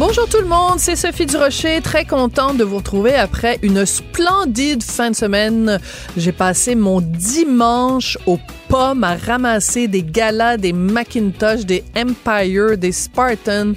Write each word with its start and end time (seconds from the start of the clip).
Bonjour 0.00 0.26
tout 0.30 0.40
le 0.40 0.46
monde, 0.46 0.78
c'est 0.78 0.96
Sophie 0.96 1.26
Durocher, 1.26 1.82
très 1.82 2.06
contente 2.06 2.56
de 2.56 2.64
vous 2.64 2.78
retrouver 2.78 3.14
après 3.14 3.58
une 3.60 3.84
splendide 3.84 4.82
fin 4.82 5.10
de 5.10 5.14
semaine. 5.14 5.78
J'ai 6.16 6.32
passé 6.32 6.74
mon 6.74 7.02
dimanche 7.02 8.16
aux 8.24 8.38
pommes 8.68 9.04
à 9.04 9.14
ramasser 9.14 9.88
des 9.88 10.02
galas, 10.02 10.56
des 10.56 10.72
Macintosh, 10.72 11.66
des 11.66 11.84
Empire, 11.94 12.78
des 12.78 12.92
Spartan. 12.92 13.74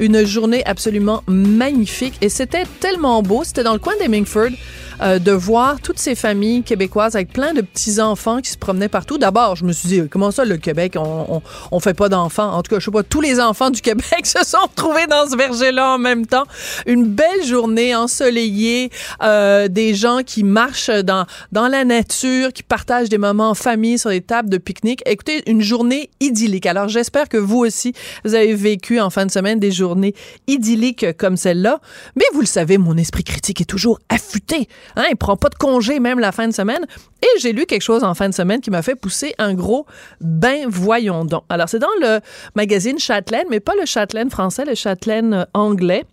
Une 0.00 0.24
journée 0.24 0.64
absolument 0.64 1.22
magnifique 1.26 2.14
et 2.22 2.30
c'était 2.30 2.64
tellement 2.80 3.22
beau. 3.22 3.44
C'était 3.44 3.62
dans 3.62 3.74
le 3.74 3.78
coin 3.78 3.98
d'Hemingford. 4.00 4.52
Euh, 5.02 5.18
de 5.18 5.32
voir 5.32 5.80
toutes 5.82 5.98
ces 5.98 6.14
familles 6.14 6.62
québécoises 6.62 7.16
avec 7.16 7.30
plein 7.30 7.52
de 7.52 7.60
petits-enfants 7.60 8.40
qui 8.40 8.50
se 8.50 8.56
promenaient 8.56 8.88
partout. 8.88 9.18
D'abord, 9.18 9.54
je 9.54 9.64
me 9.64 9.72
suis 9.72 9.88
dit, 9.88 10.02
comment 10.08 10.30
ça, 10.30 10.44
le 10.44 10.56
Québec, 10.56 10.94
on, 10.96 11.26
on, 11.36 11.42
on 11.70 11.80
fait 11.80 11.92
pas 11.92 12.08
d'enfants? 12.08 12.50
En 12.52 12.62
tout 12.62 12.70
cas, 12.70 12.80
je 12.80 12.86
sais 12.86 12.90
pas, 12.90 13.02
tous 13.02 13.20
les 13.20 13.38
enfants 13.38 13.70
du 13.70 13.82
Québec 13.82 14.20
se 14.24 14.42
sont 14.44 14.62
retrouvés 14.62 15.06
dans 15.06 15.28
ce 15.28 15.36
verger-là 15.36 15.94
en 15.94 15.98
même 15.98 16.26
temps. 16.26 16.44
Une 16.86 17.04
belle 17.04 17.44
journée 17.44 17.94
ensoleillée, 17.94 18.90
euh, 19.22 19.68
des 19.68 19.94
gens 19.94 20.20
qui 20.24 20.44
marchent 20.44 20.88
dans, 20.90 21.26
dans 21.52 21.68
la 21.68 21.84
nature, 21.84 22.52
qui 22.52 22.62
partagent 22.62 23.10
des 23.10 23.18
moments 23.18 23.50
en 23.50 23.54
famille 23.54 23.98
sur 23.98 24.10
des 24.10 24.22
tables 24.22 24.48
de 24.48 24.58
pique-nique. 24.58 25.02
Écoutez, 25.04 25.42
une 25.46 25.60
journée 25.60 26.08
idyllique. 26.20 26.66
Alors, 26.66 26.88
j'espère 26.88 27.28
que 27.28 27.36
vous 27.36 27.58
aussi, 27.58 27.92
vous 28.24 28.34
avez 28.34 28.54
vécu 28.54 28.98
en 29.00 29.10
fin 29.10 29.26
de 29.26 29.30
semaine 29.30 29.60
des 29.60 29.72
journées 29.72 30.14
idylliques 30.46 31.16
comme 31.18 31.36
celle-là. 31.36 31.80
Mais 32.16 32.24
vous 32.32 32.40
le 32.40 32.46
savez, 32.46 32.78
mon 32.78 32.96
esprit 32.96 33.24
critique 33.24 33.60
est 33.60 33.66
toujours 33.66 34.00
affûté. 34.08 34.68
Hein, 34.94 35.04
il 35.10 35.16
prend 35.16 35.36
pas 35.36 35.48
de 35.48 35.54
congé 35.54 36.00
même 36.00 36.18
la 36.18 36.32
fin 36.32 36.46
de 36.48 36.52
semaine. 36.52 36.84
Et 37.22 37.40
j'ai 37.40 37.52
lu 37.52 37.66
quelque 37.66 37.82
chose 37.82 38.04
en 38.04 38.14
fin 38.14 38.28
de 38.28 38.34
semaine 38.34 38.60
qui 38.60 38.70
m'a 38.70 38.82
fait 38.82 38.94
pousser 38.94 39.34
un 39.38 39.54
gros 39.54 39.86
ben 40.20 40.66
voyons 40.68 41.24
donc. 41.24 41.42
Alors 41.48 41.68
c'est 41.68 41.78
dans 41.78 41.88
le 42.00 42.20
magazine 42.54 42.98
Châtelaine, 42.98 43.46
mais 43.50 43.60
pas 43.60 43.74
le 43.78 43.86
Châtelaine 43.86 44.30
français, 44.30 44.64
le 44.64 44.74
Châtelaine 44.74 45.46
anglais. 45.54 46.04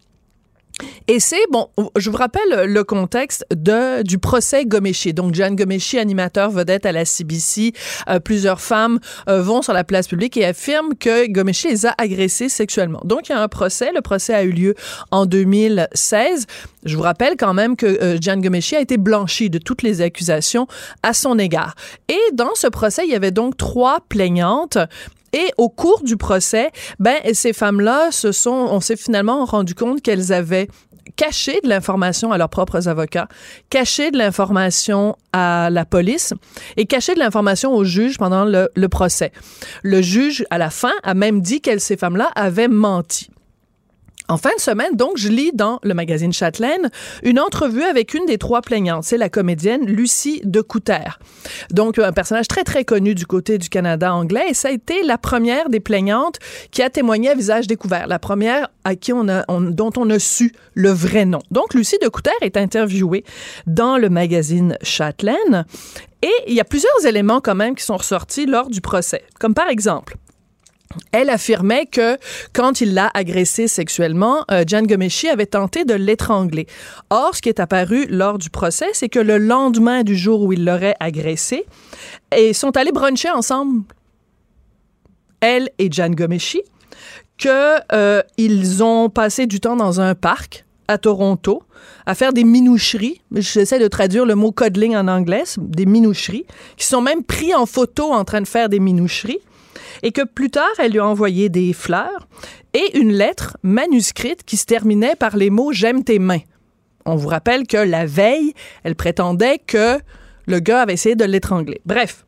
Et 1.08 1.20
c'est, 1.20 1.46
bon, 1.52 1.70
je 1.98 2.10
vous 2.10 2.18
rappelle 2.18 2.66
le 2.66 2.84
contexte 2.84 3.46
de, 3.54 4.04
du 4.04 4.18
procès 4.18 4.66
Gomeshi. 4.66 5.14
Donc, 5.14 5.36
Jeanne 5.36 5.56
Gomeshi, 5.56 6.00
animateur 6.00 6.50
vedette 6.50 6.86
à 6.86 6.92
la 6.92 7.06
CBC, 7.06 7.74
euh, 8.10 8.20
plusieurs 8.20 8.62
femmes 8.62 9.00
euh, 9.30 9.42
vont 9.42 9.62
sur 9.62 9.74
la 9.74 9.84
place 9.84 10.08
publique 10.08 10.38
et 10.38 10.46
affirment 10.46 10.96
que 10.96 11.30
Gomeshi 11.32 11.68
les 11.68 11.86
a 11.86 11.94
agressées 11.98 12.50
sexuellement. 12.50 13.02
Donc, 13.04 13.30
il 13.30 13.34
y 13.34 13.36
a 13.36 13.42
un 13.42 13.48
procès. 13.48 13.92
Le 13.94 14.02
procès 14.02 14.34
a 14.34 14.44
eu 14.44 14.52
lieu 14.52 14.76
en 15.12 15.26
2016. 15.26 16.46
Je 16.86 16.96
vous 16.96 17.04
rappelle 17.04 17.36
quand 17.38 17.54
même 17.54 17.76
que 17.76 17.86
euh, 17.86 18.18
Jeanne 18.20 18.44
a 18.46 18.80
été 18.80 18.98
blanchie 18.98 19.50
de 19.50 19.58
toutes 19.58 19.84
les 19.84 20.02
accusations 20.02 20.68
à 21.02 21.14
son 21.14 21.38
égard. 21.38 21.76
Et 22.10 22.20
dans 22.34 22.56
ce 22.56 22.68
procès, 22.68 23.04
il 23.06 23.12
y 23.12 23.16
avait 23.16 23.32
donc 23.32 23.58
trois 23.58 24.00
plaignantes 24.10 24.78
et 25.34 25.52
au 25.58 25.70
cours 25.70 26.04
du 26.04 26.18
procès, 26.18 26.72
ben 27.00 27.18
ces 27.34 27.54
femmes-là 27.54 28.12
se 28.12 28.32
sont, 28.32 28.52
on 28.70 28.80
s'est 28.80 28.96
finalement 28.96 29.46
rendu 29.46 29.76
compte 29.76 30.02
qu'elles 30.02 30.32
avaient 30.32 30.68
caché 31.16 31.60
de 31.64 31.70
l'information 31.70 32.32
à 32.32 32.38
leurs 32.38 32.50
propres 32.50 32.88
avocats, 32.88 33.28
caché 33.70 34.12
de 34.12 34.18
l'information 34.18 35.16
à 35.34 35.70
la 35.70 35.86
police 35.86 36.34
et 36.78 36.86
caché 36.86 37.14
de 37.14 37.20
l'information 37.20 37.74
au 37.74 37.84
juge 37.84 38.18
pendant 38.18 38.46
le, 38.46 38.70
le 38.76 38.90
procès. 38.90 39.32
Le 39.82 40.02
juge, 40.02 40.46
à 40.50 40.58
la 40.58 40.70
fin, 40.70 40.94
a 41.04 41.14
même 41.14 41.42
dit 41.42 41.62
qu'elles, 41.62 41.82
ces 41.82 41.98
femmes-là, 41.98 42.32
avaient 42.36 42.68
menti. 42.68 43.30
En 44.34 44.38
fin 44.38 44.56
de 44.58 44.62
semaine, 44.62 44.96
donc, 44.96 45.18
je 45.18 45.30
lis 45.30 45.52
dans 45.54 45.80
le 45.84 45.94
magazine 45.94 46.34
Châtelaine 46.34 46.90
une 47.22 47.40
entrevue 47.40 47.84
avec 47.84 48.16
une 48.16 48.26
des 48.26 48.40
trois 48.40 48.62
plaignantes. 48.62 49.04
C'est 49.04 49.20
la 49.20 49.30
comédienne 49.30 49.86
Lucie 49.86 50.42
de 50.44 50.60
Couter. 50.62 51.20
Donc, 51.70 52.00
un 52.00 52.12
personnage 52.12 52.48
très, 52.48 52.64
très 52.64 52.84
connu 52.84 53.14
du 53.14 53.28
côté 53.28 53.60
du 53.60 53.70
Canada 53.70 54.12
anglais. 54.12 54.46
Et 54.50 54.56
ça 54.56 54.70
a 54.70 54.72
été 54.72 55.04
la 55.04 55.20
première 55.20 55.70
des 55.70 55.80
plaignantes 55.80 56.40
qui 56.72 56.82
a 56.82 56.90
témoigné 56.90 57.30
à 57.30 57.36
visage 57.36 57.68
découvert. 57.68 58.08
La 58.08 58.18
première 58.18 58.70
à 58.84 58.96
qui 58.96 59.14
on 59.14 59.30
a, 59.30 59.46
on, 59.50 59.62
dont 59.62 59.92
on 59.98 60.10
a 60.10 60.18
su 60.18 60.52
le 60.74 60.90
vrai 60.90 61.26
nom. 61.26 61.42
Donc, 61.52 61.76
Lucie 61.76 62.00
de 62.02 62.08
Couter 62.08 62.32
est 62.42 62.58
interviewée 62.58 63.24
dans 63.68 64.00
le 64.00 64.10
magazine 64.10 64.80
Châtelaine. 64.82 65.68
Et 66.24 66.34
il 66.48 66.56
y 66.56 66.60
a 66.60 66.64
plusieurs 66.66 67.06
éléments 67.06 67.40
quand 67.40 67.54
même 67.54 67.76
qui 67.76 67.84
sont 67.84 67.98
ressortis 67.98 68.48
lors 68.48 68.70
du 68.70 68.82
procès. 68.82 69.26
Comme 69.40 69.54
par 69.54 69.70
exemple, 69.70 70.16
elle 71.12 71.30
affirmait 71.30 71.86
que 71.86 72.18
quand 72.54 72.82
il 72.82 72.94
l'a 72.94 73.12
agressée 73.14 73.68
sexuellement, 73.68 74.46
euh, 74.52 74.64
Jan 74.68 74.84
Gomeshi 74.84 75.30
avait 75.30 75.46
tenté 75.46 75.86
de 75.86 75.94
l'étrangler. 75.94 76.68
Or, 77.10 77.36
ce 77.36 77.42
qui 77.42 77.50
est 77.50 77.60
apparu 77.60 78.06
lors 78.08 78.38
du 78.38 78.50
procès, 78.50 78.88
c'est 78.94 79.10
que 79.10 79.20
le 79.20 79.38
lendemain 79.38 80.04
du 80.04 80.16
jour 80.16 80.42
où 80.42 80.54
il 80.54 80.66
l'aurait 80.66 80.96
agressée, 81.00 81.66
ils 82.38 82.56
sont 82.56 82.76
allés 82.78 82.92
bruncher 82.92 83.30
ensemble, 83.30 83.84
elle 85.42 85.70
et 85.78 85.92
Jan 85.92 86.10
Gomeshi, 86.10 86.62
que 87.38 87.80
euh, 87.92 88.22
ont 88.82 89.10
passé 89.10 89.46
du 89.46 89.60
temps 89.60 89.76
dans 89.76 90.00
un 90.00 90.16
parc 90.16 90.66
à 90.88 90.98
Toronto 90.98 91.64
à 92.06 92.16
faire 92.16 92.34
des 92.34 92.44
minoucheries. 92.44 93.22
J'essaie 93.34 93.80
de 93.80 93.88
traduire 93.88 94.26
le 94.26 94.36
mot 94.36 94.52
cuddling 94.52 94.96
en 94.96 95.08
anglais, 95.08 95.44
des 95.58 95.86
minoucheries, 95.86 96.46
qui 96.78 96.86
sont 96.86 97.02
même 97.02 97.24
pris 97.24 97.54
en 97.54 97.66
photo 97.66 98.12
en 98.12 98.24
train 98.24 98.42
de 98.42 98.48
faire 98.48 98.70
des 98.70 98.80
minoucheries 98.80 99.40
et 100.02 100.12
que 100.12 100.24
plus 100.24 100.50
tard, 100.50 100.70
elle 100.80 100.92
lui 100.92 101.00
a 101.00 101.06
envoyé 101.06 101.50
des 101.50 101.74
fleurs 101.74 102.28
et 102.74 102.98
une 102.98 103.12
lettre 103.12 103.58
manuscrite 103.64 104.44
qui 104.44 104.58
se 104.58 104.66
terminait 104.66 105.16
par 105.16 105.38
les 105.38 105.50
mots 105.50 105.72
J'aime 105.72 106.04
tes 106.04 106.20
mains. 106.20 106.42
On 107.06 107.16
vous 107.16 107.28
rappelle 107.28 107.68
que 107.68 107.78
la 107.78 108.06
veille, 108.06 108.54
elle 108.84 108.96
prétendait 108.96 109.60
que 109.60 110.00
le 110.46 110.60
gars 110.60 110.82
avait 110.82 110.94
essayé 110.94 111.16
de 111.16 111.26
l'étrangler. 111.26 111.82
Bref. 111.86 112.26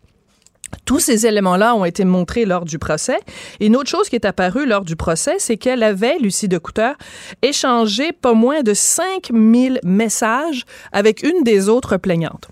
Tous 0.83 0.99
ces 0.99 1.25
éléments-là 1.25 1.75
ont 1.75 1.85
été 1.85 2.03
montrés 2.03 2.45
lors 2.45 2.65
du 2.65 2.79
procès. 2.79 3.17
Et 3.59 3.67
une 3.67 3.75
autre 3.75 3.89
chose 3.89 4.09
qui 4.09 4.15
est 4.15 4.25
apparue 4.25 4.65
lors 4.65 4.83
du 4.83 4.95
procès, 4.95 5.35
c'est 5.37 5.57
qu'elle 5.57 5.83
avait, 5.83 6.17
Lucie 6.19 6.47
de 6.47 6.57
Couter, 6.57 6.93
échangé 7.41 8.11
pas 8.11 8.33
moins 8.33 8.61
de 8.61 8.73
5000 8.73 9.79
messages 9.83 10.65
avec 10.91 11.23
une 11.23 11.43
des 11.43 11.69
autres 11.69 11.97
plaignantes. 11.97 12.49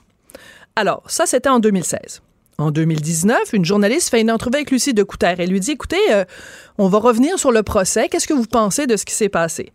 Alors, 0.76 1.04
ça, 1.08 1.26
c'était 1.26 1.50
en 1.50 1.60
2016. 1.60 2.22
En 2.60 2.72
2019, 2.72 3.54
une 3.54 3.66
journaliste 3.66 4.10
fait 4.10 4.22
une 4.22 4.32
entrevue 4.32 4.58
avec 4.58 4.72
Lucie 4.72 4.94
de. 4.94 5.06
Elle 5.22 5.50
lui 5.50 5.60
dit, 5.60 5.72
écoutez, 5.72 5.98
euh, 6.12 6.24
on 6.78 6.88
va 6.88 7.00
revenir 7.00 7.40
sur 7.40 7.52
le 7.52 7.64
procès. 7.64 8.10
Qu'est-ce 8.10 8.28
que 8.28 8.34
vous 8.34 8.46
pensez 8.46 8.86
de 8.86 8.96
ce 8.96 9.06
qui 9.06 9.14
s'est 9.14 9.30
passé? 9.30 9.72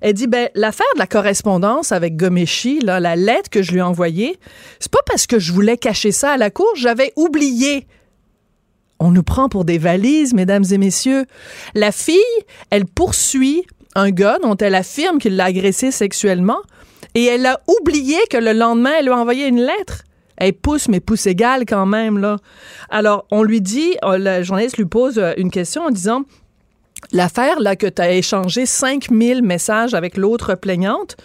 Elle 0.00 0.14
dit, 0.14 0.26
ben, 0.26 0.48
l'affaire 0.54 0.86
de 0.94 0.98
la 0.98 1.06
correspondance 1.06 1.92
avec 1.92 2.16
Gomeshi, 2.16 2.80
là, 2.80 3.00
la 3.00 3.16
lettre 3.16 3.48
que 3.48 3.62
je 3.62 3.72
lui 3.72 3.78
ai 3.78 3.82
envoyée, 3.82 4.38
c'est 4.80 4.90
pas 4.90 5.00
parce 5.06 5.26
que 5.26 5.38
je 5.38 5.52
voulais 5.52 5.76
cacher 5.76 6.12
ça 6.12 6.32
à 6.32 6.36
la 6.36 6.50
cour, 6.50 6.70
j'avais 6.76 7.12
oublié. 7.16 7.86
On 8.98 9.10
nous 9.10 9.22
prend 9.22 9.48
pour 9.48 9.64
des 9.64 9.78
valises, 9.78 10.34
mesdames 10.34 10.64
et 10.70 10.78
messieurs. 10.78 11.26
La 11.74 11.92
fille, 11.92 12.16
elle 12.70 12.86
poursuit 12.86 13.64
un 13.94 14.10
gars 14.10 14.38
dont 14.42 14.56
elle 14.56 14.74
affirme 14.74 15.18
qu'il 15.18 15.36
l'a 15.36 15.44
agressé 15.44 15.90
sexuellement 15.90 16.58
et 17.14 17.24
elle 17.24 17.46
a 17.46 17.60
oublié 17.80 18.18
que 18.30 18.36
le 18.36 18.52
lendemain, 18.52 18.92
elle 18.98 19.06
lui 19.06 19.12
a 19.12 19.18
envoyé 19.18 19.46
une 19.46 19.60
lettre. 19.60 20.02
Elle 20.36 20.52
pousse, 20.52 20.88
mais 20.88 21.00
pousse 21.00 21.26
égale 21.26 21.64
quand 21.66 21.86
même. 21.86 22.36
Alors, 22.90 23.26
on 23.30 23.42
lui 23.42 23.60
dit, 23.60 23.96
euh, 24.04 24.18
la 24.18 24.42
journaliste 24.42 24.76
lui 24.76 24.84
pose 24.84 25.18
euh, 25.18 25.32
une 25.36 25.50
question 25.50 25.82
en 25.82 25.90
disant, 25.90 26.22
l'affaire, 27.12 27.60
là, 27.60 27.76
que 27.76 27.86
tu 27.86 28.02
as 28.02 28.12
échangé 28.12 28.66
5000 28.66 29.42
messages 29.42 29.94
avec 29.94 30.16
l'autre 30.16 30.54
plaignante, 30.54 31.16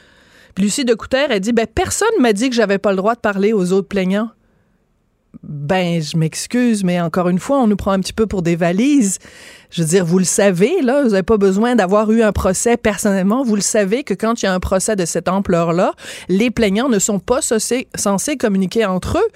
puis 0.56 0.66
Lucie 0.66 0.86
de 0.86 0.94
Couter, 0.94 1.28
elle 1.30 1.40
dit, 1.40 1.54
ben, 1.54 1.68
personne 1.68 2.10
m'a 2.20 2.34
dit 2.34 2.50
que 2.50 2.56
j'avais 2.56 2.78
pas 2.78 2.92
le 2.92 2.98
droit 2.98 3.16
de 3.16 3.20
parler 3.20 3.54
aux 3.54 3.72
autres 3.72 3.88
plaignants. 3.88 4.30
Ben, 5.44 6.02
je 6.02 6.18
m'excuse, 6.18 6.84
mais 6.84 7.00
encore 7.00 7.30
une 7.30 7.40
fois, 7.40 7.60
on 7.60 7.68
nous 7.68 7.78
prend 7.78 7.92
un 7.92 8.00
petit 8.00 8.14
peu 8.14 8.28
pour 8.28 8.42
des 8.42 8.56
valises. 8.56 9.18
Je 9.72 9.82
veux 9.82 9.88
dire, 9.88 10.06
vous 10.06 10.20
le 10.20 10.26
savez, 10.26 10.82
là, 10.82 11.04
vous 11.04 11.10
n'avez 11.10 11.24
pas 11.24 11.38
besoin 11.38 11.76
d'avoir 11.76 12.12
eu 12.12 12.22
un 12.24 12.34
procès 12.34 12.76
personnellement. 12.76 13.44
Vous 13.44 13.56
le 13.56 13.62
savez 13.62 14.04
que 14.04 14.14
quand 14.14 14.42
il 14.42 14.46
y 14.46 14.48
a 14.50 14.54
un 14.54 14.60
procès 14.60 14.98
de 14.98 15.06
cette 15.06 15.30
ampleur-là, 15.30 15.94
les 16.28 16.52
plaignants 16.52 16.90
ne 16.90 17.00
sont 17.00 17.20
pas 17.20 17.40
censés, 17.42 17.88
communiquer 18.38 18.86
entre 18.86 19.18
eux, 19.18 19.28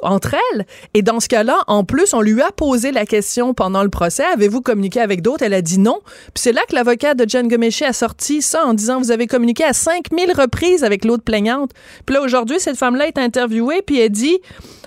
entre 0.00 0.34
elles. 0.34 0.66
Et 0.92 1.00
dans 1.00 1.20
ce 1.20 1.28
cas-là, 1.28 1.56
en 1.66 1.84
plus, 1.84 2.12
on 2.12 2.20
lui 2.20 2.40
a 2.42 2.52
posé 2.52 2.92
la 2.92 3.06
question 3.06 3.54
pendant 3.54 3.82
le 3.82 3.88
procès, 3.88 4.24
avez-vous 4.24 4.60
communiqué 4.60 5.00
avec 5.00 5.22
d'autres? 5.22 5.42
Elle 5.42 5.54
a 5.54 5.62
dit 5.62 5.78
non. 5.78 6.00
Puis 6.04 6.42
c'est 6.42 6.52
là 6.52 6.60
que 6.68 6.74
l'avocat 6.74 7.14
de 7.14 7.24
John 7.26 7.48
Gomeshi 7.48 7.84
a 7.84 7.94
sorti 7.94 8.42
ça 8.42 8.66
en 8.66 8.74
disant, 8.74 8.98
vous 8.98 9.10
avez 9.10 9.26
communiqué 9.26 9.64
à 9.64 9.72
5000 9.72 10.32
reprises 10.32 10.84
avec 10.84 11.06
l'autre 11.06 11.24
plaignante. 11.24 11.70
Puis 12.04 12.14
là, 12.14 12.20
aujourd'hui, 12.20 12.60
cette 12.60 12.76
femme-là 12.76 13.08
est 13.08 13.18
interviewée, 13.18 13.80
puis 13.80 14.00
elle 14.00 14.10
dit, 14.10 14.38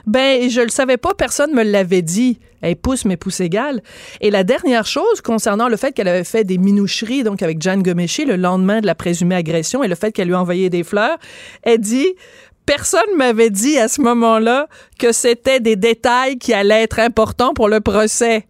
ben, 0.06 0.48
je 0.48 0.62
le 0.62 0.70
savais 0.70 0.98
pas, 0.98 1.16
personne 1.16 1.54
me 1.54 1.64
l'avait 1.64 2.04
dit. 2.04 2.40
Elle 2.62 2.76
pousse, 2.76 3.06
mais 3.06 3.18
pousse 3.18 3.40
égale. 3.40 3.82
Et 4.22 4.32
la 4.32 4.44
dernière 4.44 4.86
chose 4.86 5.22
concernant 5.22 5.68
le 5.68 5.78
fait 5.78 5.92
qu'elle 5.92 6.08
avait 6.08 6.24
fait 6.24 6.44
des 6.44 6.58
minoucheries, 6.58 7.24
donc 7.24 7.42
avec 7.42 7.62
Jan 7.62 7.78
Gomeshi, 7.78 8.26
le 8.26 8.36
lendemain 8.36 8.82
de 8.82 8.86
la 8.86 8.96
présumée 8.96 9.36
agression, 9.36 9.84
et 9.84 9.88
le 9.88 9.96
fait 9.96 10.12
qu'elle 10.12 10.28
lui 10.28 10.36
a 10.36 10.42
envoyé 10.42 10.70
des 10.70 10.84
fleurs, 10.84 11.18
elle 11.64 11.80
dit, 11.80 12.08
personne 12.66 13.16
m'avait 13.18 13.50
dit 13.50 13.78
à 13.78 13.88
ce 13.88 14.02
moment-là 14.02 14.68
que 15.00 15.12
c'était 15.12 15.60
des 15.60 15.76
détails 15.76 16.38
qui 16.38 16.54
allaient 16.54 16.84
être 16.84 17.00
importants 17.00 17.54
pour 17.54 17.68
le 17.68 17.82
procès. 17.82 18.48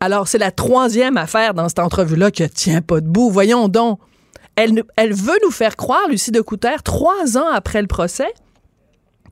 Alors, 0.00 0.28
c'est 0.28 0.38
la 0.38 0.52
troisième 0.52 1.16
affaire 1.16 1.54
dans 1.54 1.68
cette 1.68 1.80
entrevue-là 1.80 2.30
qui 2.30 2.48
tient 2.50 2.82
pas 2.82 3.00
debout. 3.00 3.30
Voyons 3.30 3.68
donc. 3.68 3.98
Elle, 4.54 4.82
elle 4.96 5.12
veut 5.12 5.38
nous 5.44 5.52
faire 5.52 5.76
croire, 5.76 6.08
Lucie 6.08 6.32
de 6.32 6.40
Couter, 6.40 6.76
trois 6.84 7.38
ans 7.38 7.48
après 7.52 7.80
le 7.80 7.86
procès, 7.86 8.26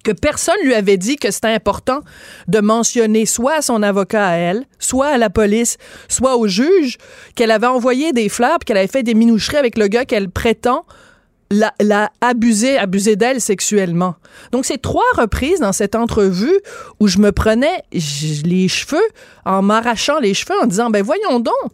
que 0.07 0.13
personne 0.13 0.55
lui 0.63 0.73
avait 0.73 0.99
dit 0.99 1.17
que 1.17 1.33
c'était 1.33 1.49
important 1.49 2.03
de 2.47 2.61
mentionner 2.61 3.27
soit 3.27 3.55
à 3.55 3.63
son 3.63 3.83
avocat 3.83 4.25
à 4.25 4.35
elle, 4.35 4.65
soit 4.79 5.09
à 5.09 5.19
la 5.19 5.31
police, 5.31 5.79
soit 6.09 6.37
au 6.37 6.47
juge, 6.47 6.97
qu'elle 7.35 7.51
avait 7.51 7.67
envoyé 7.67 8.13
des 8.13 8.29
fleurs, 8.29 8.61
qu'elle 8.65 8.77
avait 8.77 8.87
fait 8.87 9.03
des 9.03 9.15
minoucheries 9.15 9.57
avec 9.57 9.77
le 9.77 9.89
gars 9.89 10.05
qu'elle 10.05 10.31
prétend 10.31 10.85
l'a, 11.51 12.13
abusé, 12.21 12.79
abusé 12.79 13.17
d'elle 13.17 13.41
sexuellement. 13.41 14.15
Donc, 14.53 14.65
c'est 14.65 14.81
trois 14.81 15.03
reprises 15.17 15.59
dans 15.59 15.73
cette 15.73 15.97
entrevue 15.97 16.57
où 17.01 17.09
je 17.09 17.19
me 17.19 17.33
prenais 17.33 17.83
les 17.93 18.69
cheveux 18.69 19.09
en 19.45 19.61
m'arrachant 19.61 20.21
les 20.21 20.35
cheveux 20.35 20.57
en 20.63 20.67
disant, 20.67 20.89
ben 20.89 21.03
voyons 21.03 21.41
donc, 21.41 21.73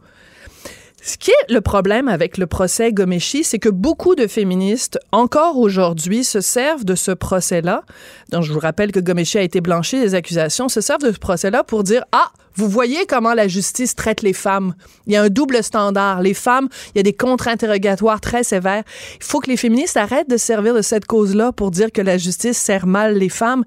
ce 1.05 1.19
qui 1.19 1.33
est 1.33 1.53
le 1.53 1.61
problème 1.61 2.07
avec 2.07 2.39
le 2.39 2.47
procès 2.47 2.93
Gomeshi, 2.93 3.43
c'est 3.43 3.59
que 3.59 3.69
beaucoup 3.69 4.15
de 4.15 4.29
féministes, 4.29 5.01
encore 5.11 5.59
aujourd'hui, 5.59 6.23
se 6.23 6.41
servent 6.41 6.85
de 6.85 6.95
ce 6.95 7.11
procès-là. 7.11 7.83
Donc, 8.31 8.45
je 8.45 8.53
vous 8.53 8.61
rappelle 8.61 8.93
que 8.93 9.01
Gomeshi 9.01 9.37
a 9.37 9.43
été 9.43 9.61
blanchi 9.61 9.99
des 9.99 10.15
accusations, 10.15 10.69
se 10.69 10.81
servent 10.81 11.03
de 11.03 11.11
ce 11.11 11.19
procès-là 11.19 11.65
pour 11.65 11.83
dire, 11.83 12.05
ah, 12.13 12.31
vous 12.55 12.69
voyez 12.69 13.07
comment 13.07 13.35
la 13.35 13.49
justice 13.49 13.95
traite 13.95 14.23
les 14.23 14.33
femmes. 14.33 14.75
Il 15.07 15.13
y 15.13 15.17
a 15.17 15.23
un 15.23 15.29
double 15.29 15.63
standard. 15.63 16.23
Les 16.23 16.35
femmes, 16.35 16.69
il 16.95 16.99
y 16.99 17.01
a 17.01 17.03
des 17.03 17.13
contre-interrogatoires 17.13 18.21
très 18.21 18.45
sévères. 18.45 18.85
Il 19.17 19.25
faut 19.25 19.41
que 19.41 19.51
les 19.51 19.57
féministes 19.57 19.97
arrêtent 19.97 20.29
de 20.29 20.37
servir 20.37 20.75
de 20.75 20.83
cette 20.83 21.07
cause-là 21.07 21.53
pour 21.53 21.71
dire 21.71 21.91
que 21.91 22.03
la 22.03 22.19
justice 22.19 22.59
sert 22.59 22.87
mal 22.87 23.17
les 23.17 23.29
femmes. 23.29 23.65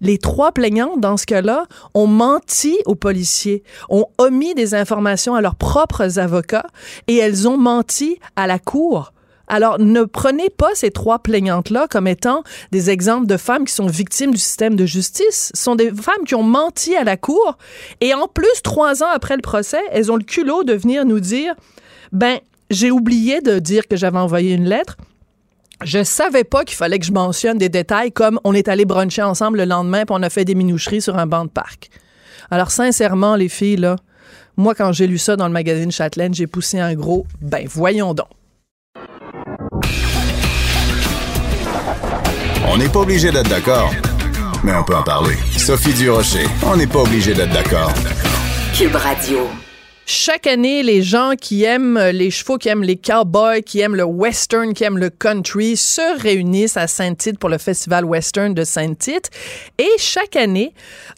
Les 0.00 0.18
trois 0.18 0.52
plaignantes, 0.52 1.00
dans 1.00 1.16
ce 1.16 1.26
cas-là, 1.26 1.66
ont 1.94 2.06
menti 2.06 2.76
aux 2.86 2.94
policiers, 2.94 3.62
ont 3.88 4.06
omis 4.18 4.54
des 4.54 4.74
informations 4.74 5.34
à 5.34 5.40
leurs 5.40 5.56
propres 5.56 6.18
avocats 6.18 6.66
et 7.06 7.16
elles 7.16 7.48
ont 7.48 7.58
menti 7.58 8.18
à 8.36 8.46
la 8.46 8.58
cour. 8.58 9.13
Alors, 9.46 9.78
ne 9.78 10.04
prenez 10.04 10.48
pas 10.48 10.70
ces 10.74 10.90
trois 10.90 11.18
plaignantes-là 11.18 11.86
comme 11.90 12.06
étant 12.06 12.42
des 12.72 12.90
exemples 12.90 13.26
de 13.26 13.36
femmes 13.36 13.64
qui 13.64 13.74
sont 13.74 13.86
victimes 13.86 14.32
du 14.32 14.38
système 14.38 14.74
de 14.74 14.86
justice. 14.86 15.52
Ce 15.54 15.62
sont 15.62 15.74
des 15.74 15.90
femmes 15.90 16.24
qui 16.26 16.34
ont 16.34 16.42
menti 16.42 16.96
à 16.96 17.04
la 17.04 17.16
cour 17.16 17.58
et 18.00 18.14
en 18.14 18.26
plus, 18.26 18.62
trois 18.62 19.02
ans 19.02 19.10
après 19.12 19.36
le 19.36 19.42
procès, 19.42 19.80
elles 19.92 20.10
ont 20.10 20.16
le 20.16 20.24
culot 20.24 20.64
de 20.64 20.72
venir 20.72 21.04
nous 21.04 21.20
dire, 21.20 21.54
ben, 22.12 22.38
j'ai 22.70 22.90
oublié 22.90 23.40
de 23.40 23.58
dire 23.58 23.86
que 23.86 23.96
j'avais 23.96 24.18
envoyé 24.18 24.54
une 24.54 24.64
lettre. 24.64 24.96
Je 25.82 26.02
savais 26.02 26.44
pas 26.44 26.64
qu'il 26.64 26.76
fallait 26.76 26.98
que 26.98 27.04
je 27.04 27.12
mentionne 27.12 27.58
des 27.58 27.68
détails 27.68 28.12
comme 28.12 28.40
on 28.44 28.54
est 28.54 28.68
allé 28.68 28.84
bruncher 28.84 29.22
ensemble 29.22 29.58
le 29.58 29.64
lendemain 29.64 30.04
puis 30.06 30.16
on 30.18 30.22
a 30.22 30.30
fait 30.30 30.44
des 30.44 30.54
minoucheries 30.54 31.02
sur 31.02 31.18
un 31.18 31.26
banc 31.26 31.44
de 31.44 31.50
parc. 31.50 31.90
Alors, 32.50 32.70
sincèrement, 32.70 33.36
les 33.36 33.48
filles, 33.48 33.76
là, 33.76 33.96
moi, 34.56 34.74
quand 34.74 34.92
j'ai 34.92 35.06
lu 35.06 35.18
ça 35.18 35.36
dans 35.36 35.46
le 35.46 35.52
magazine 35.52 35.90
Châtelaine, 35.90 36.32
j'ai 36.32 36.46
poussé 36.46 36.78
un 36.78 36.94
gros, 36.94 37.26
ben, 37.40 37.66
voyons 37.68 38.14
donc. 38.14 38.28
On 42.66 42.78
n'est 42.78 42.88
pas 42.88 43.00
obligé 43.00 43.30
d'être 43.30 43.48
d'accord, 43.48 43.92
mais 44.64 44.72
on 44.74 44.84
peut 44.84 44.94
en 44.94 45.02
parler. 45.02 45.34
Sophie 45.56 45.92
Durocher, 45.92 46.46
on 46.64 46.76
n'est 46.76 46.86
pas 46.86 47.00
obligé 47.00 47.34
d'être 47.34 47.52
d'accord. 47.52 47.92
Cube 48.76 48.94
Radio. 48.94 49.48
Chaque 50.06 50.46
année, 50.46 50.82
les 50.82 51.02
gens 51.02 51.32
qui 51.40 51.64
aiment 51.64 51.98
les 51.98 52.30
chevaux, 52.30 52.58
qui 52.58 52.68
aiment 52.68 52.82
les 52.82 52.96
cowboys, 52.96 53.62
qui 53.62 53.80
aiment 53.80 53.96
le 53.96 54.04
western, 54.04 54.74
qui 54.74 54.84
aiment 54.84 54.98
le 54.98 55.10
country, 55.10 55.76
se 55.76 56.20
réunissent 56.20 56.76
à 56.76 56.86
Saint-Tite 56.86 57.38
pour 57.38 57.48
le 57.48 57.58
festival 57.58 58.04
western 58.04 58.52
de 58.52 58.64
Saint-Tite. 58.64 59.30
Et 59.78 59.90
chaque 59.98 60.36
année, 60.36 60.74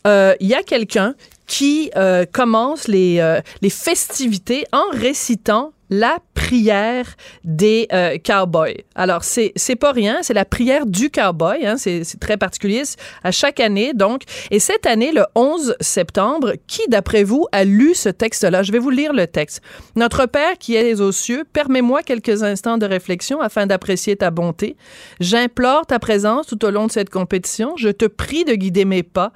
euh, 0.06 0.34
il 0.40 0.48
y 0.48 0.54
a 0.54 0.62
quelqu'un 0.62 1.14
qui 1.46 1.90
euh, 1.96 2.26
commence 2.30 2.88
les, 2.88 3.18
euh, 3.20 3.40
les 3.62 3.70
festivités 3.70 4.66
en 4.72 4.84
récitant 4.92 5.72
la 5.90 6.18
prière 6.34 7.16
des 7.44 7.88
euh, 7.92 8.18
cowboys. 8.24 8.84
Alors, 8.94 9.24
c'est, 9.24 9.52
c'est 9.56 9.76
pas 9.76 9.92
rien, 9.92 10.18
c'est 10.22 10.34
la 10.34 10.44
prière 10.44 10.86
du 10.86 11.10
cowboy, 11.10 11.66
hein, 11.66 11.76
c'est, 11.76 12.04
c'est 12.04 12.18
très 12.18 12.36
particulier, 12.36 12.82
à 13.24 13.30
chaque 13.30 13.60
année, 13.60 13.92
donc. 13.94 14.22
Et 14.50 14.58
cette 14.58 14.86
année, 14.86 15.12
le 15.12 15.24
11 15.34 15.76
septembre, 15.80 16.54
qui, 16.66 16.82
d'après 16.88 17.24
vous, 17.24 17.46
a 17.52 17.64
lu 17.64 17.94
ce 17.94 18.08
texte-là? 18.08 18.62
Je 18.62 18.72
vais 18.72 18.78
vous 18.78 18.90
lire 18.90 19.12
le 19.12 19.26
texte. 19.26 19.60
Notre 19.94 20.26
Père 20.26 20.58
qui 20.58 20.74
es 20.74 21.00
aux 21.00 21.12
cieux, 21.12 21.44
permets-moi 21.52 22.02
quelques 22.02 22.42
instants 22.42 22.78
de 22.78 22.86
réflexion 22.86 23.40
afin 23.40 23.66
d'apprécier 23.66 24.16
ta 24.16 24.30
bonté. 24.30 24.76
J'implore 25.20 25.86
ta 25.86 25.98
présence 25.98 26.46
tout 26.46 26.64
au 26.64 26.70
long 26.70 26.86
de 26.86 26.92
cette 26.92 27.10
compétition. 27.10 27.74
Je 27.76 27.88
te 27.88 28.06
prie 28.06 28.44
de 28.44 28.54
guider 28.54 28.84
mes 28.84 29.02
pas. 29.02 29.32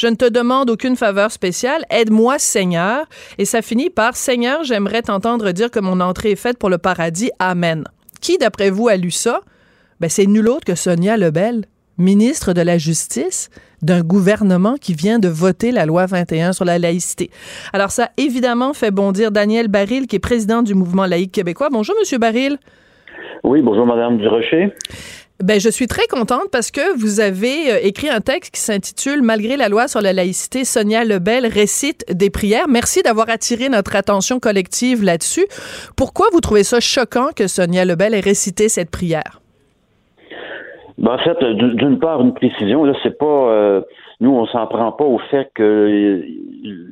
Je 0.00 0.06
ne 0.06 0.14
te 0.14 0.26
demande 0.26 0.70
aucune 0.70 0.96
faveur 0.96 1.30
spéciale. 1.30 1.84
Aide-moi, 1.90 2.38
Seigneur. 2.38 3.04
Et 3.36 3.44
ça 3.44 3.60
finit 3.60 3.90
par 3.90 4.16
Seigneur, 4.16 4.64
j'aimerais 4.64 5.02
t'entendre 5.02 5.52
dire 5.52 5.70
que 5.70 5.78
mon 5.78 6.00
entrée 6.00 6.30
est 6.30 6.36
faite 6.36 6.56
pour 6.56 6.70
le 6.70 6.78
paradis. 6.78 7.30
Amen. 7.38 7.84
Qui, 8.22 8.38
d'après 8.38 8.70
vous, 8.70 8.88
a 8.88 8.96
lu 8.96 9.10
ça? 9.10 9.42
Ben, 10.00 10.08
c'est 10.08 10.24
nul 10.24 10.48
autre 10.48 10.64
que 10.64 10.74
Sonia 10.74 11.18
Lebel, 11.18 11.66
ministre 11.98 12.54
de 12.54 12.62
la 12.62 12.78
Justice 12.78 13.50
d'un 13.82 14.00
gouvernement 14.00 14.76
qui 14.80 14.94
vient 14.94 15.18
de 15.18 15.28
voter 15.28 15.70
la 15.70 15.84
loi 15.84 16.06
21 16.06 16.54
sur 16.54 16.64
la 16.64 16.78
laïcité. 16.78 17.30
Alors, 17.74 17.90
ça 17.90 18.08
évidemment 18.16 18.72
fait 18.72 18.90
bondir 18.90 19.30
Daniel 19.30 19.68
Baril, 19.68 20.06
qui 20.06 20.16
est 20.16 20.20
président 20.20 20.62
du 20.62 20.72
mouvement 20.72 21.04
laïque 21.04 21.32
québécois. 21.32 21.68
Bonjour, 21.70 21.94
Monsieur 22.00 22.16
Baril. 22.16 22.56
Oui, 23.44 23.60
bonjour, 23.60 23.84
Madame 23.84 24.16
Durocher. 24.16 24.72
Ben, 25.42 25.58
je 25.58 25.70
suis 25.70 25.86
très 25.86 26.06
contente 26.06 26.50
parce 26.52 26.70
que 26.70 26.98
vous 26.98 27.18
avez 27.20 27.72
euh, 27.72 27.78
écrit 27.82 28.10
un 28.10 28.20
texte 28.20 28.54
qui 28.54 28.60
s'intitule 28.60 29.22
Malgré 29.22 29.56
la 29.56 29.70
loi 29.70 29.88
sur 29.88 30.02
la 30.02 30.12
laïcité, 30.12 30.64
Sonia 30.64 31.02
Lebel 31.02 31.46
récite 31.46 32.04
des 32.12 32.28
prières. 32.28 32.68
Merci 32.68 33.00
d'avoir 33.02 33.30
attiré 33.30 33.70
notre 33.70 33.96
attention 33.96 34.38
collective 34.38 35.02
là-dessus. 35.02 35.46
Pourquoi 35.96 36.26
vous 36.32 36.40
trouvez 36.40 36.62
ça 36.62 36.78
choquant 36.78 37.28
que 37.34 37.46
Sonia 37.46 37.86
Lebel 37.86 38.12
ait 38.12 38.20
récité 38.20 38.68
cette 38.68 38.90
prière? 38.90 39.40
Ben, 40.98 41.12
en 41.12 41.18
fait, 41.18 41.38
d'une 41.42 41.98
part, 41.98 42.20
une 42.20 42.34
précision, 42.34 42.84
là, 42.84 42.92
c'est 43.02 43.16
pas. 43.16 43.26
Euh, 43.26 43.80
nous, 44.20 44.30
on 44.30 44.46
s'en 44.46 44.66
prend 44.66 44.92
pas 44.92 45.04
au 45.04 45.18
fait 45.30 45.50
que 45.54 46.22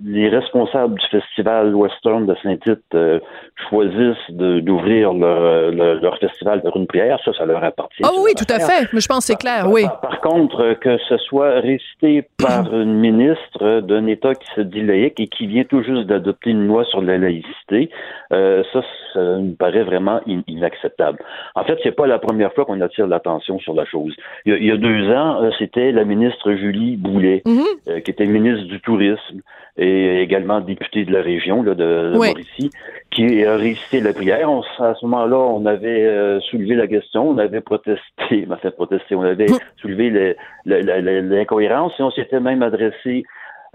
les 0.04 0.28
responsables 0.30 0.98
du 0.98 1.06
festival 1.08 1.74
western 1.74 2.24
de 2.24 2.34
Saint-Tite 2.42 2.80
euh, 2.94 3.20
choisissent 3.68 4.30
d'ouvrir 4.30 5.12
leur, 5.12 5.70
leur, 5.72 6.18
festival 6.18 6.62
par 6.62 6.74
une 6.76 6.86
prière, 6.86 7.18
ça, 7.24 7.32
ça 7.34 7.44
leur 7.44 7.62
appartient. 7.62 8.02
Ah 8.02 8.10
oui, 8.22 8.32
tout 8.34 8.50
à 8.50 8.58
fait. 8.58 8.88
Mais 8.94 9.00
je 9.00 9.08
pense 9.08 9.26
que 9.26 9.32
c'est 9.32 9.38
clair, 9.38 9.66
oui. 9.70 9.84
Par, 10.00 10.20
contre, 10.20 10.74
que 10.80 10.96
ce 11.08 11.18
soit 11.18 11.60
récité 11.60 12.26
par 12.42 12.72
une 12.72 12.94
ministre 12.94 13.80
d'un 13.80 14.06
État 14.06 14.34
qui 14.34 14.48
se 14.54 14.62
dit 14.62 14.82
laïque 14.82 15.20
et 15.20 15.28
qui 15.28 15.46
vient 15.46 15.64
tout 15.64 15.82
juste 15.82 16.06
d'adopter 16.06 16.50
une 16.50 16.66
loi 16.66 16.84
sur 16.84 17.02
la 17.02 17.18
laïcité, 17.18 17.90
euh, 18.32 18.62
ça, 18.72 18.80
ça 19.12 19.20
me 19.20 19.54
paraît 19.54 19.84
vraiment 19.84 20.20
inacceptable. 20.46 21.18
En 21.54 21.64
fait, 21.64 21.78
c'est 21.82 21.94
pas 21.94 22.06
la 22.06 22.18
première 22.18 22.52
fois 22.54 22.64
qu'on 22.64 22.80
attire 22.80 23.06
l'attention 23.06 23.58
sur 23.58 23.74
la 23.74 23.84
chose. 23.84 24.14
Il 24.46 24.64
y 24.64 24.70
a, 24.70 24.76
deux 24.76 25.10
ans, 25.12 25.42
euh, 25.42 25.50
c'était 25.58 25.92
la 25.92 26.04
ministre 26.04 26.52
Julie 26.52 26.96
Boulet, 27.18 27.42
mm-hmm. 27.44 28.02
qui 28.02 28.10
était 28.10 28.26
ministre 28.26 28.66
du 28.66 28.80
Tourisme, 28.80 29.40
et 29.78 30.22
également 30.22 30.60
député 30.60 31.04
de 31.04 31.12
la 31.12 31.22
région 31.22 31.62
là, 31.62 31.74
de, 31.74 32.12
Mauricie, 32.14 32.70
qui 33.10 33.44
a 33.44 33.56
récité 33.56 34.00
la 34.00 34.12
prière. 34.12 34.48
à 34.80 34.94
ce 34.94 35.06
moment-là, 35.06 35.36
on 35.36 35.64
avait 35.66 36.04
euh, 36.04 36.40
soulevé 36.40 36.74
la 36.74 36.88
question, 36.88 37.30
on 37.30 37.38
avait 37.38 37.60
protesté, 37.60 38.44
m'a 38.46 38.56
fait 38.56 38.72
protester, 38.72 39.14
on 39.14 39.22
avait 39.22 39.46
soulevé 39.80 40.36
l'incohérence 40.66 41.92
et 41.98 42.02
on 42.02 42.10
s'était 42.10 42.40
même 42.40 42.62
adressé 42.62 43.22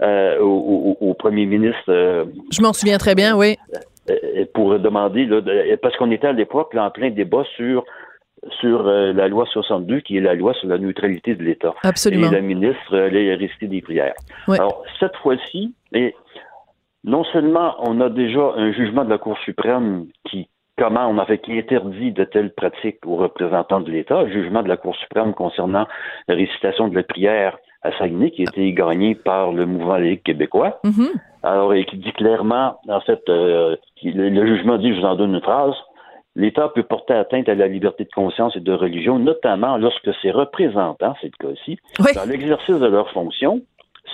euh, 0.02 0.38
au, 0.40 1.14
premier 1.14 1.46
ministre. 1.46 1.84
Euh, 1.88 2.26
Je 2.52 2.60
m'en 2.60 2.74
souviens 2.74 2.98
très 2.98 3.14
bien, 3.14 3.36
oui. 3.36 3.56
Pour 4.52 4.78
demander, 4.78 5.24
là, 5.24 5.40
parce 5.80 5.96
qu'on 5.96 6.10
était 6.10 6.26
à 6.26 6.32
l'époque 6.32 6.74
en 6.76 6.90
plein 6.90 7.08
débat 7.08 7.44
sur 7.56 7.84
sur 8.60 8.82
la 8.82 9.28
loi 9.28 9.46
62, 9.46 10.00
qui 10.00 10.16
est 10.16 10.20
la 10.20 10.34
loi 10.34 10.54
sur 10.54 10.68
la 10.68 10.78
neutralité 10.78 11.34
de 11.34 11.42
l'État. 11.42 11.74
Absolument. 11.82 12.28
Et 12.28 12.34
la 12.34 12.40
ministre 12.40 12.96
allait 12.96 13.34
réciter 13.34 13.66
des 13.66 13.80
prières. 13.80 14.14
Alors, 14.48 14.82
cette 15.00 15.16
fois-ci, 15.16 15.74
non 17.04 17.24
seulement 17.24 17.74
on 17.78 18.00
a 18.00 18.08
déjà 18.08 18.52
un 18.56 18.72
jugement 18.72 19.04
de 19.04 19.10
la 19.10 19.18
Cour 19.18 19.38
suprême 19.38 20.06
qui 20.24 20.48
comment 20.76 21.06
on 21.08 21.18
avait 21.18 21.38
qui 21.38 21.56
interdit 21.56 22.12
de 22.12 22.24
telles 22.24 22.52
pratiques 22.52 22.98
aux 23.06 23.16
représentants 23.16 23.80
de 23.80 23.90
l'État, 23.90 24.18
un 24.18 24.28
jugement 24.28 24.62
de 24.62 24.68
la 24.68 24.76
Cour 24.76 24.96
suprême 24.96 25.34
concernant 25.34 25.86
la 26.28 26.34
récitation 26.34 26.88
de 26.88 26.96
la 26.96 27.02
prière 27.02 27.56
à 27.82 27.92
Saguenay 27.98 28.30
qui 28.30 28.42
a 28.42 28.44
été 28.44 28.72
gagné 28.72 29.14
par 29.14 29.52
le 29.52 29.66
mouvement 29.66 29.98
laïque 29.98 30.24
québécois. 30.24 30.80
Mhm. 30.84 31.10
Alors, 31.42 31.74
et 31.74 31.84
qui 31.84 31.98
dit 31.98 32.12
clairement, 32.12 32.80
en 32.88 33.00
fait, 33.02 33.20
euh, 33.28 33.76
le, 34.02 34.30
le 34.30 34.46
jugement 34.46 34.78
dit, 34.78 34.94
je 34.94 35.00
vous 35.00 35.06
en 35.06 35.14
donne 35.14 35.34
une 35.34 35.42
phrase, 35.42 35.74
l'État 36.36 36.68
peut 36.74 36.82
porter 36.82 37.14
atteinte 37.14 37.48
à 37.48 37.54
la 37.54 37.68
liberté 37.68 38.04
de 38.04 38.10
conscience 38.10 38.56
et 38.56 38.60
de 38.60 38.72
religion, 38.72 39.18
notamment 39.18 39.76
lorsque 39.76 40.10
ses 40.22 40.30
représentants, 40.30 41.14
c'est 41.20 41.30
le 41.38 41.48
cas-ci, 41.48 41.78
Oui. 42.00 42.10
dans 42.14 42.24
l'exercice 42.28 42.76
de 42.78 42.86
leurs 42.86 43.10
fonctions, 43.12 43.62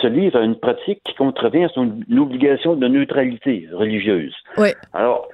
se 0.00 0.06
livrent 0.06 0.38
à 0.38 0.42
une 0.44 0.56
pratique 0.56 1.00
qui 1.04 1.14
contrevient 1.14 1.64
à 1.64 1.68
son 1.70 1.92
obligation 2.16 2.76
de 2.76 2.86
neutralité 2.88 3.68
religieuse. 3.72 4.34
Oui. 4.58 4.68
Alors, 4.92 5.28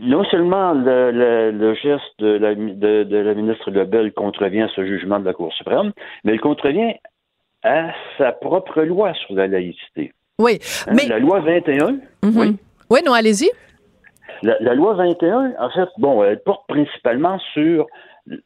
non 0.00 0.24
seulement 0.24 0.72
le, 0.74 1.10
le- 1.10 1.50
le 1.50 1.74
geste 1.74 2.02
de 2.18 2.28
la, 2.28 2.54
de, 2.54 3.04
de 3.04 3.16
la 3.16 3.34
ministre 3.34 3.70
Lebel 3.70 4.12
contrevient 4.12 4.62
à 4.62 4.68
ce 4.68 4.84
jugement 4.84 5.18
de 5.20 5.24
la 5.24 5.32
Cour 5.34 5.52
suprême, 5.52 5.92
mais 6.24 6.34
il 6.34 6.40
contrevient 6.40 6.94
à 7.62 7.90
sa 8.18 8.32
propre 8.32 8.82
loi 8.82 9.12
sur 9.14 9.34
la 9.34 9.46
laïcité. 9.46 10.12
Oui. 10.38 10.58
Hein, 10.86 10.92
Mais. 10.96 11.06
La 11.06 11.18
loi 11.18 11.40
21, 11.40 11.98
Mhm. 12.24 12.36
oui. 12.36 12.56
Oui, 12.90 13.00
non, 13.04 13.12
allez-y. 13.12 13.50
La, 14.42 14.56
la 14.60 14.74
loi 14.74 14.94
21, 14.94 15.52
en 15.58 15.70
fait, 15.70 15.88
bon, 15.98 16.22
elle 16.24 16.40
porte 16.40 16.66
principalement 16.68 17.38
sur 17.52 17.86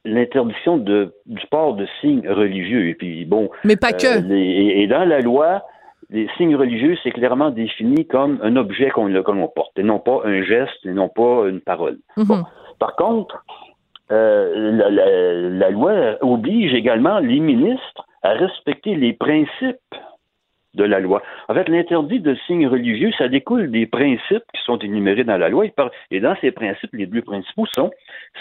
l'interdiction 0.04 0.76
de, 0.78 1.14
du 1.26 1.46
port 1.50 1.74
de 1.74 1.86
signes 2.00 2.28
religieux. 2.28 2.88
Et 2.88 2.94
puis, 2.94 3.24
bon, 3.24 3.50
Mais 3.64 3.76
pas 3.76 3.88
euh, 3.88 3.92
que. 4.20 4.26
les- 4.28 4.82
et, 4.82 4.86
dans 4.86 5.04
la 5.04 5.20
loi, 5.20 5.62
les 6.10 6.28
signes 6.36 6.56
religieux, 6.56 6.96
c'est 7.02 7.10
clairement 7.10 7.50
défini 7.50 8.06
comme 8.06 8.38
un 8.42 8.56
objet 8.56 8.90
qu'on 8.90 9.06
l'on 9.08 9.48
porte, 9.48 9.78
et 9.78 9.82
non 9.82 9.98
pas 9.98 10.20
un 10.24 10.42
geste, 10.42 10.84
et 10.84 10.90
non 10.92 11.08
pas 11.08 11.48
une 11.48 11.60
parole. 11.60 11.98
Mhm. 12.16 12.44
Par 12.78 12.94
contre, 12.96 13.44
euh, 14.10 14.70
la, 14.72 14.90
la- 14.90 15.32
la 15.50 15.70
loi 15.70 15.92
oblige 16.20 16.74
également 16.74 17.18
les 17.18 17.40
ministres 17.40 18.06
à 18.22 18.30
respecter 18.32 18.94
les 18.94 19.12
principes 19.12 19.93
de 20.74 20.84
la 20.84 21.00
loi. 21.00 21.22
En 21.48 21.54
fait, 21.54 21.68
l'interdit 21.68 22.20
de 22.20 22.34
signes 22.46 22.66
religieux, 22.66 23.10
ça 23.16 23.28
découle 23.28 23.70
des 23.70 23.86
principes 23.86 24.44
qui 24.54 24.62
sont 24.64 24.78
énumérés 24.78 25.24
dans 25.24 25.36
la 25.36 25.48
loi. 25.48 25.64
Et 26.10 26.20
dans 26.20 26.36
ces 26.40 26.50
principes, 26.50 26.92
les 26.92 27.06
deux 27.06 27.22
principaux 27.22 27.66
sont 27.74 27.90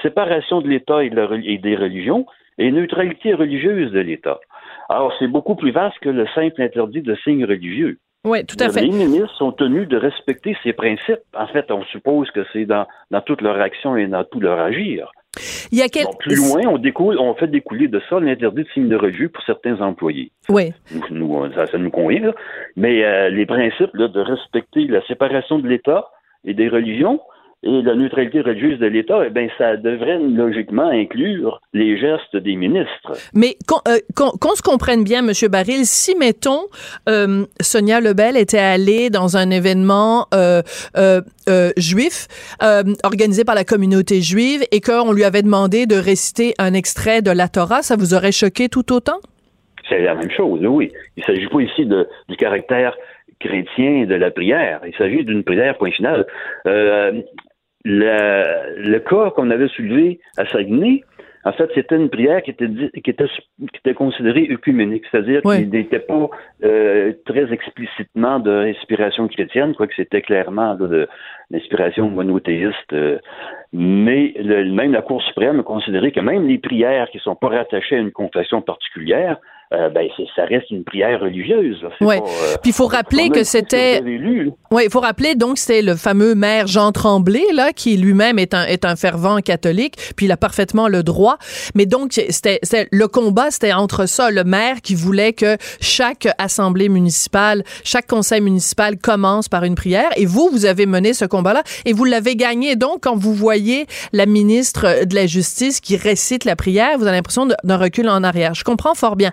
séparation 0.01 0.61
de 0.61 0.67
l'État 0.67 1.03
et, 1.03 1.09
de 1.09 1.15
la 1.15 1.27
re- 1.27 1.43
et 1.45 1.57
des 1.57 1.75
religions 1.75 2.25
et 2.57 2.71
neutralité 2.71 3.33
religieuse 3.33 3.91
de 3.91 3.99
l'État. 3.99 4.39
Alors, 4.89 5.13
c'est 5.17 5.27
beaucoup 5.27 5.55
plus 5.55 5.71
vaste 5.71 5.97
que 5.99 6.09
le 6.09 6.27
simple 6.35 6.61
interdit 6.61 7.01
de 7.01 7.15
signes 7.23 7.45
religieux. 7.45 7.97
Oui, 8.25 8.45
tout 8.45 8.55
à 8.59 8.69
fait. 8.69 8.81
Les 8.81 8.89
ministres 8.89 9.35
sont 9.35 9.51
tenus 9.51 9.87
de 9.87 9.97
respecter 9.97 10.55
ces 10.63 10.71
principes. 10.71 11.19
En 11.37 11.47
fait, 11.47 11.69
on 11.71 11.83
suppose 11.85 12.31
que 12.31 12.45
c'est 12.53 12.65
dans, 12.65 12.85
dans 13.11 13.21
toute 13.21 13.41
leur 13.41 13.59
action 13.59 13.97
et 13.97 14.07
dans 14.07 14.23
tout 14.23 14.39
leur 14.39 14.59
agir. 14.59 15.11
Il 15.71 15.79
y 15.79 15.81
a 15.81 15.87
quel... 15.89 16.05
Bon, 16.05 16.13
plus 16.19 16.35
loin, 16.35 16.61
on, 16.67 16.77
découle, 16.77 17.17
on 17.17 17.33
fait 17.33 17.47
découler 17.47 17.87
de 17.87 18.01
ça 18.09 18.19
l'interdit 18.19 18.63
de 18.63 18.67
signes 18.73 18.89
de 18.89 18.95
religieux 18.95 19.29
pour 19.29 19.43
certains 19.43 19.81
employés. 19.81 20.31
Oui. 20.49 20.73
Nous, 21.09 21.51
ça, 21.55 21.67
ça 21.67 21.77
nous 21.77 21.89
convient. 21.89 22.21
là. 22.21 22.33
Mais 22.75 23.03
euh, 23.03 23.29
les 23.29 23.45
principes 23.45 23.93
là, 23.95 24.07
de 24.07 24.19
respecter 24.19 24.85
la 24.85 25.05
séparation 25.07 25.59
de 25.59 25.67
l'État 25.67 26.07
et 26.45 26.53
des 26.53 26.69
religions 26.69 27.19
et 27.63 27.81
la 27.81 27.95
neutralité 27.95 28.41
religieuse 28.41 28.79
de 28.79 28.87
l'État, 28.87 29.23
eh 29.25 29.29
bien, 29.29 29.47
ça 29.57 29.77
devrait 29.77 30.19
logiquement 30.19 30.89
inclure 30.89 31.61
les 31.73 31.97
gestes 31.97 32.35
des 32.35 32.55
ministres. 32.55 33.13
Mais 33.33 33.55
qu'on 33.67 33.79
euh, 33.87 34.55
se 34.55 34.61
comprenne 34.61 35.03
bien, 35.03 35.21
Monsieur 35.21 35.47
Baril, 35.47 35.85
si, 35.85 36.15
mettons, 36.17 36.63
euh, 37.07 37.45
Sonia 37.61 38.01
Lebel 38.01 38.35
était 38.35 38.57
allée 38.57 39.09
dans 39.09 39.37
un 39.37 39.49
événement 39.49 40.27
euh, 40.33 40.61
juif 41.77 42.27
organisé 43.03 43.45
par 43.45 43.55
la 43.55 43.63
communauté 43.63 44.21
juive 44.21 44.63
et 44.71 44.81
qu'on 44.81 45.13
lui 45.13 45.23
avait 45.23 45.41
demandé 45.41 45.85
de 45.85 45.95
réciter 45.95 46.53
un 46.59 46.73
extrait 46.73 47.21
de 47.21 47.31
la 47.31 47.47
Torah, 47.47 47.81
ça 47.81 47.95
vous 47.95 48.13
aurait 48.13 48.31
choqué 48.31 48.67
tout 48.67 48.93
autant? 48.93 49.19
C'est 49.87 50.01
la 50.01 50.15
même 50.15 50.31
chose, 50.31 50.65
oui. 50.65 50.91
Il 51.17 51.21
ne 51.21 51.25
s'agit 51.25 51.47
pas 51.47 51.61
ici 51.61 51.85
de, 51.85 52.07
du 52.29 52.35
caractère 52.37 52.95
chrétien 53.43 54.05
de 54.05 54.15
la 54.15 54.31
prière. 54.31 54.81
Il 54.87 54.95
s'agit 54.95 55.23
d'une 55.23 55.43
prière, 55.43 55.77
point 55.77 55.91
final. 55.91 56.25
Euh, 56.65 57.21
le, 57.85 58.89
le 58.91 58.99
cas 58.99 59.31
qu'on 59.31 59.49
avait 59.51 59.67
soulevé 59.67 60.19
à 60.37 60.45
Saguenay, 60.47 61.03
en 61.45 61.51
fait, 61.51 61.69
c'était 61.75 61.97
une 61.97 62.09
prière 62.09 62.41
qui 62.41 62.51
était, 62.51 62.69
dit- 62.69 62.89
qui 63.03 63.09
était, 63.09 63.25
qui 63.27 63.77
était 63.83 63.93
considérée 63.93 64.47
œcuménique, 64.49 65.03
c'est-à-dire 65.11 65.41
Oui. 65.43 65.57
qu'il 65.57 65.69
n'était 65.71 65.99
pas 65.99 66.29
euh, 66.63 67.11
très 67.25 67.51
explicitement 67.51 68.39
d'inspiration 68.39 69.27
chrétienne, 69.27 69.75
quoique 69.75 69.93
c'était 69.95 70.21
clairement 70.21 70.73
là, 70.79 70.87
de 70.87 71.07
l'inspiration 71.51 72.09
monothéiste. 72.09 72.93
euh, 72.93 73.19
mais 73.73 74.33
le- 74.37 74.71
même 74.71 74.93
la 74.93 75.01
Cour 75.01 75.21
suprême 75.23 75.59
a 75.59 75.63
considéré 75.63 76.13
que 76.13 76.21
même 76.21 76.47
les 76.47 76.59
prières 76.59 77.09
qui 77.09 77.19
sont 77.19 77.35
pas 77.35 77.49
rattachées 77.49 77.97
à 77.97 77.99
une 77.99 78.11
confession 78.11 78.61
particulière, 78.61 79.35
euh, 79.73 79.89
ben 79.89 80.07
c'est- 80.15 80.27
ça 80.35 80.45
reste 80.45 80.69
une 80.71 80.83
prière 80.83 81.19
religieuse. 81.19 81.81
là. 81.81 81.89
C'est 81.99 82.05
Ouais. 82.05 82.19
pas, 82.19 82.25
euh, 82.27 82.55
Puis 82.61 82.71
il 82.71 82.73
faut 82.73 82.87
rappeler 82.87 83.29
que 83.29 83.43
c'était 83.43 84.01
là. 84.01 84.51
Oui, 84.71 84.83
il 84.85 84.91
faut 84.91 84.99
rappeler 84.99 85.35
donc 85.35 85.57
c'était 85.57 85.81
le 85.81 85.95
fameux 85.95 86.35
maire 86.35 86.67
Jean 86.67 86.91
Tremblay 86.91 87.43
là 87.53 87.71
qui 87.73 87.97
lui-même 87.97 88.39
est 88.39 88.53
un 88.53 88.65
est 88.65 88.85
un 88.85 88.95
fervent 88.95 89.39
catholique, 89.39 89.95
puis 90.15 90.25
il 90.27 90.31
a 90.31 90.37
parfaitement 90.37 90.87
le 90.87 91.03
droit. 91.03 91.37
Mais 91.75 91.85
donc 91.85 92.13
c'était 92.13 92.59
c'était- 92.63 92.87
le 92.91 93.07
combat 93.07 93.51
c'était 93.51 93.73
entre 93.73 94.05
ça, 94.07 94.31
le 94.31 94.43
maire 94.43 94.81
qui 94.81 94.95
voulait 94.95 95.33
que 95.33 95.57
chaque 95.81 96.27
assemblée 96.37 96.89
municipale, 96.89 97.63
chaque 97.83 98.07
conseil 98.07 98.41
municipal 98.41 98.97
commence 98.97 99.49
par 99.49 99.63
une 99.63 99.75
prière 99.75 100.09
et 100.17 100.25
vous 100.25 100.49
vous 100.51 100.65
avez 100.65 100.85
mené 100.85 101.13
ce 101.13 101.25
combat-là 101.25 101.63
et 101.85 101.93
vous 101.93 102.05
l'avez 102.05 102.35
gagné. 102.35 102.75
Donc 102.75 102.99
quand 103.03 103.15
vous 103.15 103.33
voyez 103.33 103.85
la 104.11 104.25
ministre 104.25 105.05
de 105.05 105.15
la 105.15 105.25
Justice 105.27 105.79
qui 105.79 105.95
récite 105.97 106.45
la 106.45 106.55
prière, 106.55 106.97
vous 106.97 107.05
avez 107.07 107.15
l'impression 107.17 107.47
d'un 107.63 107.77
recul 107.77 108.07
en 108.09 108.23
arrière. 108.23 108.53
Je 108.53 108.63
comprends 108.63 108.93
fort 108.93 109.15
bien. 109.15 109.31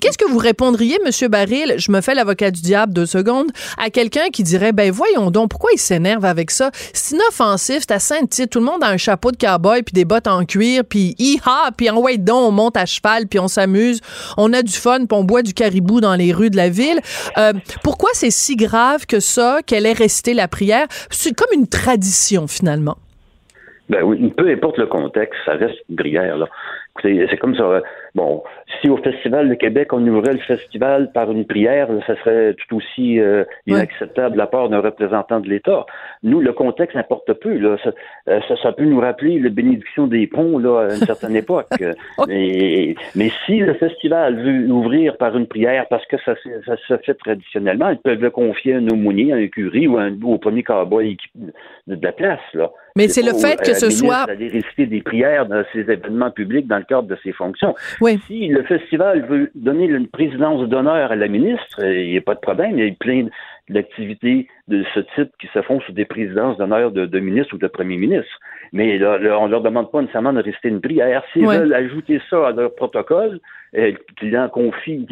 Qu'est-ce 0.00 0.18
que 0.18 0.28
vous 0.30 0.38
répondriez, 0.38 0.98
Monsieur 1.04 1.28
Baril, 1.28 1.74
je 1.78 1.90
me 1.90 2.00
fais 2.00 2.14
l'avocat 2.14 2.50
du 2.50 2.62
diable 2.62 2.92
deux 2.92 3.06
secondes, 3.06 3.50
à 3.76 3.90
quelqu'un 3.90 4.28
qui 4.32 4.42
dirait, 4.42 4.72
ben 4.72 4.90
voyons 4.90 5.30
donc, 5.30 5.50
pourquoi 5.50 5.70
il 5.74 5.78
s'énerve 5.78 6.24
avec 6.24 6.50
ça? 6.50 6.70
C'est 6.92 7.16
inoffensif, 7.16 7.78
c'est 7.80 7.92
à 7.92 7.98
Saint-Tite, 7.98 8.50
tout 8.50 8.60
le 8.60 8.64
monde 8.64 8.82
a 8.82 8.88
un 8.88 8.96
chapeau 8.96 9.32
de 9.32 9.36
cowboy, 9.36 9.82
puis 9.82 9.92
des 9.92 10.04
bottes 10.04 10.26
en 10.26 10.44
cuir, 10.44 10.82
puis 10.88 11.14
hi-ha, 11.18 11.70
puis 11.76 11.90
en 11.90 11.98
white 11.98 12.24
donc, 12.24 12.48
on 12.48 12.52
monte 12.52 12.76
à 12.76 12.86
cheval, 12.86 13.26
puis 13.26 13.38
on 13.38 13.48
s'amuse, 13.48 14.00
on 14.36 14.52
a 14.52 14.62
du 14.62 14.72
fun, 14.72 14.98
puis 14.98 15.18
on 15.18 15.24
boit 15.24 15.42
du 15.42 15.54
caribou 15.54 16.00
dans 16.00 16.14
les 16.14 16.32
rues 16.32 16.50
de 16.50 16.56
la 16.56 16.68
ville. 16.68 17.00
Euh, 17.36 17.52
pourquoi 17.82 18.10
c'est 18.12 18.30
si 18.30 18.56
grave 18.56 19.06
que 19.06 19.20
ça, 19.20 19.60
qu'elle 19.66 19.86
ait 19.86 19.92
resté 19.92 20.34
la 20.34 20.48
prière? 20.48 20.86
C'est 21.10 21.34
comme 21.34 21.52
une 21.52 21.68
tradition, 21.68 22.46
finalement. 22.46 22.96
Ben 23.88 24.02
oui, 24.02 24.32
peu 24.36 24.48
importe 24.50 24.76
le 24.76 24.86
contexte, 24.86 25.38
ça 25.46 25.52
reste 25.52 25.78
une 25.88 25.96
prière. 25.96 26.36
Là. 26.36 26.46
C'est, 27.02 27.36
comme 27.38 27.54
ça. 27.54 27.62
euh, 27.62 27.80
Bon, 28.14 28.42
si 28.80 28.88
au 28.88 28.96
Festival 28.96 29.48
de 29.48 29.54
Québec, 29.54 29.92
on 29.92 30.04
ouvrait 30.06 30.32
le 30.32 30.38
festival 30.40 31.12
par 31.12 31.30
une 31.30 31.44
prière, 31.44 31.88
ça 32.06 32.16
serait 32.16 32.54
tout 32.54 32.76
aussi 32.76 33.20
euh, 33.20 33.44
inacceptable 33.66 34.32
de 34.32 34.38
la 34.38 34.46
part 34.46 34.68
d'un 34.70 34.80
représentant 34.80 35.40
de 35.40 35.48
l'État. 35.48 35.86
Nous, 36.22 36.40
le 36.40 36.52
contexte 36.52 36.96
importe 36.96 37.32
peu. 37.34 37.56
Là. 37.58 37.76
Ça, 37.84 37.92
euh, 38.28 38.40
ça, 38.48 38.56
ça 38.62 38.72
peut 38.72 38.84
nous 38.84 38.98
rappeler 38.98 39.38
la 39.38 39.50
bénédiction 39.50 40.06
des 40.06 40.26
ponts 40.26 40.58
là, 40.58 40.80
à 40.80 40.94
une 40.94 41.04
certaine 41.06 41.36
époque. 41.44 41.66
Euh, 41.80 41.92
mais, 42.26 42.94
mais 43.14 43.30
si 43.46 43.58
le 43.58 43.74
festival 43.74 44.36
veut 44.42 44.72
ouvrir 44.72 45.16
par 45.16 45.36
une 45.36 45.46
prière 45.46 45.86
parce 45.88 46.04
que 46.06 46.16
ça, 46.24 46.34
se- 46.42 46.64
ça 46.66 46.76
se 46.88 46.96
fait 47.04 47.14
traditionnellement, 47.14 47.90
ils 47.90 47.98
peuvent 47.98 48.20
le 48.22 48.30
confier 48.30 48.74
à 48.74 48.78
un 48.78 48.88
aumônier, 48.88 49.32
à 49.32 49.36
un 49.36 49.46
curé 49.46 49.86
ou, 49.86 49.98
un, 49.98 50.12
ou 50.22 50.34
au 50.34 50.38
premier 50.38 50.62
cowboy 50.62 51.16
de, 51.36 51.98
la 52.02 52.12
place. 52.12 52.40
Là. 52.54 52.70
Mais 52.96 53.06
c'est 53.08 53.22
le 53.22 53.34
fait 53.34 53.54
au- 53.60 53.64
que 53.64 53.70
à 53.70 53.74
ce 53.74 53.90
soit- 53.90 54.26
d'aller 54.26 54.48
réciter 54.48 54.86
des 54.86 55.02
prières 55.02 55.46
dans 55.46 55.62
ces 55.72 55.80
événements 55.80 56.30
publics 56.30 56.66
dans 56.66 56.78
le 56.78 56.84
cadre 56.88 57.08
de 57.08 57.16
ses 57.22 57.32
fonctions. 57.32 57.74
Oui. 58.00 58.18
Si 58.26 58.48
le 58.48 58.62
festival 58.64 59.24
veut 59.26 59.50
donner 59.54 59.84
une 59.86 60.08
présidence 60.08 60.68
d'honneur 60.68 61.12
à 61.12 61.16
la 61.16 61.28
ministre, 61.28 61.80
euh, 61.82 61.94
il 62.02 62.10
n'y 62.10 62.18
a 62.18 62.22
pas 62.22 62.34
de 62.34 62.40
problème. 62.40 62.78
Il 62.78 62.84
y 62.84 62.90
a 62.90 62.94
plein 62.98 63.26
d'activités 63.68 64.48
de 64.68 64.84
ce 64.94 65.00
type 65.14 65.30
qui 65.40 65.46
se 65.52 65.60
font 65.62 65.80
sous 65.80 65.92
des 65.92 66.04
présidences 66.04 66.56
d'honneur 66.56 66.90
de, 66.90 67.06
de 67.06 67.20
ministres 67.20 67.54
ou 67.54 67.58
de 67.58 67.66
premiers 67.66 67.96
ministres. 67.98 68.38
Mais 68.72 68.98
là, 68.98 69.18
là, 69.18 69.38
on 69.38 69.46
leur 69.46 69.62
demande 69.62 69.90
pas 69.90 70.00
nécessairement 70.00 70.32
de 70.32 70.42
réciter 70.42 70.68
une 70.68 70.80
prière. 70.80 71.22
S'ils 71.32 71.46
Ouais. 71.46 71.58
veulent 71.58 71.74
ajouter 71.74 72.20
ça 72.28 72.48
à 72.48 72.52
leur 72.52 72.74
protocole, 72.74 73.40
euh, 73.76 73.92
qu'ils 74.18 74.36
en 74.38 74.48
confient 74.48 75.06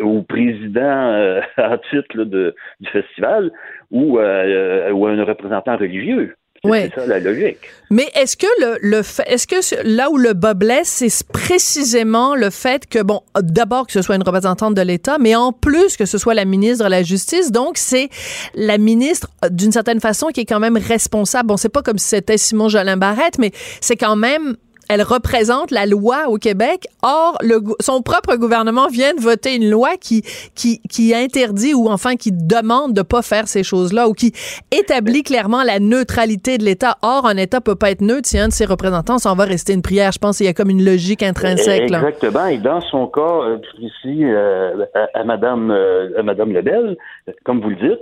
au 0.00 0.22
président 0.22 0.80
euh, 1.12 1.40
en 1.58 1.78
titre 1.90 2.16
là, 2.16 2.24
de, 2.24 2.54
du 2.80 2.88
festival 2.90 3.50
ou, 3.90 4.18
euh, 4.18 4.90
ou 4.90 5.06
à 5.06 5.10
un 5.12 5.24
représentant 5.24 5.76
religieux. 5.76 6.34
Ouais. 6.62 6.90
c'est 6.94 7.00
ça 7.00 7.06
la 7.06 7.20
logique. 7.20 7.58
Mais 7.90 8.10
est-ce 8.14 8.36
que 8.36 8.46
le, 8.60 8.78
le 8.82 9.02
est-ce 9.26 9.46
que 9.46 9.86
là 9.86 10.10
où 10.10 10.18
le 10.18 10.34
bas 10.34 10.52
blesse, 10.52 10.88
c'est 10.88 11.26
précisément 11.26 12.34
le 12.34 12.50
fait 12.50 12.86
que 12.86 13.02
bon, 13.02 13.22
d'abord 13.40 13.86
que 13.86 13.92
ce 13.92 14.02
soit 14.02 14.16
une 14.16 14.22
représentante 14.22 14.74
de 14.74 14.82
l'État, 14.82 15.16
mais 15.18 15.34
en 15.34 15.52
plus 15.52 15.96
que 15.96 16.04
ce 16.04 16.18
soit 16.18 16.34
la 16.34 16.44
ministre 16.44 16.84
de 16.84 16.90
la 16.90 17.02
Justice, 17.02 17.50
donc 17.50 17.78
c'est 17.78 18.10
la 18.54 18.76
ministre 18.76 19.28
euh, 19.44 19.48
d'une 19.48 19.72
certaine 19.72 20.00
façon 20.00 20.28
qui 20.28 20.40
est 20.40 20.46
quand 20.46 20.60
même 20.60 20.76
responsable. 20.76 21.48
Bon, 21.48 21.56
c'est 21.56 21.70
pas 21.70 21.82
comme 21.82 21.98
si 21.98 22.08
c'était 22.08 22.36
Simon 22.36 22.68
Jolin 22.68 22.98
Barrette, 22.98 23.38
mais 23.38 23.52
c'est 23.80 23.96
quand 23.96 24.16
même 24.16 24.56
elle 24.90 25.02
représente 25.02 25.70
la 25.70 25.86
loi 25.86 26.28
au 26.28 26.36
Québec. 26.36 26.86
Or, 27.02 27.38
le, 27.42 27.60
son 27.80 28.02
propre 28.02 28.34
gouvernement 28.34 28.88
vient 28.88 29.14
de 29.14 29.20
voter 29.20 29.54
une 29.54 29.70
loi 29.70 29.90
qui, 30.00 30.22
qui, 30.56 30.80
qui 30.90 31.14
interdit 31.14 31.74
ou 31.74 31.88
enfin 31.88 32.16
qui 32.16 32.32
demande 32.32 32.92
de 32.92 33.02
pas 33.02 33.22
faire 33.22 33.46
ces 33.46 33.62
choses-là 33.62 34.08
ou 34.08 34.14
qui 34.14 34.32
établit 34.72 35.22
clairement 35.22 35.62
la 35.62 35.78
neutralité 35.78 36.58
de 36.58 36.64
l'État. 36.64 36.96
Or, 37.02 37.24
un 37.26 37.36
État 37.36 37.60
peut 37.60 37.76
pas 37.76 37.92
être 37.92 38.00
neutre 38.00 38.26
si 38.26 38.36
un 38.36 38.48
de 38.48 38.52
ses 38.52 38.64
représentants 38.64 39.18
s'en 39.18 39.36
va 39.36 39.44
rester 39.44 39.74
une 39.74 39.82
prière. 39.82 40.10
Je 40.10 40.18
pense 40.18 40.38
qu'il 40.38 40.46
y 40.46 40.48
a 40.48 40.54
comme 40.54 40.70
une 40.70 40.84
logique 40.84 41.22
intrinsèque. 41.22 41.82
Exactement. 41.82 42.46
Et 42.46 42.58
dans 42.58 42.80
son 42.80 43.06
cas, 43.06 43.20
euh, 43.20 43.58
ici, 43.78 44.24
euh, 44.24 44.86
à, 45.14 45.22
Madame, 45.22 45.70
euh, 45.70 46.18
à 46.18 46.24
Madame 46.24 46.52
Lebel, 46.52 46.96
comme 47.44 47.60
vous 47.60 47.70
le 47.70 47.76
dites, 47.76 48.00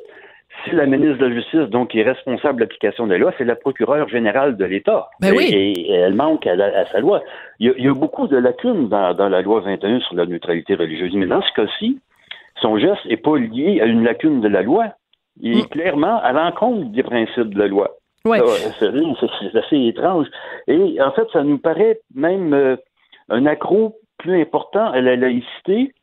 la 0.76 0.86
ministre 0.86 1.18
de 1.18 1.26
la 1.26 1.34
Justice, 1.34 1.70
donc, 1.70 1.94
est 1.94 2.02
responsable 2.02 2.56
de 2.56 2.60
l'application 2.64 3.06
des 3.06 3.18
lois, 3.18 3.32
c'est 3.38 3.44
la 3.44 3.56
procureure 3.56 4.08
générale 4.08 4.56
de 4.56 4.64
l'État. 4.64 5.08
Ben 5.20 5.34
oui. 5.36 5.48
et, 5.52 5.90
elle 5.90 6.14
manque 6.14 6.46
à, 6.46 6.84
sa 6.86 7.00
loi. 7.00 7.22
Il 7.58 7.74
y, 7.76 7.88
a, 7.88 7.94
beaucoup 7.94 8.26
de 8.26 8.36
lacunes 8.36 8.88
dans, 8.88 9.14
dans, 9.14 9.28
la 9.28 9.42
loi 9.42 9.60
21 9.60 10.00
sur 10.00 10.14
la 10.14 10.26
neutralité 10.26 10.74
religieuse. 10.74 11.14
Mais 11.14 11.26
dans 11.26 11.42
ce 11.42 11.52
cas-ci, 11.54 11.98
son 12.60 12.78
geste 12.78 13.04
n'est 13.06 13.16
pas 13.16 13.36
lié 13.36 13.80
à 13.80 13.86
une 13.86 14.04
lacune 14.04 14.40
de 14.40 14.48
la 14.48 14.62
loi. 14.62 14.86
Il 15.40 15.58
est 15.58 15.62
mm. 15.62 15.68
clairement 15.68 16.20
à 16.20 16.32
l'encontre 16.32 16.90
des 16.92 17.02
principes 17.02 17.54
de 17.54 17.58
la 17.58 17.68
loi. 17.68 17.90
Ouais. 18.24 18.40
C'est 18.78 19.56
assez 19.56 19.86
étrange. 19.86 20.26
Et 20.66 21.00
en 21.00 21.12
fait, 21.12 21.26
ça 21.32 21.42
nous 21.42 21.58
paraît 21.58 22.00
même 22.14 22.52
euh, 22.52 22.76
un 23.28 23.46
accroc 23.46 23.94
plus 24.18 24.40
important 24.40 24.90
à 24.90 25.00
la 25.00 25.16
laïcité 25.16 25.94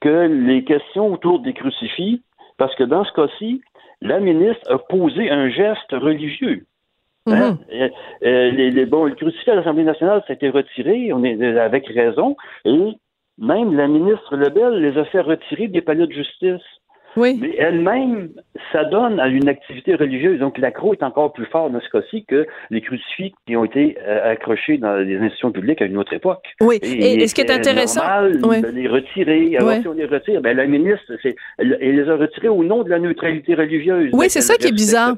que 0.00 0.26
les 0.26 0.64
questions 0.64 1.12
autour 1.12 1.40
des 1.40 1.54
crucifix, 1.54 2.22
parce 2.58 2.74
que 2.74 2.84
dans 2.84 3.04
ce 3.04 3.12
cas-ci, 3.12 3.62
la 4.00 4.20
ministre 4.20 4.70
a 4.70 4.78
posé 4.78 5.30
un 5.30 5.48
geste 5.48 5.92
religieux. 5.92 6.66
Hein? 7.26 7.58
Mm-hmm. 7.70 7.72
Euh, 7.72 7.88
euh, 8.24 8.50
les, 8.50 8.86
bon, 8.86 9.04
le 9.04 9.14
crucifix 9.14 9.50
à 9.50 9.56
l'Assemblée 9.56 9.84
nationale, 9.84 10.22
ça 10.26 10.32
a 10.32 10.36
été 10.36 10.48
retiré, 10.48 11.12
on 11.12 11.24
est 11.24 11.42
avec 11.58 11.86
raison, 11.88 12.36
et 12.64 12.96
même 13.38 13.76
la 13.76 13.88
ministre 13.88 14.36
Lebel 14.36 14.80
les 14.80 14.98
a 14.98 15.04
fait 15.06 15.20
retirer 15.20 15.68
des 15.68 15.82
palais 15.82 16.06
de 16.06 16.12
justice. 16.12 16.62
Oui. 17.16 17.38
Mais 17.40 17.54
elle-même 17.58 18.28
s'adonne 18.72 19.20
à 19.20 19.28
une 19.28 19.48
activité 19.48 19.94
religieuse. 19.94 20.38
Donc, 20.38 20.58
l'accro 20.58 20.92
est 20.92 21.02
encore 21.02 21.32
plus 21.32 21.46
fort 21.46 21.70
dans 21.70 21.80
ce 21.80 21.88
cas-ci 21.88 22.24
que 22.24 22.46
les 22.70 22.80
crucifix 22.80 23.34
qui 23.46 23.56
ont 23.56 23.64
été 23.64 23.96
euh, 24.06 24.32
accrochés 24.32 24.78
dans 24.78 24.96
les 24.96 25.16
institutions 25.16 25.52
publiques 25.52 25.80
à 25.80 25.86
une 25.86 25.96
autre 25.98 26.12
époque. 26.12 26.44
Oui. 26.60 26.78
Et, 26.82 27.26
ce 27.26 27.34
qui 27.34 27.40
est 27.40 27.50
intéressant? 27.50 28.00
normal 28.00 28.40
de 28.40 28.68
les 28.68 28.88
retirer. 28.88 29.56
Alors, 29.56 29.80
si 29.80 29.88
on 29.88 29.92
les 29.92 30.06
retire, 30.06 30.40
ben, 30.40 30.56
la 30.56 30.66
ministre, 30.66 31.12
elle, 31.58 31.78
les 31.80 32.08
a 32.08 32.16
retirés 32.16 32.48
au 32.48 32.62
nom 32.64 32.82
de 32.82 32.90
la 32.90 32.98
neutralité 32.98 33.54
religieuse. 33.54 34.10
Oui, 34.12 34.26
c'est 34.28 34.40
ça 34.40 34.56
qui 34.56 34.68
est 34.68 34.72
bizarre. 34.72 35.14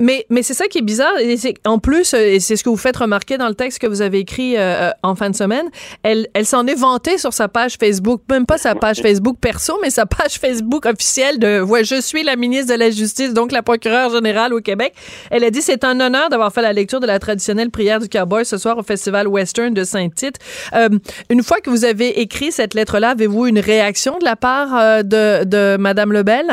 Mais, 0.00 0.26
mais 0.30 0.42
c'est 0.42 0.54
ça 0.54 0.66
qui 0.66 0.78
est 0.78 0.84
bizarre. 0.84 1.18
Et 1.20 1.36
en 1.66 1.78
plus, 1.78 2.14
euh, 2.14 2.18
et 2.18 2.40
c'est 2.40 2.56
ce 2.56 2.64
que 2.64 2.70
vous 2.70 2.76
faites 2.76 2.96
remarquer 2.96 3.36
dans 3.36 3.48
le 3.48 3.54
texte 3.54 3.80
que 3.80 3.86
vous 3.86 4.02
avez 4.02 4.18
écrit 4.18 4.56
euh, 4.56 4.90
en 5.02 5.14
fin 5.14 5.30
de 5.30 5.34
semaine, 5.34 5.66
elle, 6.02 6.26
elle 6.34 6.46
s'en 6.46 6.66
est 6.66 6.78
vantée 6.78 7.18
sur 7.18 7.32
sa 7.32 7.48
page 7.48 7.76
Facebook. 7.78 8.22
Même 8.30 8.46
pas 8.46 8.58
sa 8.58 8.74
page 8.74 8.96
Facebook 9.02 9.36
perso, 9.40 9.78
mais 9.82 9.90
sa 9.90 10.06
page 10.06 10.38
Facebook 10.38 10.86
officielle 10.86 11.25
de 11.34 11.60
ouais, 11.60 11.84
je 11.84 12.00
suis 12.00 12.22
la 12.22 12.36
ministre 12.36 12.72
de 12.72 12.78
la 12.78 12.90
Justice, 12.90 13.34
donc 13.34 13.52
la 13.52 13.62
procureure 13.62 14.10
générale 14.10 14.54
au 14.54 14.60
Québec. 14.60 14.94
Elle 15.30 15.44
a 15.44 15.50
dit 15.50 15.60
c'est 15.60 15.84
un 15.84 15.98
honneur 16.00 16.28
d'avoir 16.28 16.52
fait 16.52 16.62
la 16.62 16.72
lecture 16.72 17.00
de 17.00 17.06
la 17.06 17.18
traditionnelle 17.18 17.70
prière 17.70 18.00
du 18.00 18.08
cowboy 18.08 18.44
ce 18.44 18.58
soir 18.58 18.78
au 18.78 18.82
Festival 18.82 19.28
Western 19.28 19.74
de 19.74 19.84
Saint-Tite. 19.84 20.38
Euh, 20.74 20.88
une 21.28 21.42
fois 21.42 21.58
que 21.58 21.70
vous 21.70 21.84
avez 21.84 22.20
écrit 22.20 22.52
cette 22.52 22.74
lettre-là, 22.74 23.10
avez-vous 23.10 23.46
une 23.46 23.58
réaction 23.58 24.18
de 24.18 24.24
la 24.24 24.36
part 24.36 24.76
euh, 24.76 25.02
de, 25.02 25.44
de 25.44 25.76
Madame 25.76 26.12
Lebel? 26.12 26.46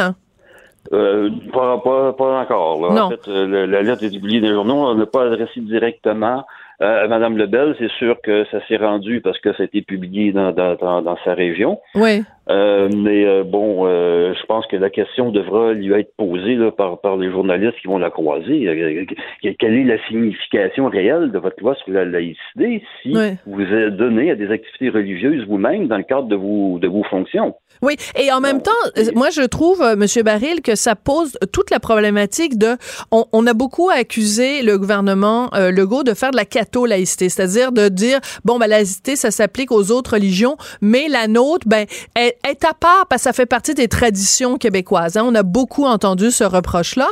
Euh, 0.92 1.30
pas, 1.54 1.78
pas, 1.78 2.14
pas, 2.14 2.42
encore. 2.42 2.82
Là. 2.82 2.94
Non. 2.94 3.02
En 3.04 3.10
fait, 3.12 3.28
la, 3.28 3.82
lettre 3.82 4.04
est 4.04 4.10
publiée 4.10 4.42
dans 4.42 4.48
les 4.48 4.54
journaux. 4.54 4.88
On 4.88 4.96
n'a 4.96 5.06
pas 5.06 5.28
adressé 5.28 5.62
directement 5.62 6.44
euh, 6.82 7.08
Madame 7.08 7.38
Lebel, 7.38 7.76
c'est 7.80 7.92
sûr 7.92 8.20
que 8.22 8.46
ça 8.52 8.58
s'est 8.68 8.78
rendu 8.78 9.22
parce 9.22 9.40
que 9.40 9.54
ça 9.54 9.64
a 9.64 9.66
été 9.66 9.82
publié 9.82 10.32
dans, 10.32 10.52
dans, 10.52 11.02
dans, 11.02 11.18
sa 11.24 11.34
région. 11.34 11.80
Oui. 11.96 12.24
Euh, 12.50 12.90
mais 12.94 13.26
euh, 13.26 13.44
bon, 13.44 13.86
euh, 13.88 14.34
je 14.34 14.46
pense 14.48 14.68
que 14.68 14.76
la 14.76 14.90
question 14.90 15.32
devra 15.32 15.72
lui 15.72 15.94
être 15.94 16.14
posée 16.18 16.56
là, 16.56 16.72
par, 16.72 17.00
par 17.00 17.16
les 17.16 17.32
journalistes 17.32 17.80
qui 17.82 17.88
vont 17.88 17.98
la 17.98 18.10
croiser. 18.10 19.00
quelle 19.42 19.74
est 19.74 19.84
la 19.86 20.08
signification 20.08 20.90
réelle 20.90 21.32
de 21.32 21.40
votre 21.40 21.62
loi 21.62 21.76
sur 21.76 21.94
la 21.94 22.04
laïcité 22.04 22.84
si 23.02 23.14
vous 23.46 23.62
êtes 23.62 23.96
donné 23.96 24.32
à 24.32 24.36
des 24.36 24.50
activités 24.52 24.90
religieuses 24.90 25.46
vous-même 25.48 25.88
dans 25.88 25.98
le 25.98 26.04
cadre 26.04 26.28
de 26.28 26.36
vos, 26.36 26.80
de 26.80 26.88
vos 26.88 27.04
fonctions? 27.04 27.56
Oui, 27.82 27.96
et 28.20 28.32
en 28.32 28.40
même 28.40 28.62
temps, 28.62 28.72
moi 29.16 29.30
je 29.30 29.42
trouve, 29.42 29.84
Monsieur 29.98 30.24
Baril, 30.24 30.62
que 30.62 30.76
ça 30.76 30.96
pose 30.96 31.38
toute 31.52 31.72
la 31.72 31.80
problématique 31.80 32.58
de. 32.58 32.76
On, 33.12 33.26
on 33.32 33.48
a 33.48 33.54
beaucoup 33.54 33.90
accusé 33.90 34.62
le 34.62 34.78
gouvernement 34.78 35.50
Legault 35.54 36.04
de 36.04 36.14
faire 36.14 36.32
de 36.32 36.38
la 36.38 36.46
catho-laïcité, 36.46 37.30
c'est-à-dire 37.30 37.72
de 37.72 37.88
dire 37.90 38.20
bon, 38.46 38.60
ben, 38.60 38.68
la 38.68 38.78
laïcité, 38.78 39.16
ça 39.16 39.32
s'applique 39.32 39.72
aux 39.72 39.92
autres 39.92 40.14
religions, 40.14 40.58
mais 40.82 41.08
la 41.10 41.28
nôtre, 41.28 41.68
ben, 41.68 41.86
elle, 42.16 42.33
est 42.48 42.64
à 42.66 42.74
part 42.74 43.08
parce 43.10 43.22
que 43.22 43.24
ça 43.24 43.34
fait 43.34 43.46
partie 43.46 43.74
des 43.74 43.88
traditions 43.88 44.58
québécoises. 44.58 45.18
Hein. 45.18 45.24
On 45.26 45.36
a 45.36 45.44
beaucoup 45.44 45.86
entendu 45.86 46.32
ce 46.32 46.44
reproche-là. 46.44 47.08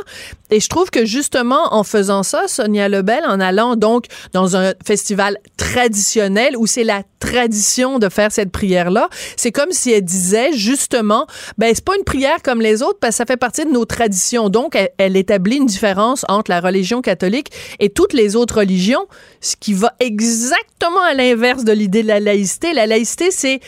Et 0.50 0.60
je 0.60 0.68
trouve 0.68 0.90
que 0.90 1.06
justement, 1.06 1.72
en 1.74 1.82
faisant 1.82 2.22
ça, 2.22 2.46
Sonia 2.46 2.88
Lebel, 2.88 3.24
en 3.26 3.40
allant 3.40 3.74
donc 3.74 4.04
dans 4.34 4.56
un 4.56 4.74
festival 4.84 5.38
traditionnel 5.56 6.56
où 6.58 6.66
c'est 6.66 6.84
la 6.84 7.02
tradition 7.20 7.98
de 7.98 8.08
faire 8.08 8.30
cette 8.30 8.52
prière-là, 8.52 9.08
c'est 9.36 9.52
comme 9.52 9.70
si 9.70 9.92
elle 9.92 10.04
disait 10.04 10.52
justement, 10.52 11.26
ben 11.56 11.72
c'est 11.74 11.84
pas 11.84 11.96
une 11.96 12.04
prière 12.04 12.42
comme 12.42 12.60
les 12.60 12.82
autres 12.82 12.98
parce 13.00 13.12
que 13.12 13.16
ça 13.18 13.24
fait 13.24 13.38
partie 13.38 13.64
de 13.64 13.70
nos 13.70 13.86
traditions. 13.86 14.50
Donc, 14.50 14.74
elle, 14.74 14.90
elle 14.98 15.16
établit 15.16 15.56
une 15.56 15.66
différence 15.66 16.26
entre 16.28 16.50
la 16.50 16.60
religion 16.60 17.00
catholique 17.00 17.50
et 17.78 17.88
toutes 17.88 18.12
les 18.12 18.36
autres 18.36 18.58
religions, 18.58 19.06
ce 19.40 19.56
qui 19.56 19.72
va 19.72 19.94
exactement 20.00 21.02
à 21.08 21.14
l'inverse 21.14 21.64
de 21.64 21.72
l'idée 21.72 22.02
de 22.02 22.08
la 22.08 22.20
laïcité. 22.20 22.74
La 22.74 22.86
laïcité, 22.86 23.30
c'est 23.30 23.60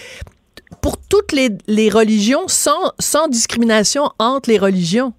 pour 0.84 0.98
toutes 0.98 1.32
les, 1.32 1.88
religions 1.88 2.46
sans, 2.46 3.28
discrimination 3.30 4.02
entre 4.18 4.50
les 4.50 4.58
religions. 4.58 5.14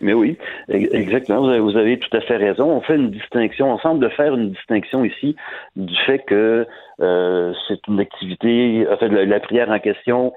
Mais 0.00 0.12
oui, 0.12 0.36
exactement. 0.68 1.56
Vous 1.60 1.76
avez, 1.76 2.00
tout 2.00 2.14
à 2.16 2.20
fait 2.20 2.36
raison. 2.36 2.72
On 2.72 2.80
fait 2.80 2.96
une 2.96 3.12
distinction. 3.12 3.72
On 3.72 3.78
semble 3.78 4.10
faire 4.10 4.34
une 4.34 4.50
distinction 4.50 5.04
ici 5.04 5.36
du 5.76 5.94
fait 6.04 6.18
que 6.18 6.66
euh, 7.00 7.54
c'est 7.68 7.78
une 7.86 8.00
activité. 8.00 8.84
En 8.90 8.96
fait, 8.96 9.08
la, 9.08 9.38
prière 9.38 9.70
en 9.70 9.78
question 9.78 10.32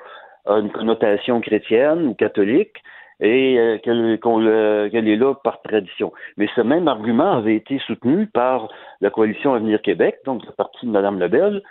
a 0.45 0.59
une 0.59 0.69
connotation 0.69 1.41
chrétienne 1.41 2.09
ou 2.09 2.13
catholique 2.13 2.77
et 3.19 3.57
euh, 3.57 3.77
qu'elle 3.79 5.07
est 5.07 5.15
là 5.15 5.33
par 5.43 5.59
tradition. 5.63 6.13
Mais 6.37 6.47
ce 6.55 6.61
même 6.61 6.87
argument 6.87 7.31
avait 7.31 7.55
été 7.55 7.79
soutenu 7.79 8.27
par 8.27 8.69
la 9.01 9.09
coalition 9.09 9.55
Avenir 9.55 9.81
Québec, 9.81 10.19
donc 10.25 10.45
le 10.45 10.51
parti 10.51 10.85
de 10.85 10.91
Mme 10.91 11.19
Lebel, 11.19 11.63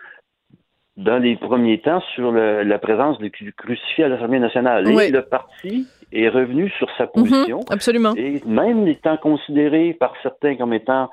dans 0.99 1.19
les 1.19 1.37
premiers 1.37 1.79
temps 1.79 2.03
sur 2.15 2.33
la 2.33 2.79
présence 2.79 3.19
du 3.19 3.31
crucifix 3.57 4.03
à 4.03 4.09
l'Assemblée 4.09 4.41
nationale. 4.41 4.87
Et 4.89 5.11
le 5.11 5.23
parti 5.23 5.87
est 6.13 6.29
revenu 6.29 6.71
sur 6.71 6.89
sa 6.99 7.07
position. 7.07 7.59
Mhm, 7.59 7.65
absolument. 7.71 8.15
Et 8.17 8.43
même 8.47 8.87
étant 8.89 9.17
considéré 9.17 9.97
par 9.99 10.13
certains 10.23 10.57
comme 10.57 10.73
étant 10.73 11.09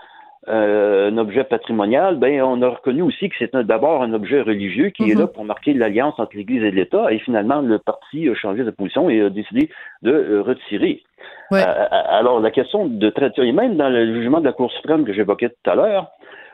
euh, 0.48 1.12
un 1.12 1.18
objet 1.18 1.44
patrimonial, 1.44 2.18
ben 2.18 2.42
on 2.42 2.62
a 2.64 2.70
reconnu 2.70 3.04
aussi 3.04 3.30
que 3.30 3.36
c'est 3.38 3.56
d'abord 3.56 4.02
un 4.02 4.14
objet 4.14 4.42
religieux 4.42 4.90
qui 4.90 5.10
est 5.10 5.14
mhm. 5.14 5.22
là 5.22 5.28
pour 5.28 5.46
marquer 5.46 5.74
l'alliance 5.74 6.16
entre 6.18 6.36
l'Église 6.36 6.64
et 6.64 6.72
l'État. 6.72 7.12
Et 7.12 7.20
finalement, 7.20 7.62
le 7.62 7.78
parti 7.78 8.28
a 8.28 8.34
changé 8.34 8.64
de 8.64 8.72
position 8.72 9.10
et 9.10 9.22
a 9.22 9.30
décidé 9.30 9.70
de 10.02 10.12
euh, 10.12 10.42
retirer. 10.42 11.04
Ouais. 11.52 11.62
Euh, 11.62 11.86
alors, 11.92 12.40
la 12.40 12.52
question 12.52 12.88
de 12.88 13.10
tradition, 13.12 13.44
et 13.44 13.52
même 13.52 13.78
dans 13.78 13.90
le 13.90 14.14
jugement 14.16 14.40
de 14.40 14.46
la 14.46 14.54
Cour 14.54 14.72
suprême 14.72 15.06
que 15.06 15.14
j'évoquais 15.14 15.50
tout 15.50 15.70
à 15.70 15.76
l'heure, 15.76 16.12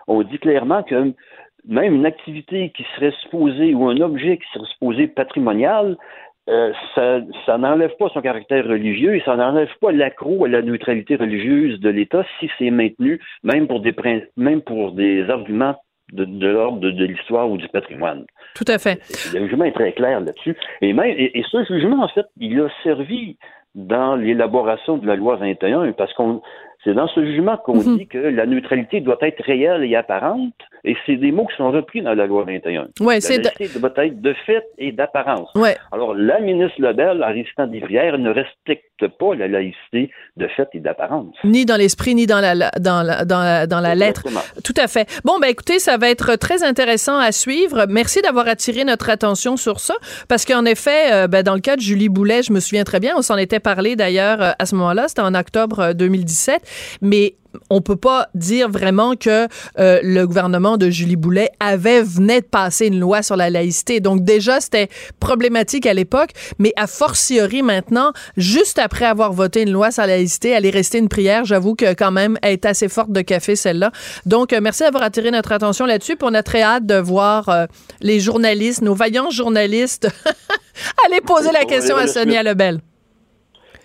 on 0.08 0.22
dit 0.24 0.39
clairement 0.39 0.84
que 0.84 1.13
même 1.67 1.95
une 1.95 2.06
activité 2.06 2.71
qui 2.76 2.86
serait 2.95 3.13
supposée 3.21 3.74
ou 3.74 3.88
un 3.88 4.00
objet 4.02 4.38
qui 4.38 4.45
serait 4.54 4.67
supposé 4.74 5.08
patrimonial, 5.08 5.97
euh, 6.50 6.74
ça, 6.95 7.19
ça 7.45 7.58
n'enlève 7.58 7.95
pas 7.97 8.10
son 8.13 8.21
caractère 8.21 8.65
religieux 8.67 9.15
et 9.15 9.21
ça 9.21 9.36
n'enlève 9.36 9.69
pas 9.80 9.91
l'accro 9.91 10.45
à 10.45 10.50
la 10.50 10.62
neutralité 10.62 11.15
religieuse 11.15 11.80
de 11.80 11.89
l'État 11.89 12.26
si 12.39 12.50
c'est 12.58 12.71
maintenu, 12.71 13.21
même 13.43 13.67
pour 13.67 13.80
des 13.80 13.93
même 14.38 14.62
pour 14.62 14.91
des 14.93 15.30
arguments 15.30 15.76
de, 16.12 16.47
l'ordre 16.47 16.80
de, 16.80 17.06
l'histoire 17.06 17.50
ou 17.50 17.58
du 17.58 17.67
patrimoine. 17.69 18.26
Tout 18.56 18.65
à 18.67 18.78
fait. 18.80 19.00
Le 19.34 19.47
jugement 19.47 19.63
est 19.65 19.71
très 19.71 19.93
clair 19.93 20.19
là-dessus. 20.19 20.58
Et 20.82 20.91
même 20.91 21.13
et 21.15 21.43
ce 21.50 21.63
jugement, 21.63 22.04
en 22.04 22.10
fait, 22.10 22.26
il 22.38 22.60
a 22.60 22.67
servi 22.84 23.38
dans 23.76 24.15
l'élaboration 24.15 24.97
de 24.97 25.08
la 25.08 25.15
loi 25.15 25.38
21 25.38 25.93
parce 25.93 26.13
qu'on 26.13 26.41
c'est 26.84 26.94
dans 26.94 27.08
ce 27.08 27.24
jugement 27.24 27.58
qu'on 27.58 27.76
mhm. 27.76 27.98
dit 27.98 28.08
que 28.08 28.17
la 28.17 28.46
neutralité 28.46 29.02
doit 29.02 29.17
être 29.22 29.44
réelle 29.44 29.84
et 29.84 29.96
apparente, 29.96 30.54
et 30.84 30.96
c'est 31.06 31.15
des 31.15 31.32
mots 31.32 31.46
qui 31.46 31.56
sont 31.58 31.72
repris 31.72 32.02
dans 32.02 32.13
la 32.13 32.26
loi 32.26 32.44
21. 32.44 32.88
Ouais, 33.00 33.20
la 33.20 33.38
neutralité 33.38 33.80
doit 33.80 33.94
être 33.98 34.22
de 34.22 34.34
fait 34.46 34.63
et 34.78 34.91
d'apparence. 34.91 35.50
Ouais. 35.56 35.78
Alors, 35.91 36.15
la 36.15 36.39
ministre 36.39 36.82
Lebel, 36.82 37.24
en 37.24 37.28
récitant 37.28 37.67
des 37.67 37.82
prières, 37.82 38.17
ne 38.17 38.32
respecte 38.32 39.08
pas 39.20 39.36
la 39.36 39.48
laïcité 39.48 40.12
de 40.38 40.48
fait 40.48 40.67
et 40.74 40.80
d'apparence. 40.80 41.36
Ni 41.44 41.65
dans 41.65 41.78
l'esprit, 41.78 42.15
ni 42.15 42.26
dans 42.26 42.39
la, 42.39 42.72
dans 42.80 43.04
la, 43.04 43.26
dans 43.26 43.41
la, 43.41 43.67
dans 43.67 43.80
la 43.80 43.96
lettre. 43.96 44.24
Tout 44.63 44.74
à 44.78 44.88
fait. 44.88 45.08
Bon, 45.24 45.39
ben 45.39 45.48
écoutez, 45.48 45.80
ça 45.80 45.98
va 45.98 46.10
être 46.10 46.36
très 46.36 46.63
intéressant 46.63 47.17
à 47.17 47.32
suivre. 47.32 47.86
Merci 47.89 48.22
d'avoir 48.22 48.48
attiré 48.48 48.84
notre 48.84 49.10
attention 49.10 49.58
sur 49.58 49.80
ça, 49.80 49.96
parce 50.28 50.46
qu'en 50.46 50.65
effet, 50.65 51.13
euh, 51.13 51.28
ben, 51.28 51.44
dans 51.44 51.56
le 51.56 51.62
cas 51.62 51.76
de 51.76 51.82
Julie 51.82 52.10
Boulet, 52.10 52.44
je 52.44 52.54
me 52.54 52.60
souviens 52.60 52.84
très 52.84 53.00
bien, 53.00 53.13
on 53.17 53.22
s'en 53.22 53.38
était 53.38 53.60
parlé 53.60 53.96
d'ailleurs 53.96 54.41
euh, 54.41 54.52
à 54.58 54.65
ce 54.65 54.76
moment-là, 54.76 55.08
c'était 55.08 55.22
en 55.22 55.34
octobre 55.34 55.94
2017, 55.94 56.56
euh, 56.56 56.58
mais 57.01 57.36
on 57.69 57.81
peut 57.81 57.95
pas 57.95 58.27
dire 58.36 58.69
vraiment 58.69 59.15
que 59.15 59.47
euh, 59.79 59.99
le 60.03 60.25
gouvernement 60.25 60.77
de 60.77 60.89
Julie 60.89 61.15
Boulet 61.15 61.49
avait 61.60 62.01
venait 62.01 62.41
de 62.41 62.45
passer 62.45 62.88
une 62.88 62.99
loi 62.99 63.23
sur 63.23 63.36
la 63.36 63.49
laïcité. 63.49 63.99
Donc 63.99 64.23
déjà 64.23 64.62
c'était 64.62 64.89
problématique 65.19 65.86
à 65.86 65.93
l'époque, 65.93 66.31
mais 66.60 66.73
a 66.77 66.88
fortiori 66.88 67.62
maintenant, 67.62 68.13
juste 68.38 68.79
après 68.79 69.05
avoir 69.05 69.34
voté 69.34 69.63
une 69.63 69.71
loi 69.71 69.91
sur 69.91 70.03
la 70.03 70.07
laïcité, 70.07 70.49
elle 70.49 70.65
est 70.65 70.71
restée 70.71 70.97
une 70.97 71.10
prière. 71.10 71.45
J'avoue 71.45 71.75
que 71.75 71.93
quand 71.93 72.12
même 72.12 72.38
elle 72.41 72.53
est 72.53 72.65
assez 72.65 72.88
forte 72.88 73.12
de 73.12 73.21
café 73.21 73.55
celle-là. 73.55 73.91
Donc 74.25 74.53
euh, 74.53 74.60
merci 74.62 74.84
d'avoir 74.84 75.03
attiré 75.03 75.31
notre 75.31 75.51
attention 75.51 75.86
là-dessus. 75.86 76.15
Puis 76.15 76.27
on 76.29 76.34
a 76.34 76.43
très 76.43 76.62
hâte 76.62 76.86
de 76.86 76.95
voir 76.95 77.49
euh, 77.49 77.65
les 78.01 78.19
journalistes, 78.19 78.81
nos 78.81 78.95
vaillants 78.95 79.29
journalistes, 79.29 80.07
aller 81.05 81.21
poser 81.21 81.51
la 81.51 81.65
question 81.65 81.95
à 81.97 82.07
Sonia 82.07 82.43
Lebel. 82.43 82.79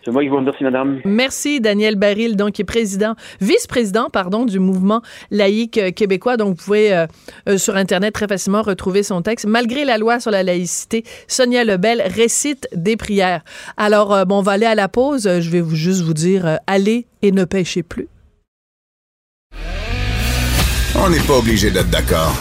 C'est 0.06 0.12
moi 0.12 0.22
qui 0.22 0.28
vous 0.28 0.36
remercie, 0.36 0.62
madame. 0.62 1.00
Merci, 1.04 1.60
Daniel 1.60 1.96
Baril, 1.96 2.36
donc, 2.36 2.52
qui 2.52 2.62
est 2.62 2.64
président, 2.64 3.16
vice-président, 3.40 4.08
pardon, 4.08 4.44
du 4.44 4.60
mouvement 4.60 5.02
laïque 5.32 5.78
euh, 5.78 5.90
québécois. 5.90 6.36
Donc, 6.36 6.50
vous 6.50 6.64
pouvez, 6.64 6.94
euh, 6.94 7.06
euh, 7.48 7.58
sur 7.58 7.74
Internet, 7.74 8.14
très 8.14 8.28
facilement 8.28 8.62
retrouver 8.62 9.02
son 9.02 9.20
texte. 9.22 9.46
Malgré 9.46 9.84
la 9.84 9.98
loi 9.98 10.20
sur 10.20 10.30
la 10.30 10.44
laïcité, 10.44 11.02
Sonia 11.26 11.64
Lebel 11.64 12.04
récite 12.06 12.68
des 12.72 12.96
prières. 12.96 13.42
Alors, 13.76 14.24
bon, 14.26 14.38
on 14.38 14.42
va 14.42 14.52
aller 14.52 14.66
à 14.66 14.76
la 14.76 14.86
pause. 14.86 15.24
Je 15.24 15.50
vais 15.50 15.60
vous, 15.60 15.74
juste 15.74 16.02
vous 16.02 16.14
dire, 16.14 16.60
allez 16.68 17.08
et 17.22 17.32
ne 17.32 17.44
pêchez 17.44 17.82
plus. 17.82 18.06
On 20.94 21.10
n'est 21.10 21.26
pas 21.26 21.38
obligé 21.38 21.72
d'être 21.72 21.90
d'accord. 21.90 22.32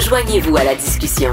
Joignez-vous 0.00 0.56
à 0.56 0.64
la 0.64 0.74
discussion. 0.74 1.32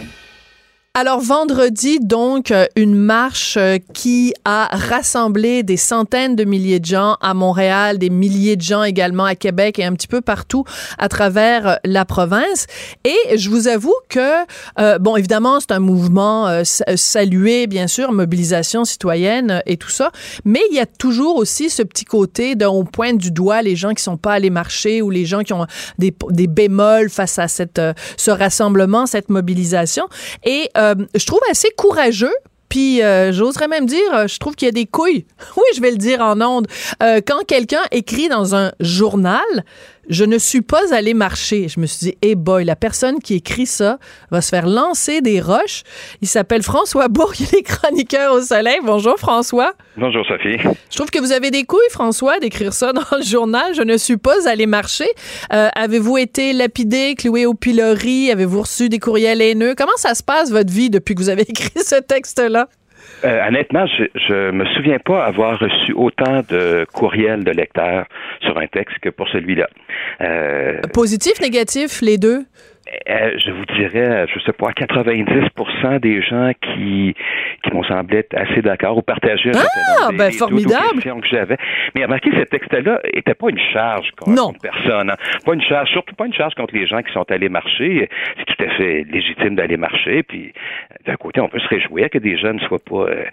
Alors 0.93 1.21
vendredi, 1.21 1.99
donc, 2.01 2.51
euh, 2.51 2.65
une 2.75 2.95
marche 2.95 3.55
euh, 3.55 3.77
qui 3.93 4.33
a 4.43 4.67
rassemblé 4.75 5.63
des 5.63 5.77
centaines 5.77 6.35
de 6.35 6.43
milliers 6.43 6.81
de 6.81 6.85
gens 6.85 7.15
à 7.21 7.33
Montréal, 7.33 7.97
des 7.97 8.09
milliers 8.09 8.57
de 8.57 8.61
gens 8.61 8.83
également 8.83 9.23
à 9.23 9.35
Québec 9.35 9.79
et 9.79 9.85
un 9.85 9.93
petit 9.93 10.09
peu 10.09 10.19
partout 10.19 10.65
à 10.97 11.07
travers 11.07 11.65
euh, 11.65 11.75
la 11.85 12.03
province. 12.03 12.65
Et 13.05 13.37
je 13.37 13.49
vous 13.49 13.69
avoue 13.69 13.95
que, 14.09 14.99
bon, 14.99 15.15
évidemment, 15.15 15.61
c'est 15.61 15.71
un 15.71 15.79
mouvement 15.79 16.61
salué, 16.95 17.67
bien 17.67 17.87
sûr, 17.87 18.11
mobilisation 18.11 18.83
citoyenne 18.83 19.63
et 19.65 19.77
tout 19.77 19.89
ça, 19.89 20.11
mais 20.43 20.59
il 20.71 20.75
y 20.75 20.79
a 20.81 20.85
toujours 20.85 21.37
aussi 21.37 21.69
ce 21.69 21.83
petit 21.83 22.03
côté 22.03 22.55
de 22.55 22.65
on 22.65 22.83
pointe 22.83 23.17
du 23.17 23.31
doigt 23.31 23.61
les 23.61 23.77
gens 23.77 23.93
qui 23.93 24.03
sont 24.03 24.17
pas 24.17 24.33
allés 24.33 24.49
marcher 24.49 25.01
ou 25.01 25.09
les 25.09 25.23
gens 25.23 25.43
qui 25.43 25.53
ont 25.53 25.65
des, 25.97 26.11
bémols 26.47 27.09
face 27.09 27.39
à 27.39 27.47
cette, 27.47 27.81
ce 28.17 28.31
rassemblement, 28.31 29.05
cette 29.05 29.29
mobilisation. 29.29 30.07
Et 30.43 30.69
je 31.15 31.25
trouve 31.25 31.41
assez 31.49 31.69
courageux 31.77 32.33
puis 32.71 33.03
euh, 33.03 33.33
j'oserais 33.33 33.67
même 33.67 33.85
dire, 33.85 34.13
euh, 34.13 34.27
je 34.27 34.39
trouve 34.39 34.55
qu'il 34.55 34.65
y 34.65 34.69
a 34.69 34.71
des 34.71 34.85
couilles. 34.85 35.25
Oui, 35.57 35.63
je 35.75 35.81
vais 35.81 35.91
le 35.91 35.97
dire 35.97 36.21
en 36.21 36.39
ondes. 36.41 36.67
quand 37.01 37.43
quelqu'un 37.45 37.81
écrit 37.91 38.29
dans 38.29 38.55
un 38.55 38.71
journal, 38.79 39.43
je 40.11 40.25
ne 40.25 40.37
suis 40.37 40.61
pas 40.61 40.93
allé 40.93 41.13
marcher. 41.13 41.69
Je 41.69 41.79
me 41.79 41.85
suis 41.85 42.07
dit, 42.07 42.17
hey 42.21 42.35
boy, 42.35 42.65
la 42.65 42.75
personne 42.75 43.19
qui 43.19 43.35
écrit 43.35 43.65
ça 43.65 43.97
va 44.29 44.41
se 44.41 44.49
faire 44.49 44.67
lancer 44.67 45.21
des 45.21 45.39
roches. 45.39 45.83
Il 46.21 46.27
s'appelle 46.27 46.63
François 46.63 47.07
Bourg, 47.07 47.33
il 47.39 47.57
est 47.57 47.63
chroniqueur 47.63 48.33
au 48.33 48.41
soleil. 48.41 48.79
Bonjour 48.83 49.15
François. 49.17 49.73
Bonjour 49.95 50.25
Sophie. 50.25 50.57
Je 50.89 50.97
trouve 50.97 51.09
que 51.09 51.19
vous 51.19 51.31
avez 51.31 51.49
des 51.49 51.63
couilles, 51.63 51.79
François, 51.91 52.39
d'écrire 52.39 52.73
ça 52.73 52.91
dans 52.93 53.17
le 53.17 53.23
journal. 53.23 53.73
Je 53.73 53.83
ne 53.83 53.95
suis 53.95 54.17
pas 54.17 54.49
allé 54.49 54.65
marcher. 54.65 55.07
Euh, 55.53 55.69
avez-vous 55.75 56.17
été 56.17 56.51
lapidé, 56.51 57.15
cloué 57.17 57.45
au 57.45 57.53
pilori? 57.53 58.31
Avez-vous 58.31 58.61
reçu 58.61 58.89
des 58.89 58.99
courriels 58.99 59.41
haineux? 59.41 59.75
Comment 59.77 59.95
ça 59.95 60.13
se 60.13 60.23
passe, 60.23 60.51
votre 60.51 60.73
vie, 60.73 60.89
depuis 60.89 61.15
que 61.15 61.21
vous 61.21 61.29
avez 61.29 61.43
écrit 61.47 61.71
ce 61.83 62.01
texte-là? 62.01 62.67
Euh, 63.23 63.47
honnêtement, 63.47 63.85
je, 63.85 64.05
je 64.15 64.51
me 64.51 64.65
souviens 64.73 64.99
pas 64.99 65.25
avoir 65.25 65.59
reçu 65.59 65.93
autant 65.93 66.41
de 66.49 66.85
courriels 66.91 67.43
de 67.43 67.51
lecteurs 67.51 68.05
sur 68.41 68.57
un 68.57 68.67
texte 68.67 68.97
que 68.99 69.09
pour 69.09 69.27
celui-là. 69.29 69.67
Euh, 70.21 70.81
Positif, 70.93 71.39
négatif, 71.39 72.01
les 72.01 72.17
deux? 72.17 72.43
Euh, 73.09 73.37
je 73.37 73.51
vous 73.51 73.65
dirais, 73.77 74.25
je 74.33 74.39
sais 74.41 74.51
pas, 74.51 74.71
90% 74.71 75.99
des 75.99 76.21
gens 76.21 76.51
qui 76.61 77.15
qui 77.63 77.71
m'ont 77.71 77.83
semblé 77.83 78.19
être 78.19 78.35
assez 78.35 78.61
d'accord 78.61 78.97
ou 78.97 79.01
partager 79.01 79.51
ah, 79.53 80.09
ben, 80.17 80.29
des, 80.29 80.37
formidable. 80.37 81.01
que 81.01 81.27
j'avais. 81.27 81.57
Mais 81.95 82.03
remarquez, 82.03 82.31
ce 82.31 82.43
texte-là 82.43 82.99
était 83.13 83.33
pas 83.33 83.49
une 83.49 83.59
charge 83.59 84.09
contre 84.19 84.59
personne. 84.61 85.11
Hein. 85.11 85.15
Pas 85.45 85.53
une 85.53 85.61
charge, 85.61 85.89
surtout 85.89 86.15
pas 86.15 86.25
une 86.25 86.33
charge 86.33 86.53
contre 86.55 86.73
les 86.73 86.87
gens 86.87 87.01
qui 87.01 87.13
sont 87.13 87.29
allés 87.31 87.49
marcher. 87.49 88.09
C'est 88.37 88.45
tout 88.45 88.63
à 88.63 88.69
fait 88.75 89.05
légitime 89.09 89.55
d'aller 89.55 89.77
marcher. 89.77 90.23
Puis 90.23 90.53
d'un 91.05 91.15
côté, 91.15 91.39
on 91.39 91.49
peut 91.49 91.59
se 91.59 91.67
réjouir 91.67 92.09
que 92.09 92.17
des 92.17 92.37
jeunes 92.37 92.57
ne 92.57 92.61
soient 92.61 92.79
pas 92.83 93.09
euh, 93.09 93.25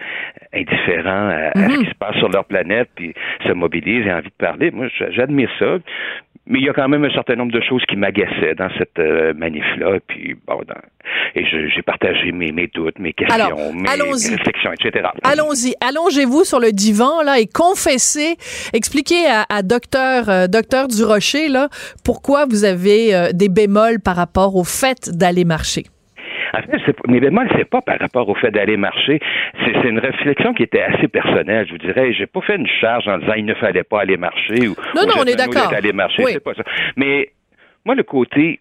indifférents 0.53 1.31
à, 1.31 1.53
ce 1.55 1.61
mhm. 1.61 1.85
qui 1.85 1.91
se 1.91 1.95
passe 1.95 2.17
sur 2.17 2.29
leur 2.29 2.45
planète, 2.45 2.91
puis 2.95 3.15
se 3.47 3.53
mobilisent 3.53 4.07
et 4.07 4.13
envie 4.13 4.29
de 4.29 4.35
parler. 4.39 4.71
Moi, 4.71 4.89
j'admire 5.11 5.51
ça. 5.59 5.79
Mais 6.51 6.61
il 6.61 6.65
y 6.65 6.71
a 6.71 6.73
quand 6.73 6.89
même 6.89 7.05
un 7.05 7.11
certain 7.11 7.37
nombre 7.37 7.53
de 7.53 7.61
choses 7.61 7.85
qui 7.85 7.97
m'agaçaient 7.97 8.55
dans 8.55 8.71
cette 8.79 8.99
euh, 8.99 9.35
manif-là. 9.49 9.99
Puis, 10.07 10.37
bon, 10.47 10.61
et 11.35 11.45
j'ai 11.45 11.83
partagé 11.83 12.33
mes, 12.33 12.53
mes, 12.53 12.69
doutes, 12.69 12.99
mes 12.99 13.13
questions, 13.13 13.73
mes, 13.75 13.89
réflexions, 13.89 14.73
etc. 14.73 15.09
Allons-y. 15.23 15.75
Allongez-vous 15.81 16.45
sur 16.45 16.61
le 16.61 16.73
divan, 16.73 17.23
là, 17.23 17.39
et 17.39 17.47
confessez, 17.47 18.37
expliquez 18.73 19.27
à, 19.49 19.63
docteur, 19.63 20.29
euh, 20.29 20.47
docteur 20.47 20.89
Durocher, 20.89 21.49
là, 21.49 21.69
pourquoi 22.05 22.47
vous 22.47 22.65
avez 22.65 23.15
euh, 23.15 23.29
des 23.33 23.49
bémols 23.49 24.01
par 24.01 24.17
rapport 24.17 24.57
au 24.57 24.65
fait 24.65 25.11
d'aller 25.11 25.45
marcher. 25.45 25.85
En 26.55 26.63
fait, 26.63 26.97
mes 27.07 27.21
bémols, 27.21 27.49
c'est 27.57 27.69
pas 27.69 27.83
par 27.83 27.99
rapport 27.99 28.29
au 28.29 28.35
fait 28.35 28.51
d'aller 28.51 28.77
marcher. 28.77 29.21
C'est 29.65 29.89
une 29.89 29.99
réflexion 29.99 30.55
qui 30.55 30.63
était 30.63 30.81
assez 30.81 31.09
personnelle. 31.09 31.67
Je 31.67 31.73
vous 31.73 31.79
dirais, 31.79 32.13
j'ai 32.15 32.27
pas 32.27 32.41
fait 32.41 32.57
une 32.57 32.67
charge 32.81 33.07
en 33.07 33.19
disant 33.19 33.35
il 33.37 33.45
ne 33.45 33.55
fallait 33.55 33.83
pas 33.85 34.01
aller 34.01 34.17
marcher 34.17 34.67
ou. 34.67 34.75
Non, 34.97 35.03
non, 35.07 35.15
on 35.19 35.25
est 35.25 35.37
d'accord. 35.37 35.73
Aller 35.75 35.93
marcher, 35.93 36.25
c'est 36.27 36.43
pas 36.43 36.55
ça. 36.55 36.63
Mais 36.97 37.33
moi, 37.85 37.95
le 37.95 38.03
côté 38.03 38.61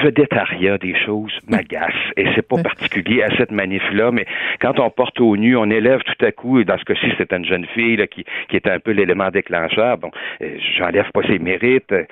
vedettariat 0.00 0.78
des 0.78 0.94
choses 0.94 1.32
m'agace. 1.48 1.92
Et 2.16 2.26
c'est 2.34 2.46
pas 2.46 2.62
particulier 2.62 3.22
à 3.22 3.34
cette 3.36 3.50
manif-là, 3.50 4.10
mais 4.12 4.26
quand 4.60 4.78
on 4.80 4.90
porte 4.90 5.20
au 5.20 5.36
nu, 5.36 5.56
on 5.56 5.70
élève 5.70 6.00
tout 6.02 6.24
à 6.24 6.32
coup, 6.32 6.60
et 6.60 6.64
dans 6.64 6.78
ce 6.78 6.84
cas-ci, 6.84 7.12
c'était 7.18 7.36
une 7.36 7.44
jeune 7.44 7.66
fille 7.66 7.96
là, 7.96 8.06
qui, 8.06 8.24
qui 8.48 8.56
était 8.56 8.70
un 8.70 8.80
peu 8.80 8.92
l'élément 8.92 9.30
déclencheur. 9.30 9.98
Bon, 9.98 10.10
euh, 10.42 10.56
j'enlève 10.76 11.10
pas 11.12 11.22
ses 11.26 11.38
mérites. 11.38 11.92
Euh, 11.92 12.04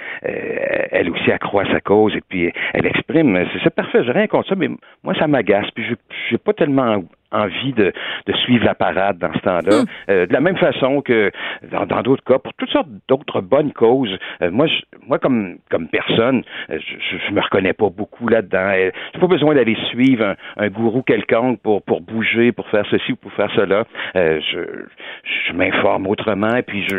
elle 0.90 1.10
aussi 1.10 1.30
accroît 1.30 1.64
sa 1.72 1.80
cause 1.80 2.14
et 2.14 2.22
puis 2.28 2.52
elle 2.72 2.86
exprime. 2.86 3.46
C'est 3.62 3.74
parfait, 3.74 4.04
j'ai 4.04 4.12
rien 4.12 4.26
contre 4.26 4.48
ça, 4.48 4.54
mais 4.54 4.68
moi, 5.02 5.14
ça 5.14 5.26
m'agace. 5.26 5.70
Puis 5.74 5.84
je 5.84 5.94
j'ai 6.30 6.38
pas 6.38 6.52
tellement 6.52 7.02
envie 7.32 7.72
de, 7.72 7.92
de, 8.26 8.32
suivre 8.44 8.64
la 8.64 8.74
parade 8.74 9.18
dans 9.18 9.32
ce 9.32 9.38
temps-là. 9.40 9.82
Hmm. 9.82 10.10
Euh, 10.10 10.26
de 10.26 10.32
la 10.32 10.40
même 10.40 10.56
façon 10.56 11.00
que 11.02 11.30
dans 11.70 12.02
d'autres 12.02 12.24
cas, 12.24 12.38
pour 12.38 12.54
toutes 12.54 12.70
sortes 12.70 12.88
d'autres 13.08 13.40
bonnes 13.40 13.72
causes, 13.72 14.16
euh, 14.42 14.50
moi, 14.50 14.66
je, 14.66 14.80
moi 15.06 15.18
comme 15.18 15.58
comme 15.70 15.88
personne, 15.88 16.42
euh, 16.70 16.78
je, 16.78 17.16
je 17.28 17.32
me 17.32 17.40
reconnais 17.40 17.72
pas 17.72 17.88
beaucoup 17.90 18.28
là-dedans. 18.28 18.72
J'ai 19.14 19.20
pas 19.20 19.26
besoin 19.26 19.54
d'aller 19.54 19.76
suivre 19.90 20.24
un, 20.24 20.64
un, 20.64 20.68
gourou 20.68 21.02
quelconque 21.02 21.60
pour 21.60 21.82
pour 21.82 22.00
bouger, 22.00 22.52
pour 22.52 22.68
faire 22.68 22.84
ceci 22.90 23.12
ou 23.12 23.16
pour 23.16 23.32
faire 23.32 23.50
cela. 23.54 23.84
je 24.14 24.86
je 25.48 25.52
m'informe 25.52 26.06
autrement 26.06 26.56
et 26.56 26.62
puis 26.62 26.84
je, 26.88 26.96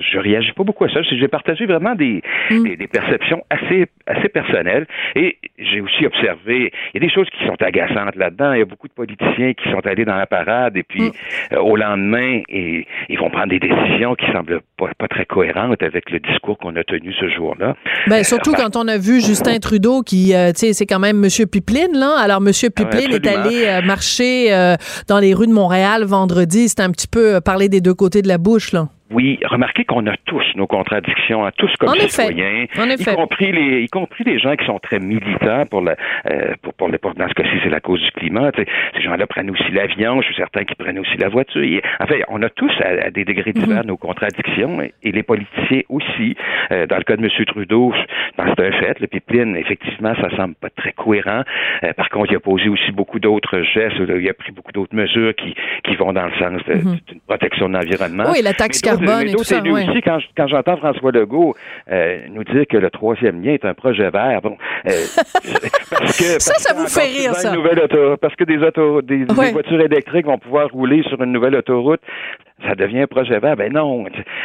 je, 0.00 0.18
réagis 0.18 0.52
pas 0.52 0.64
beaucoup 0.64 0.84
à 0.84 0.88
ça. 0.88 1.02
J'ai 1.02 1.28
partagé 1.28 1.66
vraiment 1.66 1.94
des, 1.94 2.22
hmm. 2.50 2.62
des, 2.64 2.76
des 2.76 2.88
perceptions 2.88 3.42
assez 3.50 3.86
assez 4.06 4.28
personnelles 4.28 4.86
et 5.14 5.38
j'ai 5.58 5.80
aussi 5.80 6.06
observé 6.06 6.72
il 6.94 7.02
y 7.02 7.04
a 7.04 7.06
des 7.06 7.12
choses 7.12 7.28
qui 7.30 7.44
sont 7.46 7.60
agaçantes 7.62 8.16
là-dedans. 8.16 8.52
Il 8.52 8.58
y 8.58 8.62
a 8.62 8.66
beaucoup 8.66 8.88
de 8.88 8.92
politiciens 8.92 9.52
qui 9.54 9.61
sont 9.70 9.86
allés 9.86 10.04
dans 10.04 10.16
la 10.16 10.26
parade 10.26 10.76
et 10.76 10.82
puis 10.82 11.02
mm. 11.02 11.12
euh, 11.52 11.60
au 11.60 11.76
lendemain, 11.76 12.42
et, 12.48 12.86
ils 13.08 13.18
vont 13.18 13.30
prendre 13.30 13.48
des 13.48 13.58
décisions 13.58 14.14
qui 14.14 14.26
semblent 14.32 14.60
pas, 14.76 14.90
pas 14.98 15.08
très 15.08 15.26
cohérentes 15.26 15.82
avec 15.82 16.10
le 16.10 16.20
discours 16.20 16.58
qu'on 16.58 16.74
a 16.76 16.84
tenu 16.84 17.12
ce 17.18 17.28
jour-là. 17.28 17.76
Ben, 18.06 18.20
euh, 18.20 18.22
surtout 18.22 18.52
quand 18.52 18.76
on 18.76 18.88
a 18.88 18.98
vu 18.98 19.20
Justin 19.20 19.58
Trudeau 19.58 20.02
qui, 20.02 20.34
euh, 20.34 20.52
tu 20.52 20.66
sais, 20.66 20.72
c'est 20.72 20.86
quand 20.86 20.98
même 20.98 21.18
Monsieur 21.18 21.46
Pipeline, 21.46 21.92
là. 21.92 22.16
Alors, 22.18 22.40
Monsieur 22.40 22.70
ah 22.76 22.84
Pipeline 22.84 23.12
est 23.12 23.26
allé 23.26 23.80
marcher 23.84 24.76
dans 25.08 25.18
les 25.18 25.34
rues 25.34 25.46
de 25.46 25.52
Montréal 25.52 26.04
vendredi. 26.04 26.68
C'était 26.68 26.82
un 26.82 26.90
petit 26.90 27.08
peu 27.08 27.40
parler 27.40 27.68
des 27.68 27.80
deux 27.80 27.94
côtés 27.94 28.22
de 28.22 28.28
la 28.28 28.38
bouche, 28.38 28.72
là. 28.72 28.88
Oui, 29.12 29.38
remarquez 29.44 29.84
qu'on 29.84 30.06
a 30.06 30.16
tous 30.24 30.44
nos 30.56 30.66
contradictions, 30.66 31.44
hein, 31.44 31.50
tous 31.56 31.72
comme 31.78 31.94
citoyens, 31.94 32.64
y 32.64 33.04
compris 33.04 33.52
les, 33.52 33.82
y 33.82 33.88
compris 33.88 34.24
les 34.24 34.38
gens 34.38 34.56
qui 34.56 34.64
sont 34.64 34.78
très 34.78 34.98
militants 34.98 35.66
pour 35.66 35.82
le, 35.82 35.94
euh, 36.30 36.54
pour, 36.62 36.72
pour, 36.74 36.88
le, 36.88 36.98
pour 36.98 37.14
dans 37.14 37.28
ce 37.28 37.34
cas-ci, 37.34 37.56
c'est 37.62 37.70
la 37.70 37.80
cause 37.80 38.00
du 38.00 38.10
climat. 38.12 38.50
ces 38.56 39.02
gens-là 39.02 39.26
prennent 39.26 39.50
aussi 39.50 39.70
l'avion, 39.70 40.20
je 40.22 40.26
suis 40.26 40.36
certain 40.36 40.64
qu'ils 40.64 40.76
prennent 40.76 40.98
aussi 40.98 41.16
la 41.18 41.28
voiture. 41.28 41.80
en 42.00 42.06
fait, 42.06 42.24
on 42.28 42.42
a 42.42 42.48
tous 42.48 42.72
à, 42.80 43.10
des 43.10 43.24
degrés 43.24 43.52
divers 43.52 43.82
mhm. 43.82 43.88
nos 43.88 43.96
contradictions 43.96 44.80
et, 44.80 45.12
les 45.12 45.22
politiciens 45.22 45.82
aussi. 45.90 46.34
Euh, 46.70 46.86
dans 46.86 46.96
le 46.96 47.04
cas 47.04 47.16
de 47.16 47.22
M. 47.22 47.44
Trudeau, 47.46 47.92
c'est 48.36 48.42
un 48.42 48.72
fait. 48.72 48.98
Le 49.00 49.06
pipeline, 49.06 49.56
effectivement, 49.56 50.14
ça 50.20 50.34
semble 50.36 50.54
pas 50.54 50.70
très 50.70 50.92
cohérent. 50.92 51.42
Euh, 51.84 51.92
par 51.92 52.08
contre, 52.08 52.32
il 52.32 52.36
a 52.36 52.40
posé 52.40 52.68
aussi 52.68 52.92
beaucoup 52.92 53.18
d'autres 53.18 53.60
gestes, 53.62 53.96
il 53.98 54.28
a 54.28 54.34
pris 54.34 54.52
beaucoup 54.52 54.72
d'autres 54.72 54.94
mesures 54.94 55.34
qui, 55.34 55.54
qui 55.84 55.96
vont 55.96 56.12
dans 56.12 56.26
le 56.26 56.32
sens 56.38 56.62
mhm. 56.66 56.98
d'une 57.08 57.20
protection 57.26 57.68
de 57.68 57.74
l'environnement. 57.74 58.24
Oui, 58.32 58.40
la 58.42 58.54
taxe 58.54 58.80
carbone 58.80 59.01
carbone 59.06 59.28
et 59.28 59.32
tout 59.32 59.44
ça. 59.44 59.60
aussi, 59.60 60.02
quand, 60.02 60.18
quand 60.36 60.46
j'entends 60.46 60.76
François 60.76 61.12
Legault 61.12 61.54
euh, 61.90 62.20
nous 62.30 62.44
dire 62.44 62.64
que 62.68 62.76
le 62.76 62.90
troisième 62.90 63.42
lien 63.42 63.52
est 63.52 63.64
un 63.64 63.74
projet 63.74 64.10
vert, 64.10 64.40
bon, 64.42 64.56
euh, 64.86 64.90
parce 65.90 66.18
que, 66.18 66.40
ça, 66.40 66.54
ça 66.54 66.74
vous 66.74 66.86
fait 66.86 67.06
rire, 67.06 67.34
ça. 67.34 67.54
parce 68.20 68.34
que 68.36 68.44
des, 68.44 68.58
auto, 68.58 69.02
des, 69.02 69.24
des 69.24 69.52
voitures 69.52 69.80
électriques 69.80 70.26
vont 70.26 70.38
pouvoir 70.38 70.68
rouler 70.70 71.02
sur 71.04 71.22
une 71.22 71.32
nouvelle 71.32 71.56
autoroute 71.56 72.00
ça 72.66 72.74
devient 72.74 73.02
un 73.02 73.06
projet 73.06 73.38
vert. 73.38 73.56
Ben 73.56 73.72
non. 73.72 74.04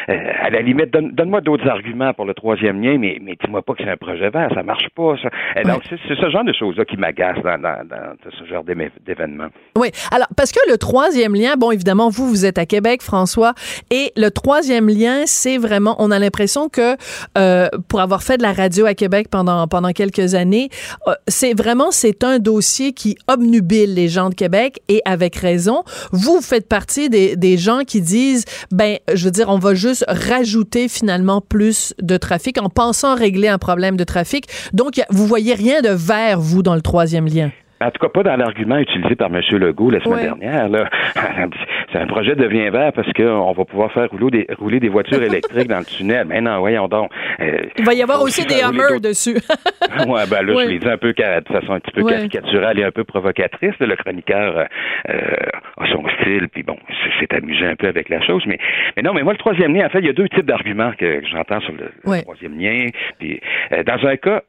Euh, 0.09 0.13
à 0.41 0.49
la 0.49 0.61
limite, 0.61 0.91
donne, 0.91 1.29
moi 1.29 1.41
d'autres 1.41 1.67
arguments 1.67 2.13
pour 2.13 2.25
le 2.25 2.33
troisième 2.33 2.81
lien, 2.81 2.97
mais, 2.97 3.19
mais 3.21 3.37
dis-moi 3.43 3.61
pas 3.61 3.73
que 3.73 3.83
c'est 3.83 3.89
un 3.89 3.97
projet 3.97 4.29
vert. 4.29 4.49
Ça 4.53 4.63
marche 4.63 4.87
pas. 4.95 5.15
Ça. 5.21 5.29
Donc, 5.63 5.83
c'est, 5.89 6.15
ce 6.15 6.29
genre 6.29 6.43
de 6.43 6.53
choses-là 6.53 6.85
qui 6.85 6.97
m'agacent 6.97 7.43
dans, 7.43 7.59
dans, 7.59 7.85
dans, 7.87 8.31
ce 8.37 8.45
genre 8.45 8.63
d'événements. 8.63 9.47
Oui. 9.77 9.89
Alors, 10.11 10.27
parce 10.35 10.51
que 10.51 10.59
le 10.69 10.77
troisième 10.77 11.35
lien, 11.35 11.55
bon, 11.57 11.71
évidemment, 11.71 12.09
vous, 12.09 12.27
vous 12.27 12.45
êtes 12.45 12.57
à 12.57 12.65
Québec, 12.65 13.01
François, 13.01 13.53
et 13.91 14.11
le 14.15 14.29
troisième 14.29 14.87
lien, 14.87 15.23
c'est 15.25 15.57
vraiment, 15.57 15.95
on 15.99 16.11
a 16.11 16.19
l'impression 16.19 16.69
que 16.69 16.95
euh, 17.37 17.67
pour 17.87 18.01
avoir 18.01 18.23
fait 18.23 18.37
de 18.37 18.43
la 18.43 18.53
radio 18.53 18.85
à 18.85 18.93
Québec 18.93 19.27
pendant, 19.29 19.67
pendant 19.67 19.91
quelques 19.91 20.35
années, 20.35 20.69
euh, 21.07 21.13
c'est 21.27 21.57
vraiment, 21.57 21.91
c'est 21.91 22.23
un 22.23 22.39
dossier 22.39 22.93
qui 22.93 23.17
obnubile 23.27 23.93
les 23.93 24.07
gens 24.07 24.29
de 24.29 24.35
Québec, 24.35 24.81
et 24.89 25.01
avec 25.05 25.35
raison. 25.35 25.83
Vous 26.11 26.41
faites 26.41 26.67
partie 26.67 27.09
des, 27.09 27.35
des 27.35 27.57
gens 27.57 27.81
qui 27.85 28.01
disent, 28.07 28.45
ben, 28.71 28.97
je 29.13 29.25
veux 29.25 29.31
dire, 29.31 29.49
on 29.49 29.59
va 29.59 29.73
juste 29.73 30.05
rajouter 30.07 30.87
finalement 30.87 31.41
plus 31.41 31.93
de 32.01 32.17
trafic 32.17 32.61
en 32.61 32.69
pensant 32.69 33.15
régler 33.15 33.47
un 33.47 33.57
problème 33.57 33.97
de 33.97 34.03
trafic. 34.03 34.47
Donc, 34.73 35.01
vous 35.09 35.27
voyez 35.27 35.53
rien 35.53 35.81
de 35.81 35.89
vert, 35.89 36.39
vous, 36.39 36.63
dans 36.63 36.75
le 36.75 36.81
troisième 36.81 37.27
lien. 37.27 37.51
En 37.79 37.91
tout 37.91 37.99
cas, 37.99 38.09
pas 38.09 38.23
dans 38.23 38.35
l'argument 38.35 38.77
utilisé 38.77 39.15
par 39.15 39.27
M. 39.27 39.41
Legault 39.51 39.91
la 39.91 40.03
semaine 40.03 40.23
dernière. 40.23 40.69
Là. 40.69 40.89
C'est 41.91 41.99
un 41.99 42.07
projet 42.07 42.35
de 42.35 42.43
devient 42.43 42.69
vert 42.69 42.91
parce 42.93 43.11
qu'on 43.13 43.51
va 43.51 43.65
pouvoir 43.65 43.91
faire 43.91 44.09
rouler 44.09 44.31
des, 44.31 44.47
rouler 44.57 44.79
des 44.79 44.89
voitures 44.89 45.21
électriques 45.23 45.67
dans 45.67 45.79
le 45.79 45.85
tunnel. 45.85 46.25
Mais 46.27 46.41
non, 46.41 46.59
voyons 46.59 46.87
donc. 46.87 47.11
Euh, 47.39 47.59
Il 47.77 47.85
va 47.85 47.93
y 47.93 48.01
avoir 48.01 48.21
aussi 48.21 48.45
des 48.45 48.61
Hummers 48.61 48.99
dessus. 49.01 49.35
ouais, 50.07 50.23
ben 50.29 50.41
là, 50.41 50.53
je 50.63 50.69
l'ai 50.69 50.79
dit 50.79 50.89
un 50.89 50.97
peu 50.97 51.13
de 51.13 51.53
façon 51.53 51.73
un 51.73 51.79
petit 51.79 51.91
peu 51.91 52.03
caricaturale 52.03 52.79
et 52.79 52.83
un 52.83 52.91
peu 52.91 53.03
provocatrice. 53.03 53.73
Le 53.79 53.95
chroniqueur 53.95 54.57
euh, 54.57 54.65
euh, 55.09 55.35
a 55.77 55.87
son 55.91 56.03
style, 56.19 56.47
puis 56.49 56.63
bon, 56.63 56.77
c'est 57.19 57.33
amusé 57.33 57.65
un 57.65 57.75
peu 57.75 57.87
avec 57.87 58.09
la 58.09 58.21
chose. 58.21 58.43
Mais, 58.47 58.57
mais 58.95 59.03
non, 59.03 59.13
mais 59.13 59.23
moi, 59.23 59.33
le 59.33 59.39
troisième 59.39 59.75
lien, 59.75 59.85
en 59.85 59.89
fait, 59.89 59.99
il 59.99 60.05
y 60.05 60.09
a 60.09 60.13
deux 60.13 60.29
types 60.29 60.45
d'arguments 60.45 60.91
que, 60.97 61.21
j'entends 61.31 61.61
sur 61.61 61.73
le, 61.73 62.21
troisième 62.21 62.59
lien. 62.59 62.87
Puis, 63.19 63.39
dans 63.85 64.07
un 64.07 64.17
cas, 64.17 64.41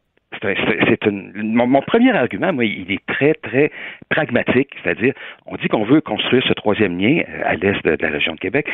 c'est 0.43 1.07
mon, 1.07 1.67
mon, 1.67 1.81
premier 1.81 2.13
argument, 2.13 2.53
moi, 2.53 2.65
il 2.65 2.91
est 2.93 3.05
très, 3.07 3.35
très 3.35 3.71
pragmatique, 4.11 4.71
c'est-à-dire, 4.83 5.15
on 5.47 5.57
dit 5.57 5.69
qu'on 5.69 5.85
veut 5.85 6.01
construire 6.01 6.45
ce 6.47 6.53
troisième 6.53 6.99
lien 6.99 7.23
euh, 7.29 7.43
à 7.45 7.55
l'est 7.55 7.85
de, 7.85 7.97
la 8.01 8.09
région 8.09 8.35
de 8.35 8.41
Québec 8.41 8.69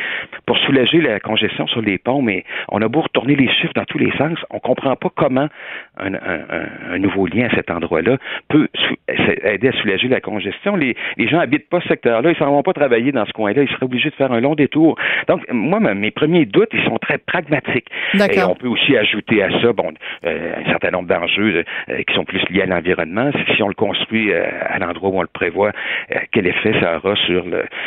pour 0.45 0.57
soulager 0.59 1.01
la 1.01 1.19
congestion 1.19 1.65
sur 1.67 1.81
les 1.81 1.97
ponts, 1.97 2.21
mais 2.21 2.43
on 2.69 2.81
a 2.81 2.87
beau 2.87 3.01
retourner 3.01 3.35
les 3.35 3.49
chiffres 3.49 3.73
dans 3.75 3.85
tous 3.85 3.97
les 3.97 4.11
sens, 4.17 4.37
on 4.49 4.59
comprend 4.59 4.95
pas 4.95 5.09
comment 5.15 5.47
un, 5.97 6.13
un, 6.13 6.65
un 6.91 6.99
nouveau 6.99 7.25
lien 7.27 7.47
à 7.51 7.55
cet 7.55 7.71
endroit-là 7.71 8.17
peut 8.49 8.67
aider 9.07 9.69
à 9.69 9.71
soulager 9.73 10.07
la 10.07 10.21
congestion. 10.21 10.75
Les, 10.75 10.95
les 11.17 11.27
gens 11.27 11.39
habitent 11.39 11.69
pas 11.69 11.81
ce 11.81 11.87
secteur-là, 11.87 12.31
ils 12.31 12.37
s'en 12.37 12.51
vont 12.51 12.63
pas 12.63 12.73
travailler 12.73 13.11
dans 13.11 13.25
ce 13.25 13.33
coin-là, 13.33 13.63
ils 13.63 13.69
seraient 13.69 13.85
obligés 13.85 14.09
de 14.09 14.15
faire 14.15 14.31
un 14.31 14.41
long 14.41 14.55
détour. 14.55 14.97
Donc, 15.27 15.41
moi, 15.51 15.79
mes 15.79 16.11
premiers 16.11 16.45
doutes, 16.45 16.69
ils 16.73 16.83
sont 16.83 16.97
très 16.97 17.17
pragmatiques. 17.17 17.87
Et 18.13 18.43
on 18.43 18.55
peut 18.55 18.67
aussi 18.67 18.97
ajouter 18.97 19.41
à 19.43 19.49
ça, 19.61 19.73
bon, 19.73 19.93
euh, 20.25 20.53
un 20.57 20.69
certain 20.69 20.91
nombre 20.91 21.07
d'enjeux 21.07 21.44
euh, 21.45 22.03
qui 22.03 22.13
sont 22.13 22.25
plus 22.25 22.41
liés 22.49 22.61
à 22.61 22.65
l'environnement. 22.65 23.31
Si 23.55 23.63
on 23.63 23.67
le 23.67 23.73
construit 23.73 24.31
euh, 24.31 24.45
à 24.61 24.79
l'endroit 24.79 25.09
où 25.09 25.19
on 25.19 25.21
le 25.21 25.27
prévoit, 25.27 25.71
euh, 26.11 26.19
quel 26.31 26.47
effet 26.47 26.73
ça 26.79 26.97
aura 26.97 27.15
sur 27.15 27.45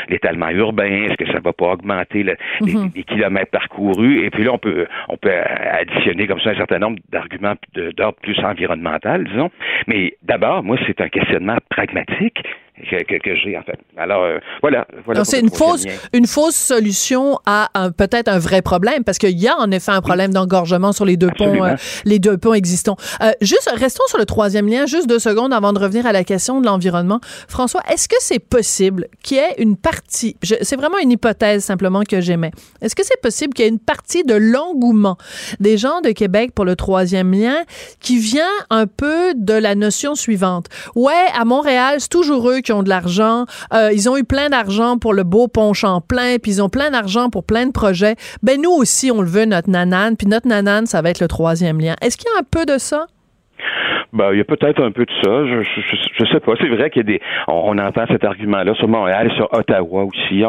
l'étalement 0.09 0.51
urbain? 0.51 1.05
Est-ce 1.05 1.16
que 1.16 1.27
ça 1.33 1.40
va 1.40 1.53
pas 1.53 1.73
augmenter 1.73 2.25
mhm. 2.61 2.90
les, 2.94 3.03
kilomètres 3.05 3.51
parcourus? 3.51 4.25
Et 4.25 4.31
puis 4.31 4.44
là, 4.44 4.53
on 4.53 4.59
peut, 4.59 4.87
on 5.09 5.16
peut 5.16 5.33
additionner 5.33 6.27
comme 6.27 6.40
ça 6.40 6.51
un 6.51 6.57
certain 6.57 6.79
nombre 6.79 6.99
d'arguments 7.11 7.55
d'ordre 7.97 8.18
plus 8.23 8.38
environnemental, 8.44 9.25
disons. 9.25 9.51
Mais 9.87 10.14
d'abord, 10.23 10.62
moi, 10.62 10.77
c'est 10.87 11.01
un 11.01 11.09
questionnement 11.09 11.59
pragmatique 11.71 12.42
que, 12.79 13.35
j'ai 13.37 13.57
en 13.57 13.62
fait. 13.62 13.79
Alors 13.97 14.23
euh, 14.23 14.38
voilà, 14.62 14.87
voilà. 15.05 15.25
C'est 15.25 15.41
une 15.41 15.51
fausse 15.51 15.85
une 16.12 16.27
fausse 16.27 16.55
solution 16.55 17.38
à 17.47 17.69
peut-être 17.97 18.29
un 18.29 18.38
vrai 18.38 18.62
problème 18.62 19.05
parce 19.05 19.19
qu'il 19.19 19.38
y 19.38 19.49
a 19.49 19.57
en 19.57 19.71
effet 19.71 19.93
un 19.93 20.01
problème 20.01 20.33
d'engorgement 20.33 20.93
sur 20.93 21.05
les 21.05 21.17
deux 21.17 21.31
ponts 21.37 21.64
euh, 21.64 21.75
les 22.05 22.19
deux 22.19 22.38
ponts 22.38 22.55
existants. 22.55 22.97
Euh, 23.21 23.31
juste 23.41 23.71
restons 23.75 24.07
sur 24.07 24.19
le 24.19 24.27
troisième 24.27 24.69
lien 24.69 24.87
juste 24.87 25.09
deux 25.09 25.19
secondes 25.19 25.53
avant 25.53 25.73
de 25.73 25.79
revenir 25.79 26.07
à 26.07 26.12
la 26.12 26.25
question 26.25 26.61
de 26.61 26.67
l'environnement. 26.67 27.21
François, 27.49 27.83
est-ce 27.93 28.09
que 28.09 28.17
c'est 28.21 28.38
possible 28.38 29.07
qu'il 29.23 29.38
y 29.38 29.41
ait 29.41 29.55
une 29.59 29.77
partie 29.77 30.37
c'est 30.43 30.77
vraiment 30.77 30.99
une 30.99 31.12
hypothèse 31.12 31.64
simplement 31.64 32.03
que 32.03 32.21
j'aimais. 32.21 32.51
Est-ce 32.81 32.95
que 32.95 33.05
c'est 33.05 33.21
possible 33.21 33.55
qu'il 33.55 33.64
y 33.64 33.69
ait 33.69 33.71
une 33.71 33.79
partie 33.79 34.25
de 34.25 34.35
l'engouement 34.35 35.17
des 35.61 35.77
gens 35.77 36.01
de 36.01 36.11
Québec 36.11 36.53
pour 36.55 36.64
le 36.64 36.77
troisième 36.77 37.33
lien 37.33 37.64
qui 38.01 38.19
vient 38.19 38.45
un 38.71 38.87
peu 38.87 39.35
de 39.35 39.55
la 39.55 39.75
notion 39.75 40.14
suivante? 40.14 40.67
Ouais, 40.95 41.12
à 41.38 41.45
Montréal, 41.45 41.97
c'est 41.99 42.11
toujours 42.11 42.51
eux 42.51 42.61
qui 42.61 42.68
ont 42.73 42.83
de 42.83 42.89
l'argent. 42.89 43.47
Euh, 43.73 43.91
ils 43.93 44.09
ont 44.09 44.17
eu 44.17 44.25
plein 44.25 44.49
d'argent 44.49 44.99
pour 44.99 45.15
le 45.15 45.25
beau 45.25 45.49
pont 45.49 45.73
Champlain, 45.73 46.37
puis 46.43 46.53
ils 46.53 46.63
ont 46.63 46.69
plein 46.69 46.91
d'argent 46.91 47.31
pour 47.31 47.45
plein 47.45 47.67
de 47.67 47.73
projets. 47.73 48.17
Ben 48.43 48.61
nous 48.61 48.71
aussi, 48.71 49.11
on 49.11 49.23
le 49.23 49.29
veut, 49.29 49.45
notre 49.45 49.71
nanane, 49.71 50.17
puis 50.17 50.27
notre 50.27 50.49
nanane, 50.49 50.87
ça 50.87 51.03
va 51.03 51.11
être 51.11 51.21
le 51.21 51.29
troisième 51.29 51.81
lien. 51.81 51.95
Est-ce 52.01 52.17
qu'il 52.17 52.29
y 52.33 52.37
a 52.37 52.41
un 52.41 52.47
peu 52.51 52.67
de 52.67 52.79
ça? 52.79 53.07
Ben, 54.12 54.31
il 54.33 54.38
y 54.38 54.40
a 54.40 54.44
peut-être 54.44 54.83
un 54.83 54.90
peu 54.90 55.05
de 55.05 55.12
ça. 55.23 55.47
Je, 55.47 55.62
je, 55.62 56.25
sais 56.25 56.40
pas. 56.40 56.53
C'est 56.61 56.68
vrai 56.68 56.90
qu'il 56.90 57.03
y 57.03 57.05
a 57.05 57.18
des. 57.18 57.21
On, 57.47 57.77
entend 57.79 58.07
cet 58.09 58.25
argument-là 58.25 58.75
sur 58.75 58.88
Montréal 58.88 59.31
sur 59.37 59.53
Ottawa 59.53 60.05
aussi. 60.05 60.42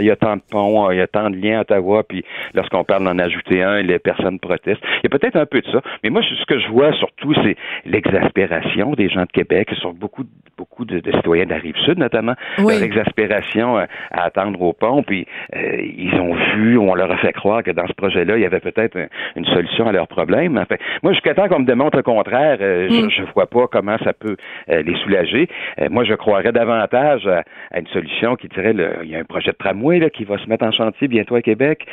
Il 0.00 0.06
y 0.06 0.10
a 0.10 0.16
tant 0.16 0.36
de 0.36 0.42
ponts, 0.50 0.90
il 0.90 0.98
y 0.98 1.00
a 1.00 1.06
tant 1.06 1.30
de 1.30 1.36
liens 1.36 1.58
à 1.58 1.60
Ottawa, 1.62 2.02
puis 2.02 2.24
lorsqu'on 2.54 2.84
parle 2.84 3.04
d'en 3.04 3.18
ajouter 3.18 3.62
un, 3.62 3.82
les 3.82 3.98
personnes 3.98 4.38
protestent. 4.38 4.82
Il 5.02 5.10
y 5.10 5.14
a 5.14 5.18
peut-être 5.18 5.36
un 5.36 5.46
peu 5.46 5.60
de 5.60 5.70
ça. 5.70 5.80
Mais 6.02 6.10
moi, 6.10 6.22
ce 6.22 6.44
que 6.46 6.58
je 6.58 6.68
vois 6.68 6.92
surtout, 6.94 7.34
c'est 7.42 7.56
l'exaspération 7.84 8.92
des 8.92 9.08
gens 9.08 9.22
de 9.22 9.32
Québec, 9.32 9.70
sur 9.78 9.92
beaucoup, 9.92 10.24
beaucoup 10.58 10.84
de, 10.84 11.00
citoyens 11.12 11.44
de 11.44 11.50
la 11.50 11.58
rive 11.58 11.76
sud, 11.84 11.98
notamment. 11.98 12.34
L'exaspération 12.58 13.78
euh, 13.78 13.84
à 14.10 14.24
attendre 14.24 14.60
au 14.60 14.72
pont, 14.72 15.02
puis 15.02 15.26
euh, 15.54 15.76
ils 15.80 16.14
ont 16.14 16.34
vu, 16.54 16.78
on 16.78 16.94
leur 16.94 17.10
a 17.10 17.16
fait 17.18 17.32
croire 17.32 17.62
que 17.62 17.70
dans 17.70 17.86
ce 17.86 17.92
projet-là, 17.92 18.36
il 18.36 18.42
y 18.42 18.46
avait 18.46 18.60
peut-être 18.60 18.96
une 19.36 19.44
solution 19.46 19.86
à 19.86 19.92
leurs 19.92 20.08
problèmes. 20.08 20.58
Enfin, 20.58 20.76
moi, 21.02 21.12
jusqu'à 21.12 21.34
temps 21.34 21.48
qu'on 21.48 21.60
me 21.60 21.66
démontre 21.66 21.96
le 21.96 22.02
contraire, 22.02 22.58
euh, 22.60 22.88
mm. 22.88 23.03
Je 23.10 23.22
ne 23.22 23.26
vois 23.34 23.46
pas 23.46 23.66
comment 23.66 23.96
ça 23.98 24.12
peut 24.12 24.36
euh, 24.68 24.82
les 24.82 24.96
soulager. 25.02 25.48
Euh, 25.80 25.88
moi, 25.90 26.04
je 26.04 26.14
croirais 26.14 26.52
davantage 26.52 27.26
à, 27.26 27.44
une 27.78 27.86
solution 27.88 28.36
qui 28.36 28.48
dirait 28.48 28.72
le, 28.72 28.98
il 29.02 29.10
y 29.10 29.16
a 29.16 29.18
un 29.18 29.24
projet 29.24 29.52
de 29.52 29.56
tramway 29.56 29.98
là, 29.98 30.10
qui 30.10 30.24
va 30.24 30.38
se 30.38 30.48
mettre 30.48 30.64
en 30.64 30.72
chantier 30.72 31.08
bientôt 31.08 31.34
à 31.34 31.42
Québec, 31.42 31.86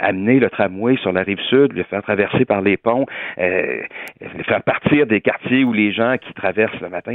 amener 0.00 0.40
le 0.40 0.50
tramway 0.50 0.96
sur 0.96 1.12
la 1.12 1.22
rive 1.22 1.40
sud, 1.48 1.72
le 1.72 1.82
faire 1.84 2.02
traverser 2.02 2.44
par 2.44 2.62
les 2.62 2.76
ponts, 2.76 3.06
le 3.38 4.42
faire 4.44 4.62
partir 4.62 5.06
des 5.06 5.20
quartiers 5.20 5.64
où 5.64 5.72
les 5.72 5.92
gens 5.92 6.16
qui 6.18 6.32
traversent 6.34 6.80
le 6.80 6.88
matin, 6.88 7.12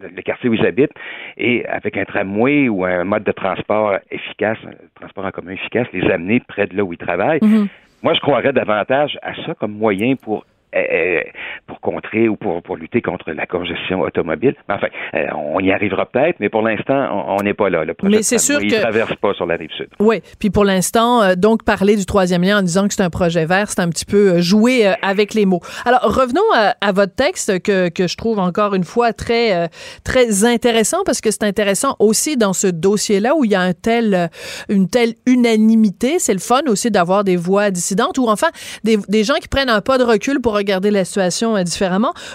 le 0.00 0.22
quartier 0.22 0.48
où 0.48 0.54
ils 0.54 0.66
habitent, 0.66 0.92
et 1.36 1.64
avec 1.66 1.96
un 1.96 2.04
tramway 2.04 2.68
ou 2.68 2.84
un 2.84 3.04
mode 3.04 3.24
de 3.24 3.32
transport 3.32 3.96
efficace, 4.10 4.58
un 4.66 5.00
transport 5.00 5.24
en 5.24 5.30
commun 5.30 5.52
efficace, 5.52 5.86
les 5.92 6.08
amener 6.10 6.40
près 6.40 6.66
de 6.66 6.76
là 6.76 6.84
où 6.84 6.92
ils 6.92 6.98
travaillent. 6.98 7.40
Mm-hmm. 7.40 7.68
Moi, 8.02 8.14
je 8.14 8.20
croirais 8.20 8.52
davantage 8.52 9.18
à 9.22 9.34
ça 9.46 9.54
comme 9.54 9.72
moyen 9.72 10.16
pour 10.16 10.44
euh, 10.74 10.84
euh, 10.92 11.22
pour 11.66 11.80
contrer 12.12 12.28
ou 12.28 12.36
pour, 12.36 12.62
pour 12.62 12.76
lutter 12.76 13.02
contre 13.02 13.30
la 13.32 13.46
congestion 13.46 14.00
automobile. 14.00 14.54
Enfin, 14.68 14.88
euh, 15.14 15.26
on 15.36 15.60
y 15.60 15.72
arrivera 15.72 16.06
peut-être, 16.06 16.36
mais 16.40 16.48
pour 16.48 16.62
l'instant, 16.62 17.26
on 17.28 17.42
n'est 17.42 17.54
pas 17.54 17.70
là. 17.70 17.84
Le 17.84 17.94
projet 17.94 18.16
mais 18.16 18.22
c'est 18.22 18.38
sûr 18.38 18.60
que... 18.60 18.80
traverse 18.80 19.14
pas 19.16 19.34
sur 19.34 19.46
la 19.46 19.56
rive 19.56 19.70
sud. 19.76 19.88
Oui, 19.98 20.22
puis 20.38 20.50
pour 20.50 20.64
l'instant, 20.64 21.34
donc 21.36 21.64
parler 21.64 21.96
du 21.96 22.06
troisième 22.06 22.42
lien 22.42 22.58
en 22.58 22.62
disant 22.62 22.88
que 22.88 22.94
c'est 22.94 23.02
un 23.02 23.10
projet 23.10 23.44
vert, 23.44 23.70
c'est 23.70 23.80
un 23.80 23.88
petit 23.88 24.04
peu 24.04 24.40
jouer 24.40 24.92
avec 25.02 25.34
les 25.34 25.46
mots. 25.46 25.60
Alors 25.84 26.00
revenons 26.02 26.42
à, 26.54 26.92
votre 26.92 27.14
texte 27.14 27.62
que, 27.62 27.88
que 27.88 28.06
je 28.06 28.16
trouve 28.16 28.38
encore 28.38 28.74
une 28.74 28.84
fois 28.84 29.12
très 29.12 29.68
très 30.04 30.44
intéressant 30.44 30.98
parce 31.04 31.20
que 31.20 31.30
c'est 31.30 31.44
intéressant 31.44 31.96
aussi 31.98 32.36
dans 32.36 32.52
ce 32.52 32.66
dossier-là 32.66 33.34
où 33.36 33.44
il 33.44 33.50
y 33.50 33.54
a 33.54 33.60
un 33.60 33.72
tel 33.72 34.28
une 34.68 34.88
telle 34.88 35.14
unanimité. 35.26 36.18
C'est 36.18 36.34
le 36.34 36.40
fun 36.40 36.60
aussi 36.66 36.90
d'avoir 36.90 37.24
des 37.24 37.36
voix 37.36 37.70
dissidentes 37.70 38.18
ou 38.18 38.28
enfin 38.28 38.48
des, 38.84 38.98
des 39.08 39.24
gens 39.24 39.34
qui 39.40 39.48
prennent 39.48 39.70
un 39.70 39.80
pas 39.80 39.98
de 39.98 40.04
recul 40.04 40.40
pour 40.40 40.54
regarder 40.54 40.90
la 40.90 41.04
situation 41.04 41.56
euh, 41.56 41.62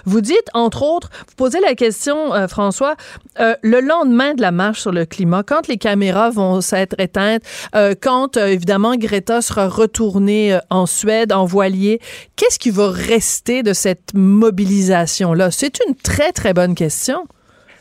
Vous 0.06 0.22
dites, 0.22 0.50
entre 0.54 0.84
autres, 0.84 1.10
vous 1.28 1.36
posez 1.36 1.60
la 1.60 1.76
question, 1.76 2.34
euh, 2.34 2.48
François, 2.48 2.96
euh, 3.40 3.56
le 3.62 3.82
lendemain 3.82 4.34
de 4.34 4.42
la 4.42 4.52
marche 4.52 4.82
sur 4.82 4.92
le 4.92 5.06
climat, 5.06 5.44
quand 5.44 5.68
les 5.68 5.78
caméras 5.78 6.30
vont 6.30 6.62
s'être 6.62 7.00
éteintes, 7.00 7.44
quand 8.02 8.38
évidemment 8.38 8.96
Greta 8.96 9.42
sera 9.42 9.68
retournée 9.68 10.58
en 10.70 10.86
Suède 10.86 11.32
en 11.32 11.46
voilier, 11.46 12.00
qu'est-ce 12.36 12.60
qui 12.60 12.72
va 12.72 12.90
rester 12.90 13.64
de 13.64 13.74
cette 13.74 14.14
mobilisation-là? 14.14 15.52
C'est 15.52 15.80
une 15.88 15.96
très, 15.96 16.32
très 16.32 16.54
bonne 16.54 16.76
question. 16.76 17.26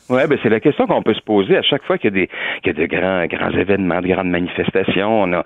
Oui, 0.09 0.21
ben 0.29 0.39
c'est 0.43 0.49
la 0.49 0.61
question 0.61 0.87
qu'on 0.87 1.03
peut 1.03 1.15
se 1.15 1.23
poser 1.23 1.57
à 1.57 1.63
chaque 1.63 1.83
fois 1.83 1.99
qu'il 1.99 2.15
y 2.15 2.17
a 2.17 2.21
des, 2.21 2.29
qu'il 2.63 2.77
y 2.79 2.81
a 2.83 2.87
de 2.87 2.87
grands, 2.87 3.27
grands 3.27 3.59
événements, 3.59 4.01
de 4.01 4.07
grandes 4.07 4.31
manifestations. 4.31 5.23
On 5.23 5.33
a, 5.33 5.45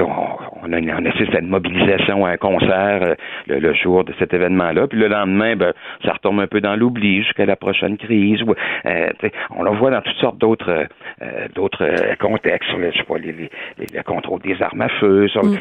on, 0.00 0.72
a, 0.72 0.78
on 0.78 1.04
assiste 1.06 1.34
à 1.34 1.40
une 1.40 1.48
mobilisation, 1.48 2.24
à 2.24 2.30
un 2.30 2.36
concert 2.36 3.00
euh, 3.02 3.14
le, 3.46 3.74
jour 3.74 4.04
de 4.04 4.12
cet 4.18 4.32
événement-là, 4.34 4.86
puis 4.86 4.98
le 4.98 5.08
lendemain, 5.08 5.56
ben, 5.56 5.72
ça 6.04 6.12
retombe 6.12 6.40
un 6.40 6.46
peu 6.46 6.60
dans 6.60 6.76
l'oubli 6.76 7.22
jusqu'à 7.22 7.46
la 7.46 7.56
prochaine 7.56 7.96
crise. 7.96 8.40
Euh, 8.86 9.10
on 9.50 9.62
le 9.62 9.70
voit 9.72 9.90
dans 9.90 10.02
toutes 10.02 10.16
sortes 10.16 10.38
d'autres 10.38 10.86
euh, 11.22 11.48
d'autres 11.54 12.16
contextes, 12.18 12.68
sur 12.70 12.78
le, 12.78 12.90
je 12.92 12.98
sais 12.98 13.04
pas, 13.04 13.18
les, 13.18 13.32
le 13.78 14.02
contrôle 14.02 14.40
des 14.40 14.60
armes 14.62 14.80
à 14.80 14.88
feu, 14.88 15.28
sur, 15.28 15.44
mm. 15.44 15.58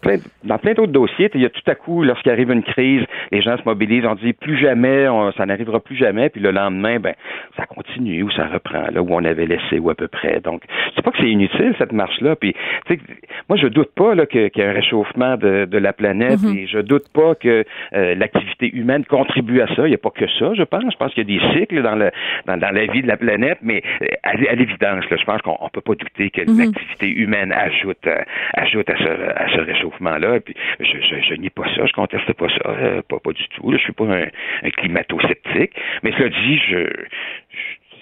plein, 0.00 0.16
dans 0.44 0.58
plein 0.58 0.74
d'autres 0.74 0.92
dossiers. 0.92 1.30
Il 1.34 1.40
y 1.40 1.46
a 1.46 1.50
tout 1.50 1.60
à 1.66 1.74
coup, 1.74 2.02
lorsqu'il 2.02 2.32
arrive 2.32 2.50
une 2.50 2.62
crise, 2.62 3.04
les 3.30 3.42
gens 3.42 3.56
se 3.56 3.62
mobilisent, 3.64 4.04
on 4.06 4.14
dit 4.14 4.32
plus 4.32 4.58
jamais, 4.58 5.06
ça 5.36 5.46
n'arrivera 5.46 5.80
plus 5.80 5.96
jamais, 5.96 6.28
puis 6.28 6.40
le 6.40 6.50
lendemain, 6.50 6.98
ben, 6.98 7.14
ça 7.56 7.66
continue 7.66 8.22
ou 8.22 8.30
ça 8.30 8.46
reprend 8.46 8.86
là 8.92 9.02
où 9.02 9.08
on 9.10 9.24
avait 9.24 9.46
laissé 9.46 9.78
ou 9.78 9.90
à 9.90 9.94
peu 9.94 10.08
près. 10.08 10.40
Donc, 10.40 10.62
c'est 10.94 11.02
pas 11.02 11.10
que 11.10 11.18
c'est 11.18 11.30
inutile 11.30 11.74
cette 11.78 11.92
marche-là. 11.92 12.36
Puis, 12.36 12.54
moi, 13.48 13.56
je 13.56 13.66
doute 13.70 13.90
pas 13.94 14.14
là 14.14 14.26
qu'il 14.26 14.50
y 14.54 14.62
a 14.62 14.68
un 14.68 14.72
réchauffement 14.72 15.36
de, 15.36 15.64
de 15.64 15.78
la 15.78 15.92
planète 15.92 16.42
mhm. 16.42 16.56
et 16.56 16.66
je 16.66 16.78
doute 16.78 17.08
pas 17.12 17.34
que 17.34 17.64
euh, 17.94 18.14
l'activité 18.14 18.70
humaine 18.72 19.04
contribue 19.04 19.60
à 19.60 19.66
ça. 19.74 19.86
Il 19.86 19.90
n'y 19.90 19.94
a 19.94 19.98
pas 19.98 20.10
que 20.10 20.26
ça, 20.38 20.52
je 20.54 20.62
pense. 20.62 20.84
Je 20.90 20.96
pense 20.96 21.14
qu'il 21.14 21.30
y 21.30 21.34
a 21.34 21.38
des 21.38 21.58
cycles 21.58 21.82
dans, 21.82 21.96
le, 21.96 22.10
dans, 22.46 22.56
dans, 22.56 22.70
la 22.70 22.86
vie 22.86 23.02
de 23.02 23.08
la 23.08 23.16
planète, 23.16 23.58
mais 23.62 23.82
euh, 24.02 24.06
à, 24.22 24.34
l'évidence, 24.34 25.04
je 25.10 25.24
pense 25.24 25.42
qu'on 25.42 25.68
peut 25.72 25.80
pas 25.80 25.94
douter 25.94 26.30
que 26.30 26.42
mhm. 26.42 26.58
l'activité 26.58 27.08
humaine 27.08 27.52
ajoute, 27.52 28.06
euh, 28.06 28.22
ajoute 28.54 28.88
à 28.90 28.96
ce, 28.96 29.08
à 29.36 29.48
ce 29.54 29.60
réchauffement-là. 29.60 30.40
Puis, 30.40 30.54
je, 30.80 30.84
je, 30.84 31.20
je 31.28 31.34
nie 31.34 31.50
pas 31.50 31.64
ça, 31.74 31.86
je 31.86 31.92
conteste 31.92 32.32
pas 32.34 32.48
ça, 32.48 33.02
pas, 33.08 33.18
pas 33.18 33.32
du 33.32 33.48
tout. 33.48 33.72
Je 33.72 33.78
suis 33.78 33.92
pas 33.92 34.04
un, 34.04 34.26
un 34.62 34.70
climato-sceptique. 34.70 35.72
Mais 36.02 36.12
cela 36.12 36.28
dit, 36.28 36.58
je, 36.68 36.86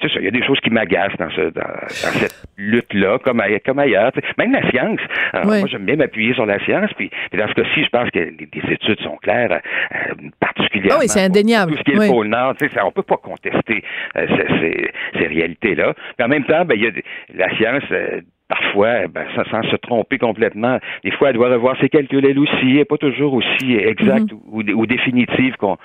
c'est 0.01 0.09
ça, 0.09 0.21
il 0.21 0.25
y 0.25 0.29
a 0.29 0.31
des 0.31 0.45
choses 0.45 0.61
qui 0.61 0.71
m'agacent 0.71 1.17
dans, 1.19 1.31
ce, 1.31 1.51
dans, 1.51 1.89
cette 1.89 2.35
lutte-là, 2.57 3.19
comme, 3.19 3.43
comme 3.65 3.79
ailleurs. 3.79 4.13
Même 4.37 4.53
la 4.53 4.69
science. 4.71 5.01
Moi, 5.45 5.67
j'aime 5.67 5.85
bien 5.85 5.97
m'appuyer 5.97 6.35
sur 6.35 6.47
la 6.47 6.59
science. 6.65 6.91
Puis, 6.97 7.11
dans 7.33 7.49
ce 7.49 7.55
cas-ci, 7.55 7.85
je 7.85 7.89
pense 7.91 8.11
que 8.11 8.19
les, 8.19 8.73
études 8.73 9.01
sont 9.01 9.17
claires, 9.17 9.51
euh, 9.53 10.15
particulièrement. 10.41 10.99
Ah 10.99 11.03
oui, 11.03 11.09
c'est 11.09 11.23
indéniable. 11.23 11.73
Tout 11.73 11.79
ce 11.79 11.83
qui 11.85 11.91
est 11.93 12.07
le 12.07 12.13
pôle 12.13 12.29
Nord, 12.29 12.55
ça, 12.59 12.87
on 12.87 12.93
peut 12.93 13.03
pas 13.03 13.17
contester 13.17 13.83
euh, 14.17 14.27
ces, 14.61 14.91
ces, 15.19 15.27
réalités-là. 15.27 15.95
Mais 16.19 16.25
en 16.25 16.29
même 16.29 16.45
temps, 16.45 16.65
ben, 16.65 16.75
il 16.75 16.85
y 16.85 16.87
a 16.87 16.91
la 17.35 17.57
science. 17.57 17.85
Euh, 17.91 18.21
parfois, 18.49 19.07
ben, 19.09 19.27
sans, 19.51 19.63
se 19.63 19.77
tromper 19.77 20.19
complètement, 20.19 20.79
des 21.05 21.11
fois, 21.11 21.31
elle 21.31 21.37
doit 21.37 21.51
revoir 21.51 21.77
ses 21.81 21.89
calculs 21.89 22.25
elle 22.25 22.39
aussi, 22.39 22.53
elle 22.63 22.75
n'est 22.77 22.85
pas 22.85 22.97
toujours 22.97 23.35
aussi 23.35 23.77
exacte 23.77 24.33
mhm. 24.33 24.39
ou, 24.51 24.63
ou, 24.63 24.87
définitive 24.87 25.57
qu'on 25.57 25.77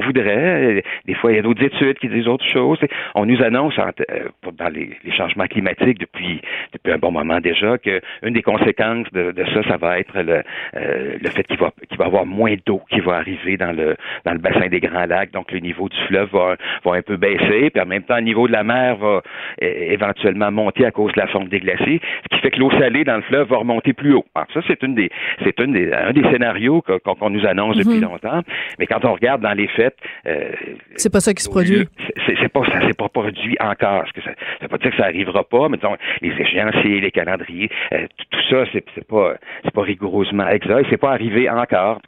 voudrait. 0.00 0.84
Des 1.04 1.14
fois, 1.14 1.32
il 1.32 1.36
y 1.36 1.38
a 1.38 1.42
d'autres 1.42 1.62
études 1.62 1.98
qui 1.98 2.08
disent 2.08 2.28
autre 2.28 2.46
chose. 2.46 2.78
On 3.14 3.26
nous 3.26 3.42
annonce 3.42 3.74
euh, 3.78 4.28
dans 4.52 4.68
les, 4.68 4.90
les, 5.04 5.12
changements 5.12 5.46
climatiques 5.46 5.98
depuis 5.98 6.40
depuis 6.72 6.92
un 6.92 6.98
bon 6.98 7.10
moment 7.10 7.40
déjà 7.40 7.76
que 7.78 8.00
une 8.22 8.34
des 8.34 8.42
conséquences 8.42 9.06
de, 9.12 9.32
de 9.32 9.44
ça, 9.52 9.62
ça 9.68 9.76
va 9.76 9.98
être 9.98 10.20
le, 10.20 10.42
euh, 10.76 11.16
le 11.20 11.28
fait 11.30 11.44
qu'il 11.44 11.58
va 11.58 11.72
qu'il 11.88 11.98
va 11.98 12.06
avoir 12.06 12.24
moins 12.24 12.54
d'eau 12.64 12.80
qui 12.90 13.00
va 13.00 13.16
arriver 13.16 13.56
dans 13.56 13.72
le 13.72 13.96
dans 14.24 14.32
le 14.32 14.38
bassin 14.38 14.68
des 14.68 14.80
Grands 14.80 15.06
Lacs, 15.06 15.32
donc 15.32 15.50
le 15.50 15.58
niveau 15.58 15.88
du 15.88 15.96
fleuve 16.06 16.30
va, 16.32 16.56
va 16.84 16.92
un 16.94 17.02
peu 17.02 17.16
baisser, 17.16 17.70
puis 17.70 17.82
en 17.82 17.86
même 17.86 18.02
temps, 18.02 18.16
le 18.16 18.22
niveau 18.22 18.46
de 18.46 18.52
la 18.52 18.62
mer 18.62 18.96
va 18.96 19.22
éventuellement 19.60 20.50
monter 20.50 20.86
à 20.86 20.90
cause 20.90 21.12
de 21.12 21.20
la 21.20 21.26
fonte 21.26 21.48
des 21.48 21.60
glaciers 21.60 22.00
ce 22.24 22.36
qui 22.36 22.42
fait 22.42 22.50
que 22.50 22.58
l'eau 22.58 22.70
salée 22.72 23.04
dans 23.04 23.16
le 23.16 23.22
fleuve 23.22 23.48
va 23.48 23.58
remonter 23.58 23.92
plus 23.92 24.14
haut. 24.14 24.24
Alors 24.34 24.48
ça, 24.52 24.60
c'est 24.66 24.82
une 24.82 24.94
des, 24.94 25.10
c'est 25.44 25.58
une 25.60 25.72
des, 25.72 25.92
un 25.92 26.12
des 26.12 26.22
scénarios 26.30 26.82
qu'on 26.82 27.30
nous 27.30 27.46
annonce 27.46 27.76
depuis 27.76 27.96
mhm. 27.96 28.02
longtemps. 28.02 28.42
Mais 28.78 28.86
quand 28.86 29.04
on 29.04 29.14
regarde 29.14 29.42
dans 29.42 29.52
les 29.52 29.68
faits, 29.68 29.96
euh, 30.26 30.52
c'est 30.96 31.12
pas 31.12 31.20
ça 31.20 31.34
qui 31.34 31.42
se 31.42 31.48
produit. 31.48 31.86
C'est 32.26 32.48
pas 32.48 32.64
ça, 32.66 32.86
s'est 32.86 32.94
pas 32.94 33.08
produit 33.08 33.56
encore. 33.60 34.04
Ce 34.08 34.12
que 34.12 34.22
ça, 34.22 34.30
ça 34.30 34.62
veut 34.62 34.68
pas 34.68 34.78
dire 34.78 34.90
que 34.90 34.96
ça 34.96 35.04
arrivera 35.04 35.44
pas? 35.44 35.68
Mais 35.68 35.76
disons, 35.76 35.96
les 36.20 36.30
échéanciers, 36.30 37.00
les 37.00 37.10
calendriers, 37.10 37.70
euh, 37.92 38.06
tout 38.30 38.40
ça, 38.50 38.64
c'est, 38.72 38.84
c'est 38.94 39.06
pas, 39.06 39.34
c'est 39.64 39.72
pas 39.72 39.82
rigoureusement 39.82 40.48
exact. 40.48 40.86
C'est 40.90 40.96
pas 40.96 41.12
arrivé 41.12 41.48
encore. 41.48 42.00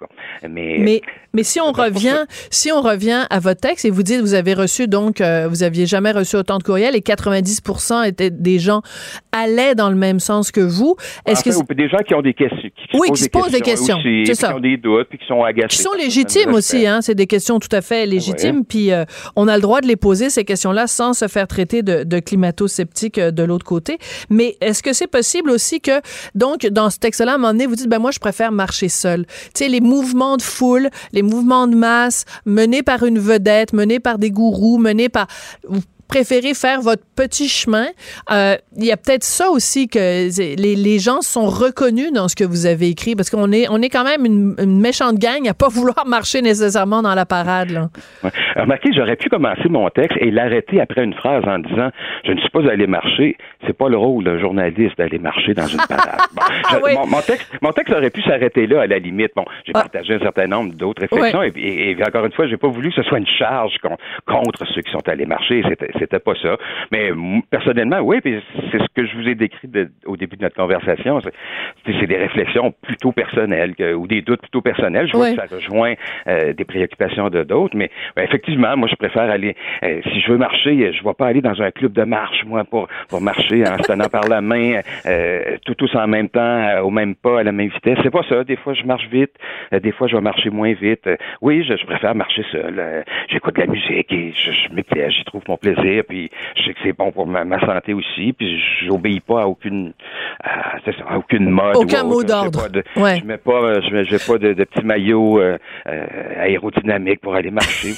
Mais, 0.49 0.77
mais, 0.79 1.01
mais 1.33 1.43
si 1.43 1.61
on 1.61 1.73
revient, 1.73 2.25
si 2.51 2.73
on 2.73 2.81
revient 2.81 3.25
à 3.31 3.39
votre 3.41 3.61
texte 3.61 3.85
et 3.85 3.91
vous 3.91 4.03
dites, 4.03 4.21
vous 4.21 4.35
avez 4.35 4.55
reçu 4.55 4.87
donc, 4.87 5.21
euh, 5.21 5.49
vous 5.49 5.63
aviez 5.63 5.87
jamais 5.87 6.13
reçu 6.13 6.37
autant 6.37 6.59
de 6.59 6.63
courriels 6.63 6.97
et 6.97 7.01
90% 7.01 8.07
étaient 8.07 8.31
des 8.31 8.59
gens 8.59 8.83
allaient 9.33 9.75
dans 9.75 9.91
le 9.91 9.94
même 9.95 10.21
sens 10.21 10.51
que 10.51 10.61
vous. 10.61 10.97
Est-ce 11.27 11.45
que 11.45 11.75
des 11.75 11.89
gens 11.89 11.99
qui 12.07 12.15
ont 12.15 12.23
des 12.23 12.35
questions, 12.35 12.59
qui 12.61 12.99
oui, 12.99 13.11
qui 13.13 13.23
se 13.23 13.29
posent 13.29 13.51
des 13.51 13.61
questions, 13.61 13.99
c'est 14.03 14.35
ça. 14.35 14.49
qui 14.49 14.55
ont 14.55 14.61
des 14.61 14.77
doutes, 14.77 15.09
puis 15.09 15.19
qui 15.19 15.27
sont 15.27 15.43
agacés, 15.43 15.69
qui 15.69 15.83
sont 15.83 15.93
légitimes 15.93 16.53
aussi, 16.55 16.87
hein. 16.87 17.01
C'est 17.03 17.15
des 17.15 17.27
questions 17.27 17.59
tout 17.59 17.75
à 17.75 17.81
fait 17.81 18.07
légitimes, 18.07 18.65
puis 18.65 18.93
euh, 18.93 19.05
on 19.37 19.49
a 19.49 19.57
le 19.57 19.63
droit 19.63 19.81
de 19.81 19.87
les 19.87 19.97
poser 19.97 20.31
ces 20.31 20.45
questions-là 20.45 20.87
sans 20.87 21.13
se 21.13 21.29
faire 21.29 21.47
traiter 21.47 21.83
de, 21.83 22.05
de 22.05 22.19
climato-sceptique 22.19 23.19
euh, 23.19 23.31
de 23.31 23.43
l'autre 23.43 23.65
côté. 23.65 23.99
Mais 24.31 24.57
est-ce 24.61 24.83
que 24.83 24.93
c'est 24.93 25.07
possible 25.07 25.51
aussi 25.51 25.81
que 25.81 26.01
donc 26.35 26.67
dans 26.67 26.91
ce 26.91 26.99
texte-là, 26.99 27.33
à 27.33 27.35
un 27.35 27.39
moment 27.39 27.53
donné, 27.53 27.67
vous 27.67 27.77
dites 27.77 27.89
ben 27.89 27.99
moi 27.99 28.11
je 28.11 28.19
préfère 28.19 28.53
marcher 28.53 28.89
seul. 28.89 29.27
Tu 29.27 29.51
sais 29.55 29.69
les 29.69 29.81
mouvements 29.81 30.37
de 30.37 30.43
foule, 30.43 30.89
les 31.13 31.23
mouvements 31.23 31.67
de 31.67 31.75
masse 31.75 32.25
menés 32.47 32.83
par 32.83 33.03
une 33.05 33.19
vedette, 33.19 33.73
menés 33.73 34.01
par 34.01 34.19
des 34.19 34.31
gourous, 34.31 34.79
menés 34.79 35.09
par 35.09 35.27
préférez 36.09 36.55
faire 36.55 36.81
votre 36.81 37.03
petit 37.17 37.49
chemin. 37.49 37.87
Euh, 38.31 38.57
il 38.77 38.85
y 38.85 38.93
a 38.93 38.97
peut-être 38.97 39.25
ça 39.25 39.51
aussi 39.51 39.89
que 39.89 39.99
les, 40.61 40.77
les, 40.77 40.99
gens 40.99 41.21
sont 41.21 41.47
reconnus 41.47 42.13
dans 42.13 42.29
ce 42.29 42.37
que 42.37 42.45
vous 42.45 42.67
avez 42.67 42.89
écrit 42.89 43.15
parce 43.17 43.31
qu'on 43.31 43.53
est 43.53 43.67
on 43.71 43.83
est 43.83 43.89
quand 43.89 44.05
même 44.05 44.25
une, 44.25 44.81
méchante 44.81 45.19
gang 45.19 45.49
à 45.49 45.55
pas 45.55 45.69
vouloir 45.69 46.07
marcher 46.07 46.43
nécessairement 46.43 47.03
dans 47.03 47.15
la 47.15 47.27
parade. 47.27 47.71
Là. 47.71 47.89
Ouais. 48.23 48.31
Remarquez, 48.57 48.91
j'aurais 48.95 49.17
pu 49.17 49.29
commencer 49.29 49.69
mon 49.69 49.89
texte 49.91 50.19
et 50.21 50.31
l'arrêter 50.31 50.81
après 50.81 51.05
une 51.05 51.15
phrase 51.15 51.45
en 51.47 51.59
disant 51.59 51.91
je 52.25 52.33
ne 52.33 52.39
suis 52.39 52.51
pas 52.51 52.69
allé 52.71 52.87
marcher. 52.87 53.37
C'est 53.67 53.77
pas 53.77 53.89
le 53.89 53.97
rôle 53.97 54.25
d'un 54.25 54.39
journaliste 54.39 54.99
d'aller 54.99 55.19
marcher 55.19 55.55
dans 55.55 55.67
une 55.67 55.79
parade. 55.89 56.21
Ah 56.67 56.79
mon, 57.07 57.21
texte, 57.21 57.51
mon 57.63 57.73
texte 57.73 57.95
aurait 57.95 58.11
pu 58.11 58.23
s'arrêter 58.23 58.67
là 58.67 58.83
à 58.83 58.87
la 58.87 58.99
limite. 58.99 59.33
Bon, 59.37 59.45
j'ai 59.65 59.73
ah. 59.75 59.81
partagé 59.81 60.15
un 60.15 60.19
certain 60.19 60.47
nombre 60.47 60.75
d'autres 60.75 61.03
réflexions 61.03 61.43
et, 61.43 61.53
et, 61.57 61.97
encore 62.07 62.25
une 62.25 62.33
fois, 62.33 62.47
j'ai 62.47 62.57
pas 62.57 62.69
voulu 62.69 62.91
que 62.91 62.97
ce 62.97 63.03
soit 63.03 63.19
une 63.19 63.27
charge 63.27 63.77
contre 64.27 64.67
ceux 64.75 64.83
qui 64.83 64.91
sont 64.93 65.07
allés 65.09 65.27
marcher. 65.27 65.63
C'était 65.69 65.91
c'était 65.99 66.19
pas 66.19 66.35
ça. 66.41 66.57
Mais 66.93 67.11
personnellement, 67.51 68.01
oui, 68.01 68.21
puis 68.21 68.43
c'est 68.71 68.79
ce 68.79 68.87
que 68.95 69.07
je 69.07 69.17
vous 69.17 69.29
ai 69.29 69.35
décrit 69.35 69.69
au 70.07 70.17
début 70.17 70.37
de 70.37 70.43
notre 70.43 70.57
conversation. 70.57 71.21
C'est 71.85 72.07
des 72.07 72.17
réflexions 72.17 72.73
plutôt 72.83 73.13
personnelles 73.13 73.75
ou 73.97 74.07
des 74.07 74.23
doutes 74.23 74.41
plutôt 74.41 74.61
personnels. 74.61 75.09
Je 75.09 75.17
vois 75.17 75.31
que 75.31 75.37
ça 75.37 75.55
rejoint 75.55 75.95
euh, 76.27 76.53
des 76.53 76.65
préoccupations 76.65 77.29
de 77.31 77.43
d'autres, 77.43 77.77
mais 77.77 77.91
ben, 78.17 78.23
effectivement, 78.23 78.77
moi, 78.77 78.89
je 78.89 78.97
préfère 78.97 79.31
aller. 79.31 79.57
Euh, 79.83 80.01
si 80.13 80.21
je 80.21 80.33
veux 80.33 80.39
marcher, 80.39 80.93
je 80.93 81.03
ne 81.03 81.09
vais 81.09 81.15
pas 81.15 81.27
aller 81.27 81.41
dans 81.41 81.61
un 81.61 81.71
club 81.71 81.93
de 81.93 82.05
marche, 82.05 82.45
moi, 82.47 82.65
pour 82.65 82.89
pour 83.09 83.21
marcher 83.21 83.63
en 83.67 83.79
se 83.79 83.89
tenant 83.89 84.09
par 84.09 84.29
la 84.29 84.41
main, 84.41 84.81
euh, 85.07 85.57
tout 85.65 85.75
tous 85.75 85.95
en 85.95 86.07
même 86.07 86.29
temps, 86.29 86.81
au 86.83 86.91
même 86.91 87.15
pas, 87.15 87.41
à 87.41 87.43
la 87.43 87.53
même 87.53 87.69
vitesse. 87.69 87.99
C'est 88.03 88.11
pas 88.11 88.23
ça. 88.29 88.45
Des 88.45 88.57
fois, 88.57 88.75
je 88.75 88.85
marche 88.85 89.09
vite. 89.11 89.33
des 89.73 89.93
fois, 89.93 90.09
je 90.09 90.17
vais 90.17 90.23
marcher 90.23 90.51
moins 90.51 90.73
vite. 90.73 91.09
oui, 91.41 91.65
je, 91.65 91.85
préfère 91.85 92.15
marcher 92.15 92.45
seul. 92.51 93.05
J'écoute 93.29 93.57
de 93.57 93.61
la 93.61 93.67
musique 93.67 94.13
et 94.13 94.33
je, 94.35 94.51
je 94.53 95.11
j'y 95.11 95.25
trouve 95.25 95.43
mon 95.49 95.57
plaisir 95.57 95.84
puis 96.07 96.31
je 96.57 96.63
sais 96.65 96.75
que 96.75 96.81
c'est 96.83 96.93
bon 96.93 97.13
pour 97.13 97.27
ma, 97.27 97.61
santé 97.61 97.95
aussi, 97.95 98.33
puis 98.33 98.61
j'obéis 98.85 99.21
pas 99.21 99.43
à 99.43 99.47
aucune, 99.47 99.93
à, 100.43 101.19
aucune 101.19 101.49
mode. 101.49 101.77
Aucun 101.77 102.05
mot 102.05 102.23
d'ordre. 102.23 102.69
Je 102.75 103.25
mets 103.25 103.39
pas, 103.39 103.81
je 103.81 103.95
mets, 103.95 104.05
pas 104.05 104.39
de, 104.39 104.53
de 104.53 104.65
petits 104.65 104.85
maillots 104.85 105.41
euh, 105.41 105.59
euh, 105.87 106.07
aérodynamiques 106.41 107.21
pour 107.21 107.35
aller 107.35 107.51
marcher 107.51 107.93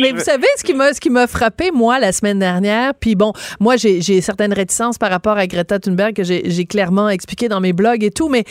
Mais 0.00 0.12
vous 0.12 0.20
savez 0.20 0.46
ce 0.56 0.64
qui 0.64 0.74
m'a, 0.74 0.92
ce 0.92 1.00
qui 1.00 1.10
m'a 1.10 1.26
frappé 1.26 1.70
moi 1.72 1.98
la 1.98 2.12
semaine 2.12 2.38
dernière, 2.38 2.92
puis 2.94 3.14
bon, 3.14 3.32
moi 3.60 3.76
j'ai, 3.76 4.00
certaines 4.20 4.52
réticences 4.52 4.98
par 4.98 5.10
rapport 5.10 5.36
à 5.36 5.46
Greta 5.46 5.78
Thunberg 5.78 6.14
que 6.14 6.22
j'ai, 6.22 6.64
clairement 6.66 7.08
expliqué 7.08 7.48
dans 7.48 7.60
mes 7.60 7.72
blogs 7.72 8.02
et 8.02 8.10
tout, 8.10 8.28
mais 8.28 8.44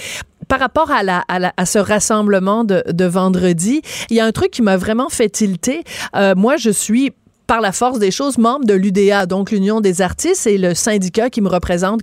par 0.47 0.59
rapport 0.59 0.91
à, 0.91 1.03
la, 1.03 1.23
à, 1.27 1.65
ce 1.65 1.79
rassemblement 1.79 2.63
de, 2.63 2.83
de, 2.87 3.05
vendredi, 3.05 3.81
il 4.09 4.17
y 4.17 4.19
a 4.19 4.25
un 4.25 4.31
truc 4.31 4.51
qui 4.51 4.61
m'a 4.61 4.77
vraiment 4.77 5.09
fait 5.09 5.29
tilter. 5.29 5.83
Euh, 6.15 6.35
moi, 6.35 6.57
je 6.57 6.69
suis 6.69 7.13
par 7.47 7.61
la 7.61 7.71
force 7.71 7.99
des 7.99 8.11
choses, 8.11 8.37
membre 8.37 8.65
de 8.65 8.73
l'UDA, 8.73 9.25
donc 9.25 9.51
l'Union 9.51 9.81
des 9.81 10.01
artistes, 10.01 10.47
et 10.47 10.57
le 10.57 10.73
syndicat 10.73 11.29
qui 11.29 11.41
me 11.41 11.49
représente 11.49 12.01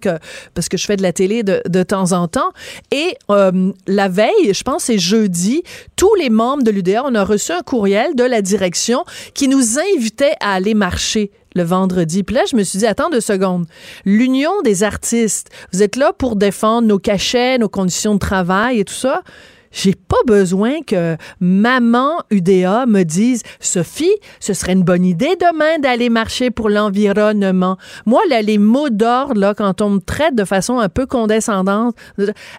parce 0.55 0.68
que 0.68 0.76
je 0.76 0.85
fais 0.85 0.96
de 0.96 1.03
la 1.03 1.12
télé 1.12 1.42
de, 1.42 1.62
de 1.68 1.83
temps 1.83 2.12
en 2.12 2.29
temps. 2.29 2.53
Et 2.90 3.16
euh, 3.31 3.72
la 3.87 4.09
veille, 4.09 4.53
je 4.53 4.62
pense 4.62 4.85
c'est 4.85 4.98
jeudi, 4.98 5.62
tous 5.96 6.14
les 6.16 6.31
membres 6.31 6.62
de 6.62 6.70
l'UDA, 6.70 7.03
on 7.05 7.14
a 7.14 7.24
reçu 7.24 7.53
un 7.53 7.62
courriel 7.62 8.14
de 8.14 8.24
la 8.24 8.42
direction 8.42 9.05
qui 9.35 9.48
nous 9.48 9.79
invitait 9.79 10.35
à 10.40 10.55
aller 10.55 10.74
marcher 10.74 11.31
le 11.55 11.62
vendredi. 11.64 12.22
Puis 12.22 12.37
là, 12.37 12.42
je 12.50 12.57
me 12.57 12.62
suis 12.62 12.79
dit, 12.79 12.87
attends 12.87 13.11
deux 13.11 13.20
secondes. 13.20 13.66
L'Union 14.05 14.62
des 14.62 14.85
artistes, 14.85 15.50
vous 15.72 15.83
êtes 15.83 15.96
là 15.96 16.12
pour 16.12 16.37
défendre 16.37 16.87
nos 16.87 16.98
cachets, 16.98 17.59
nos 17.59 17.68
conditions 17.68 18.14
de 18.14 18.20
travail 18.20 18.81
et 18.81 18.85
tout 18.85 18.94
ça 18.94 19.22
j'ai 19.70 19.94
pas 19.94 20.16
besoin 20.26 20.83
que 20.83 21.16
maman 21.38 22.22
UDA 22.30 22.87
me 22.87 23.04
dise 23.04 23.42
Sophie, 23.61 24.14
ce 24.40 24.52
serait 24.52 24.72
une 24.72 24.83
bonne 24.83 25.04
idée 25.04 25.37
demain 25.40 25.78
d'aller 25.78 26.11
marcher 26.11 26.50
pour 26.50 26.68
l'environnement. 26.68 27.76
Moi, 28.06 28.20
là, 28.28 28.42
les 28.42 28.59
mots 28.59 28.90
d'ordre, 28.90 29.38
là, 29.38 29.54
quand 29.54 29.80
on 29.80 29.90
me 29.90 30.00
traite 30.00 30.35
de 30.35 30.44
façon 30.44 30.78
un 30.78 30.88
peu 30.88 31.06
condescendante, 31.06 31.94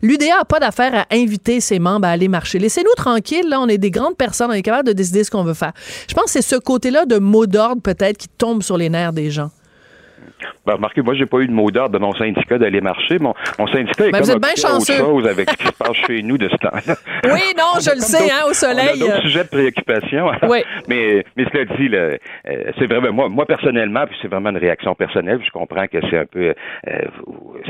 l'UDA 0.01 0.39
a 0.41 0.45
pas 0.45 0.59
d'affaire 0.59 0.95
à 0.95 1.05
inviter 1.11 1.59
ses 1.59 1.79
membres 1.79 2.07
à 2.07 2.11
aller 2.11 2.27
marcher. 2.27 2.59
Laissez-nous 2.59 2.95
tranquilles, 2.95 3.47
là, 3.49 3.59
on 3.59 3.67
est 3.67 3.77
des 3.77 3.91
grandes 3.91 4.17
personnes, 4.17 4.49
on 4.49 4.53
est 4.53 4.61
capable 4.61 4.87
de 4.87 4.93
décider 4.93 5.23
ce 5.23 5.31
qu'on 5.31 5.43
veut 5.43 5.53
faire. 5.53 5.73
Je 6.07 6.13
pense 6.13 6.25
que 6.25 6.31
c'est 6.31 6.41
ce 6.41 6.55
côté-là 6.55 7.05
de 7.05 7.17
mots 7.17 7.45
d'ordre, 7.45 7.81
peut-être, 7.81 8.17
qui 8.17 8.29
tombe 8.29 8.63
sur 8.63 8.77
les 8.77 8.89
nerfs 8.89 9.13
des 9.13 9.31
gens. 9.31 9.51
Ben, 10.65 10.73
remarquez, 10.73 11.01
moi, 11.01 11.13
j'ai 11.15 11.25
pas 11.25 11.39
eu 11.39 11.47
de 11.47 11.51
mot 11.53 11.69
d'ordre 11.71 11.93
de 11.97 11.99
mon 11.99 12.13
syndicat 12.13 12.57
d'aller 12.57 12.81
marcher. 12.81 13.17
Mon, 13.19 13.33
mon 13.59 13.67
syndicat 13.67 14.07
est 14.07 14.11
Ben, 14.11 14.19
comme 14.19 14.25
vous 14.27 14.31
êtes 14.31 14.41
bien 14.41 14.75
autre 14.75 14.85
chose 14.93 15.27
avec 15.27 15.49
ce 15.49 15.55
qui 15.57 15.67
se 15.67 15.71
passe 15.73 15.95
chez 16.07 16.21
nous 16.23 16.37
de 16.37 16.49
ce 16.49 16.55
temps-là. 16.57 16.95
Oui, 17.25 17.41
non, 17.57 17.79
je 17.79 17.91
le 17.95 18.01
sais, 18.01 18.29
hein, 18.31 18.43
au 18.45 18.47
On 18.47 18.51
a 18.51 18.53
soleil. 18.53 18.99
d'autres 18.99 19.17
euh, 19.17 19.21
sujets 19.21 19.43
de 19.43 19.49
préoccupation. 19.49 20.31
Oui. 20.49 20.63
mais, 20.87 21.23
mais 21.37 21.45
cela 21.53 21.65
dit, 21.65 21.89
euh, 21.95 22.17
c'est 22.77 22.87
vraiment 22.87 23.11
moi, 23.13 23.29
moi 23.29 23.45
personnellement, 23.45 24.05
puis 24.05 24.17
c'est 24.21 24.27
vraiment 24.27 24.49
une 24.49 24.57
réaction 24.57 24.93
personnelle. 24.95 25.37
puis 25.37 25.47
Je 25.47 25.51
comprends 25.51 25.85
que 25.87 25.97
c'est 26.09 26.17
un 26.17 26.25
peu, 26.25 26.53
euh, 26.87 26.99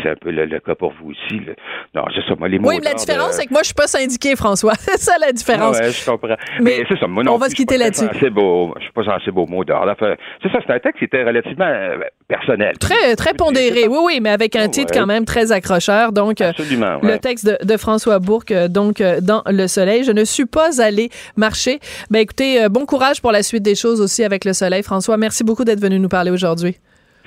c'est 0.01 0.09
un 0.09 0.15
peu 0.15 0.31
le, 0.31 0.45
le 0.45 0.59
cas 0.59 0.75
pour 0.75 0.93
vous 1.01 1.11
aussi. 1.11 1.39
là. 1.45 1.53
Non, 1.95 2.05
c'est 2.15 2.21
ça. 2.27 2.35
Moi, 2.37 2.47
les 2.47 2.59
mots 2.59 2.69
Oui, 2.69 2.79
mais 2.81 2.89
la 2.89 2.93
différence, 2.95 3.35
euh, 3.35 3.39
c'est 3.41 3.45
que 3.47 3.51
moi, 3.53 3.61
je 3.61 3.67
suis 3.67 3.73
pas 3.75 3.87
syndiqué, 3.87 4.35
François. 4.35 4.73
C'est 4.79 4.97
ça 4.99 5.13
la 5.19 5.31
différence. 5.31 5.79
Ouais, 5.79 5.91
je 5.91 6.05
comprends. 6.09 6.35
Mais 6.59 6.77
Mais, 6.79 6.85
c'est 6.89 6.99
ça. 6.99 7.07
Moi 7.07 7.23
non 7.23 7.33
on 7.33 7.37
va 7.37 7.49
se 7.49 7.55
quitter 7.55 7.77
là-dessus. 7.77 8.05
Je 8.13 8.17
suis 8.17 8.91
pas 8.93 9.03
sensible 9.03 9.39
aux 9.39 9.47
mots 9.47 9.63
d'ordre. 9.63 9.91
Enfin, 9.91 10.15
c'est 10.41 10.51
ça, 10.51 10.59
c'est 10.65 10.73
un 10.73 10.79
texte 10.79 10.99
qui 10.99 11.05
était 11.05 11.23
relativement 11.23 11.65
euh, 11.65 11.97
Très, 12.79 13.15
très 13.15 13.33
pondéré, 13.33 13.87
oui, 13.87 13.97
oui, 14.03 14.19
mais 14.21 14.29
avec 14.29 14.55
un 14.55 14.69
titre 14.69 14.93
quand 14.93 15.05
même 15.05 15.25
très 15.25 15.51
accrocheur. 15.51 16.11
Donc, 16.11 16.41
euh, 16.41 16.51
le 17.01 17.17
texte 17.17 17.45
de, 17.45 17.57
de 17.63 17.77
François 17.77 18.19
Bourque, 18.19 18.51
euh, 18.51 18.67
donc, 18.67 19.01
euh, 19.01 19.21
dans 19.21 19.43
Le 19.47 19.67
Soleil. 19.67 20.03
Je 20.03 20.11
ne 20.11 20.23
suis 20.23 20.45
pas 20.45 20.81
allée 20.81 21.09
marcher. 21.35 21.79
Ben, 22.09 22.19
écoutez, 22.19 22.67
bon 22.69 22.85
courage 22.85 23.21
pour 23.21 23.31
la 23.31 23.43
suite 23.43 23.63
des 23.63 23.75
choses 23.75 24.01
aussi 24.01 24.23
avec 24.23 24.45
Le 24.45 24.53
Soleil. 24.53 24.83
François, 24.83 25.17
merci 25.17 25.43
beaucoup 25.43 25.63
d'être 25.63 25.79
venu 25.79 25.99
nous 25.99 26.09
parler 26.09 26.31
aujourd'hui. 26.31 26.77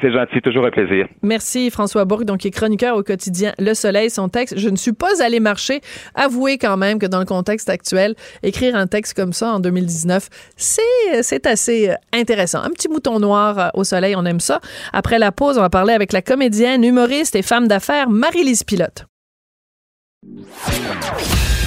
C'est 0.01 0.13
gentil, 0.13 0.41
toujours 0.43 0.67
un 0.67 0.71
plaisir. 0.71 1.07
Merci 1.23 1.71
François 1.71 2.05
Bourque, 2.05 2.25
donc 2.25 2.39
qui 2.39 2.49
est 2.49 2.51
chroniqueur 2.51 2.97
au 2.97 3.03
quotidien 3.03 3.53
Le 3.59 3.75
Soleil. 3.75 4.11
Son 4.11 4.29
texte, 4.29 4.59
je 4.59 4.69
ne 4.69 4.77
suis 4.77 4.93
pas 4.93 5.23
allé 5.23 5.41
marcher. 5.41 5.81
Avouez 6.15 6.59
quand 6.59 6.77
même 6.77 6.99
que 6.99 7.07
dans 7.07 7.21
le 7.21 7.25
contexte 7.25 7.69
actuel, 7.69 8.15
écrire 8.43 8.77
un 8.77 8.87
texte 8.87 9.15
comme 9.15 9.33
ça 9.33 9.53
en 9.53 9.61
2019, 9.61 10.29
c'est 10.57 10.83
c'est 11.23 11.47
assez 11.47 11.91
euh, 11.91 11.95
intéressant. 12.13 12.63
Un 12.63 12.71
petit 12.71 12.89
mouton 12.89 13.21
noir 13.21 13.59
euh, 13.59 13.69
au 13.75 13.85
soleil, 13.85 14.15
on 14.17 14.25
aime 14.25 14.41
ça. 14.41 14.61
Après 14.93 15.19
la 15.19 15.33
pause, 15.33 15.59
on 15.59 15.63
va 15.63 15.71
parler 15.71 15.95
avec 15.95 16.13
la 16.13 16.23
comédienne, 16.23 16.85
humoriste 16.85 17.37
et 17.37 17.43
femme 17.43 17.69
d'affaires 17.69 18.09
Marie-Lise 18.09 18.65
Pilote. 18.65 19.07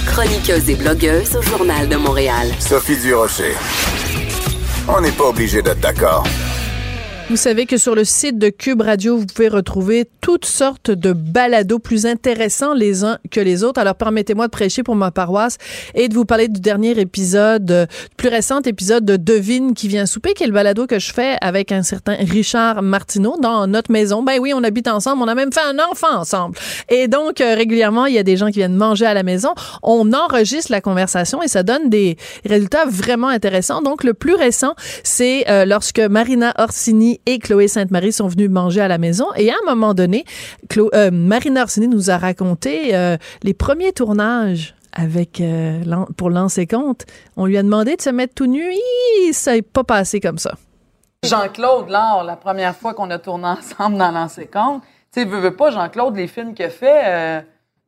Chroniqueuse 0.06 0.68
et 0.70 0.74
blogueuse 0.74 1.36
au 1.36 1.42
Journal 1.42 1.88
de 1.88 1.96
Montréal. 1.96 2.48
Sophie 2.58 2.96
Durocher. 3.00 3.54
On 4.88 5.00
n'est 5.00 5.12
pas 5.12 5.28
obligé 5.28 5.62
d'être 5.62 5.80
d'accord. 5.80 6.24
Vous 7.30 7.36
savez 7.36 7.66
que 7.66 7.76
sur 7.76 7.94
le 7.94 8.04
site 8.04 8.38
de 8.38 8.48
Cube 8.48 8.80
Radio, 8.80 9.18
vous 9.18 9.26
pouvez 9.26 9.48
retrouver 9.48 10.08
toutes 10.22 10.46
sortes 10.46 10.90
de 10.90 11.12
balados 11.12 11.78
plus 11.78 12.06
intéressants 12.06 12.72
les 12.72 13.04
uns 13.04 13.18
que 13.30 13.38
les 13.38 13.64
autres. 13.64 13.78
Alors 13.78 13.96
permettez-moi 13.96 14.46
de 14.46 14.50
prêcher 14.50 14.82
pour 14.82 14.96
ma 14.96 15.10
paroisse 15.10 15.58
et 15.94 16.08
de 16.08 16.14
vous 16.14 16.24
parler 16.24 16.48
du 16.48 16.58
dernier 16.58 16.98
épisode, 16.98 17.70
euh, 17.70 17.86
plus 18.16 18.30
récent 18.30 18.62
épisode 18.62 19.04
de 19.04 19.16
Devine 19.16 19.74
qui 19.74 19.88
vient 19.88 20.06
souper, 20.06 20.32
qui 20.32 20.44
est 20.44 20.46
le 20.46 20.54
balado 20.54 20.86
que 20.86 20.98
je 20.98 21.12
fais 21.12 21.36
avec 21.42 21.70
un 21.70 21.82
certain 21.82 22.14
Richard 22.14 22.80
Martineau 22.80 23.36
dans 23.38 23.66
notre 23.66 23.92
maison. 23.92 24.22
Ben 24.22 24.38
oui, 24.40 24.54
on 24.54 24.64
habite 24.64 24.88
ensemble, 24.88 25.22
on 25.22 25.28
a 25.28 25.34
même 25.34 25.52
fait 25.52 25.60
un 25.60 25.76
enfant 25.90 26.16
ensemble. 26.16 26.56
Et 26.88 27.08
donc 27.08 27.42
euh, 27.42 27.54
régulièrement, 27.54 28.06
il 28.06 28.14
y 28.14 28.18
a 28.18 28.22
des 28.22 28.38
gens 28.38 28.46
qui 28.46 28.60
viennent 28.60 28.74
manger 28.74 29.04
à 29.04 29.12
la 29.12 29.22
maison. 29.22 29.52
On 29.82 30.14
enregistre 30.14 30.72
la 30.72 30.80
conversation 30.80 31.42
et 31.42 31.48
ça 31.48 31.62
donne 31.62 31.90
des 31.90 32.16
résultats 32.46 32.86
vraiment 32.86 33.28
intéressants. 33.28 33.82
Donc 33.82 34.02
le 34.02 34.14
plus 34.14 34.34
récent, 34.34 34.74
c'est 35.04 35.46
euh, 35.50 35.66
lorsque 35.66 36.00
Marina 36.00 36.54
Orsini 36.56 37.17
et 37.26 37.38
Chloé 37.38 37.68
Sainte-Marie 37.68 38.12
sont 38.12 38.28
venues 38.28 38.48
manger 38.48 38.80
à 38.80 38.88
la 38.88 38.98
maison. 38.98 39.26
Et 39.36 39.50
à 39.50 39.54
un 39.54 39.74
moment 39.74 39.94
donné, 39.94 40.24
Chlo- 40.68 40.90
euh, 40.94 41.10
Marina 41.10 41.62
Orsini 41.62 41.88
nous 41.88 42.10
a 42.10 42.18
raconté 42.18 42.94
euh, 42.94 43.16
les 43.42 43.54
premiers 43.54 43.92
tournages 43.92 44.74
avec 44.92 45.40
euh, 45.40 45.80
pour 46.16 46.30
Lance 46.30 46.58
et 46.58 46.66
Compte. 46.66 47.04
On 47.36 47.46
lui 47.46 47.58
a 47.58 47.62
demandé 47.62 47.96
de 47.96 48.02
se 48.02 48.10
mettre 48.10 48.34
tout 48.34 48.46
nu. 48.46 48.64
Hi, 48.72 49.32
ça 49.32 49.52
n'est 49.52 49.62
pas 49.62 49.84
passé 49.84 50.20
comme 50.20 50.38
ça. 50.38 50.54
Jean-Claude 51.24 51.88
Laure, 51.88 52.22
la 52.24 52.36
première 52.36 52.74
fois 52.76 52.94
qu'on 52.94 53.10
a 53.10 53.18
tourné 53.18 53.46
ensemble 53.48 53.98
dans 53.98 54.10
L'ancien 54.10 54.44
compte, 54.44 54.82
tu 55.12 55.20
sais, 55.22 55.24
veux, 55.26 55.40
veux 55.40 55.54
pas, 55.56 55.70
Jean-Claude, 55.70 56.16
les 56.16 56.28
films 56.28 56.54
qu'il 56.54 56.64
a 56.66 56.70
fait, 56.70 57.02
euh, 57.06 57.40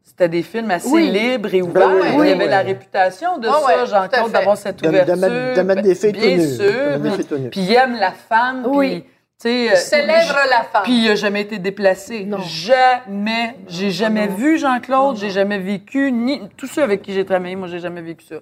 c'était 0.02 0.28
des 0.28 0.42
films 0.42 0.70
assez 0.72 0.88
Oui. 0.90 1.10
libres 1.10 1.54
et 1.54 1.62
ouverts. 1.62 1.88
oui, 2.16 2.24
Il 2.24 2.28
y 2.28 2.32
avait 2.32 2.44
oui. 2.44 2.50
la 2.50 2.60
réputation 2.62 3.38
de 3.38 3.46
Ah 3.48 3.60
ça, 3.64 3.84
Jean-Claude, 3.86 4.32
d'avoir 4.32 4.56
cette 4.56 4.76
De- 4.78 4.82
de 4.82 4.88
ouverture. 4.88 5.16
mettre- 5.16 5.56
de 5.56 5.62
mettre 5.62 5.82
des 5.82 5.94
filles 5.94 6.12
Bien 6.12 6.40
sûr. 6.46 6.98
De 7.00 7.48
puis- 7.48 7.60
il 7.60 7.72
aime 7.72 7.96
la 8.00 8.10
femme. 8.10 8.64
Oui. 8.66 9.00
Puis, 9.00 9.04
tu 9.40 9.48
sais, 9.48 9.72
euh, 9.72 9.76
Célèbre 9.76 10.36
la 10.50 10.64
femme. 10.64 10.82
Puis 10.82 11.02
il 11.04 11.08
a 11.08 11.14
jamais 11.14 11.40
été 11.40 11.58
déplacé. 11.58 12.24
Non. 12.24 12.40
Jamais. 12.40 13.56
J'ai 13.68 13.90
jamais 13.90 14.26
vu 14.26 14.58
Jean-Claude, 14.58 15.16
j'ai 15.16 15.30
jamais 15.30 15.58
vécu, 15.58 16.12
ni 16.12 16.42
tous 16.58 16.66
ceux 16.66 16.82
avec 16.82 17.00
qui 17.00 17.14
j'ai 17.14 17.24
travaillé, 17.24 17.56
moi, 17.56 17.66
j'ai 17.66 17.80
jamais 17.80 18.02
vécu 18.02 18.26
ça. 18.26 18.36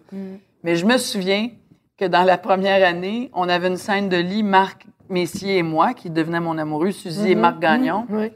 Mais 0.65 0.75
je 0.75 0.85
me 0.85 0.99
souviens 0.99 1.51
que 1.97 2.05
dans 2.05 2.25
la 2.25 2.37
première 2.37 2.87
année, 2.87 3.31
on 3.33 3.49
avait 3.49 3.69
une 3.69 3.77
scène 3.77 4.09
de 4.09 4.17
lit, 4.17 4.43
Marc 4.43 4.87
Messier 5.09 5.59
et 5.59 5.63
moi, 5.63 5.95
qui 5.95 6.11
devenait 6.11 6.41
mon 6.41 6.59
amoureux, 6.59 6.91
Suzy 6.91 7.31
et 7.31 7.35
Marc 7.37 7.61
Gagnon. 7.61 8.05
Oui. 8.11 8.33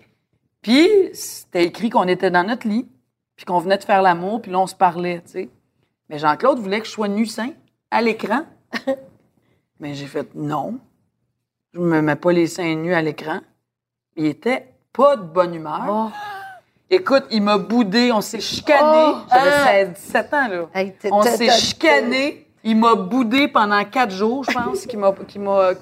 Puis 0.62 0.88
c'était 1.14 1.64
écrit 1.64 1.90
qu'on 1.90 2.06
était 2.06 2.30
dans 2.30 2.46
notre 2.46 2.68
lit, 2.68 2.86
puis 3.34 3.44
qu'on 3.44 3.58
venait 3.58 3.78
de 3.78 3.84
faire 3.84 4.02
l'amour, 4.02 4.40
puis 4.40 4.52
là, 4.52 4.60
on 4.60 4.68
se 4.68 4.76
parlait, 4.76 5.20
tu 5.24 5.32
sais. 5.32 5.48
Mais 6.08 6.18
Jean-Claude 6.18 6.60
voulait 6.60 6.80
que 6.80 6.86
je 6.86 6.92
sois 6.92 7.08
nu 7.08 7.26
sein 7.26 7.50
à 7.90 8.02
l'écran. 8.02 8.42
Mais 9.80 9.94
j'ai 9.94 10.06
fait 10.06 10.28
non. 10.36 10.78
Je 11.74 11.80
me 11.80 12.02
mets 12.02 12.16
pas 12.16 12.32
les 12.32 12.46
seins 12.46 12.74
nus 12.74 12.94
à 12.94 13.00
l'écran. 13.00 13.40
Il 14.14 14.26
était 14.26 14.74
pas 14.92 15.16
de 15.16 15.22
bonne 15.22 15.54
humeur. 15.54 16.12
Écoute, 16.90 17.24
il 17.30 17.42
m'a 17.42 17.56
boudé, 17.56 18.12
on 18.12 18.20
s'est 18.20 18.40
chicané. 18.40 19.14
J'avais 19.30 19.86
16 19.86 19.92
17 19.94 20.34
ans, 20.34 20.48
là. 20.48 20.68
Hey, 20.74 20.94
on 21.10 21.22
s'est 21.22 21.48
chicané. 21.48 22.46
Il 22.62 22.76
m'a 22.76 22.94
boudé 22.94 23.48
pendant 23.48 23.82
quatre 23.84 24.14
jours, 24.14 24.44
je 24.44 24.52
pense, 24.52 24.86
qu'il 24.86 24.98
m'a, 24.98 25.14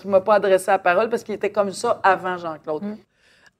m'a, 0.04 0.20
pas 0.20 0.34
adressé 0.36 0.70
la 0.70 0.78
parole 0.78 1.10
parce 1.10 1.24
qu'il 1.24 1.34
était 1.34 1.50
comme 1.50 1.72
ça 1.72 2.00
avant 2.04 2.38
Jean-Claude. 2.38 2.96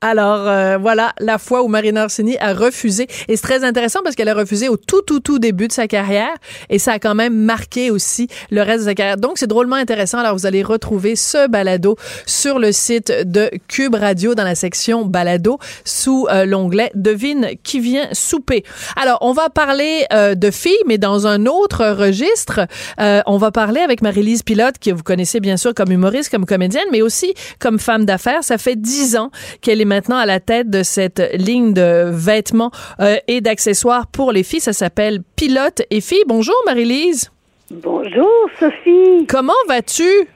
Alors 0.03 0.49
euh, 0.49 0.79
voilà 0.79 1.13
la 1.21 1.37
fois 1.37 1.63
où 1.63 1.69
Marina 1.69 2.05
Orsini 2.05 2.39
a 2.39 2.55
refusé 2.55 3.07
et 3.29 3.37
c'est 3.37 3.43
très 3.43 3.65
intéressant 3.65 4.01
parce 4.03 4.17
qu'elle 4.17 4.31
a 4.31 4.35
refusé 4.35 4.71
au 4.71 4.79
tout 4.79 5.03
tout 5.03 5.21
tout 5.21 5.39
début 5.39 5.69
de 5.69 5.73
sa 5.73 5.89
carrière 5.89 6.33
et 6.71 6.79
ça 6.79 6.93
a 6.93 6.99
quand 6.99 7.15
même 7.15 7.37
marqué 7.37 7.91
aussi 7.91 8.27
le 8.51 8.63
reste 8.63 8.85
de 8.85 8.89
sa 8.89 8.95
carrière. 8.95 9.19
Donc 9.19 9.37
c'est 9.37 9.47
drôlement 9.47 9.77
intéressant. 9.77 10.17
Alors 10.17 10.33
vous 10.33 10.47
allez 10.47 10.63
retrouver 10.63 11.17
ce 11.17 11.49
balado 11.49 11.97
sur 12.25 12.59
le 12.59 12.73
site 12.73 13.13
de 13.27 13.51
Cube 13.69 13.95
Radio 13.95 14.35
dans 14.35 14.45
la 14.45 14.55
section 14.55 15.05
balado 15.05 15.59
sous 15.85 16.27
euh, 16.31 16.47
l'onglet 16.47 16.91
devine 16.95 17.51
qui 17.63 17.79
vient 17.79 18.09
souper. 18.13 18.65
Alors 18.97 19.19
on 19.21 19.35
va 19.35 19.51
parler 19.51 20.07
euh, 20.15 20.35
de 20.35 20.51
filles 20.51 20.73
mais 20.87 20.97
dans 20.97 21.27
un 21.27 21.45
autre 21.45 21.85
registre. 21.87 22.61
Euh, 23.01 23.21
on 23.27 23.37
va 23.37 23.51
parler 23.51 23.83
avec 23.83 24.01
Marie-Lise 24.01 24.45
Pilote 24.45 24.77
que 24.81 24.93
vous 24.93 25.03
connaissez 25.03 25.41
bien 25.41 25.59
sûr 25.59 25.75
comme 25.75 25.93
humoriste, 25.93 26.31
comme 26.31 26.47
comédienne 26.47 26.89
mais 26.91 27.03
aussi 27.03 27.35
comme 27.59 27.79
femme 27.79 28.07
d'affaires. 28.07 28.45
Ça 28.45 28.57
fait 28.57 28.77
dix 28.77 29.15
ans 29.17 29.31
qu'elle 29.61 29.83
est 29.83 29.90
maintenant 29.91 30.19
à 30.19 30.27
la 30.27 30.39
tête 30.39 30.71
de 30.71 30.83
cette 30.85 31.21
ligne 31.35 31.75
de 31.75 32.09
vêtements 32.11 32.71
euh, 33.01 33.17
et 33.27 33.41
d'accessoires 33.41 34.07
pour 34.07 34.31
les 34.31 34.45
filles. 34.45 34.61
Ça 34.61 34.73
s'appelle 34.73 35.19
Pilote 35.37 35.83
et 35.91 36.01
filles. 36.01 36.25
Bonjour 36.29 36.55
Marie-Lise. 36.65 37.31
Bonjour 37.71 38.49
Sophie. 38.59 39.27
Comment 39.29 39.61
vas-tu? 39.69 40.29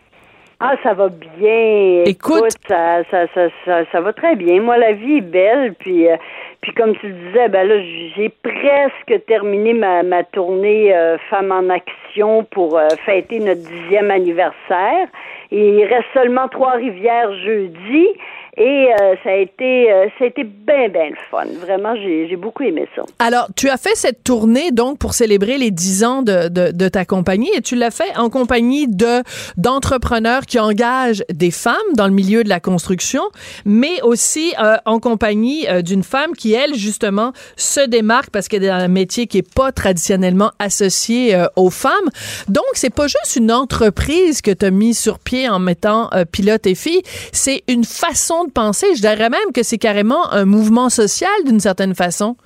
Ah, 0.60 0.76
ça 0.82 0.94
va 0.94 1.08
bien. 1.08 2.04
Écoute. 2.06 2.44
ça, 2.68 3.02
ça, 3.10 3.26
ça, 3.34 3.48
ça, 3.64 3.84
ça 3.92 4.00
va 4.00 4.12
très 4.12 4.34
bien. 4.34 4.60
Moi, 4.60 4.78
la 4.78 4.92
vie 4.92 5.18
est 5.18 5.20
belle. 5.20 5.74
Puis, 5.74 6.08
euh, 6.08 6.16
puis 6.62 6.72
comme 6.72 6.96
tu 6.96 7.08
le 7.08 7.14
disais, 7.14 7.48
ben 7.48 7.68
là, 7.68 7.74
j'ai 8.16 8.30
presque 8.42 9.26
terminé 9.26 9.74
ma, 9.74 10.02
ma 10.02 10.24
tournée 10.24 10.94
euh, 10.94 11.18
Femmes 11.28 11.52
en 11.52 11.68
Action 11.70 12.44
pour 12.44 12.78
euh, 12.78 12.88
fêter 13.04 13.40
notre 13.40 13.60
dixième 13.60 14.10
anniversaire. 14.10 15.08
Et 15.50 15.68
il 15.68 15.84
reste 15.84 16.08
seulement 16.14 16.48
Trois-Rivières 16.48 17.32
jeudi. 17.44 18.08
Et 18.56 18.88
euh, 19.00 19.14
ça 19.22 19.30
a 19.30 19.36
été, 19.36 19.92
euh, 19.92 20.06
ça 20.18 20.24
a 20.24 20.28
été 20.28 20.44
bien, 20.44 20.88
bien 20.88 21.10
fun. 21.30 21.44
Vraiment, 21.60 21.94
j'ai 21.96 22.28
j'ai 22.28 22.36
beaucoup 22.36 22.62
aimé 22.62 22.86
ça. 22.94 23.02
Alors, 23.18 23.48
tu 23.56 23.68
as 23.68 23.76
fait 23.76 23.94
cette 23.94 24.22
tournée 24.22 24.70
donc 24.70 24.98
pour 24.98 25.14
célébrer 25.14 25.58
les 25.58 25.70
10 25.70 26.04
ans 26.04 26.22
de, 26.22 26.48
de, 26.48 26.70
de 26.70 26.88
ta 26.88 27.04
compagnie 27.04 27.50
et 27.56 27.60
tu 27.60 27.74
l'as 27.74 27.90
fait 27.90 28.16
en 28.16 28.30
compagnie 28.30 28.86
de 28.88 29.22
d'entrepreneurs 29.56 30.46
qui 30.46 30.58
engagent 30.58 31.24
des 31.32 31.50
femmes 31.50 31.74
dans 31.94 32.06
le 32.06 32.12
milieu 32.12 32.44
de 32.44 32.48
la 32.48 32.60
construction, 32.60 33.22
mais 33.64 34.00
aussi 34.02 34.54
euh, 34.60 34.76
en 34.84 35.00
compagnie 35.00 35.66
euh, 35.68 35.82
d'une 35.82 36.02
femme 36.02 36.32
qui, 36.36 36.52
elle, 36.52 36.74
justement, 36.74 37.32
se 37.56 37.80
démarque 37.86 38.30
parce 38.30 38.48
qu'elle 38.48 38.64
est 38.64 38.68
dans 38.68 38.74
un 38.74 38.88
métier 38.88 39.26
qui 39.26 39.38
est 39.38 39.54
pas 39.54 39.72
traditionnellement 39.72 40.50
associé 40.58 41.34
euh, 41.34 41.46
aux 41.56 41.70
femmes. 41.70 42.08
Donc, 42.48 42.64
c'est 42.74 42.94
pas 42.94 43.06
juste 43.06 43.36
une 43.36 43.52
entreprise 43.52 44.42
que 44.42 44.50
tu 44.50 44.66
as 44.66 44.70
mis 44.70 44.94
sur 44.94 45.18
pied 45.18 45.48
en 45.48 45.58
mettant 45.58 46.10
euh, 46.12 46.24
pilote 46.24 46.66
et 46.66 46.74
fille, 46.74 47.02
c'est 47.32 47.62
une 47.68 47.84
façon 47.84 48.43
de 48.46 48.52
penser. 48.52 48.86
Je 48.96 49.00
dirais 49.00 49.30
même 49.30 49.52
que 49.54 49.62
c'est 49.62 49.78
carrément 49.78 50.30
un 50.32 50.44
mouvement 50.44 50.88
social 50.88 51.30
d'une 51.46 51.60
certaine 51.60 51.94
façon. 51.94 52.36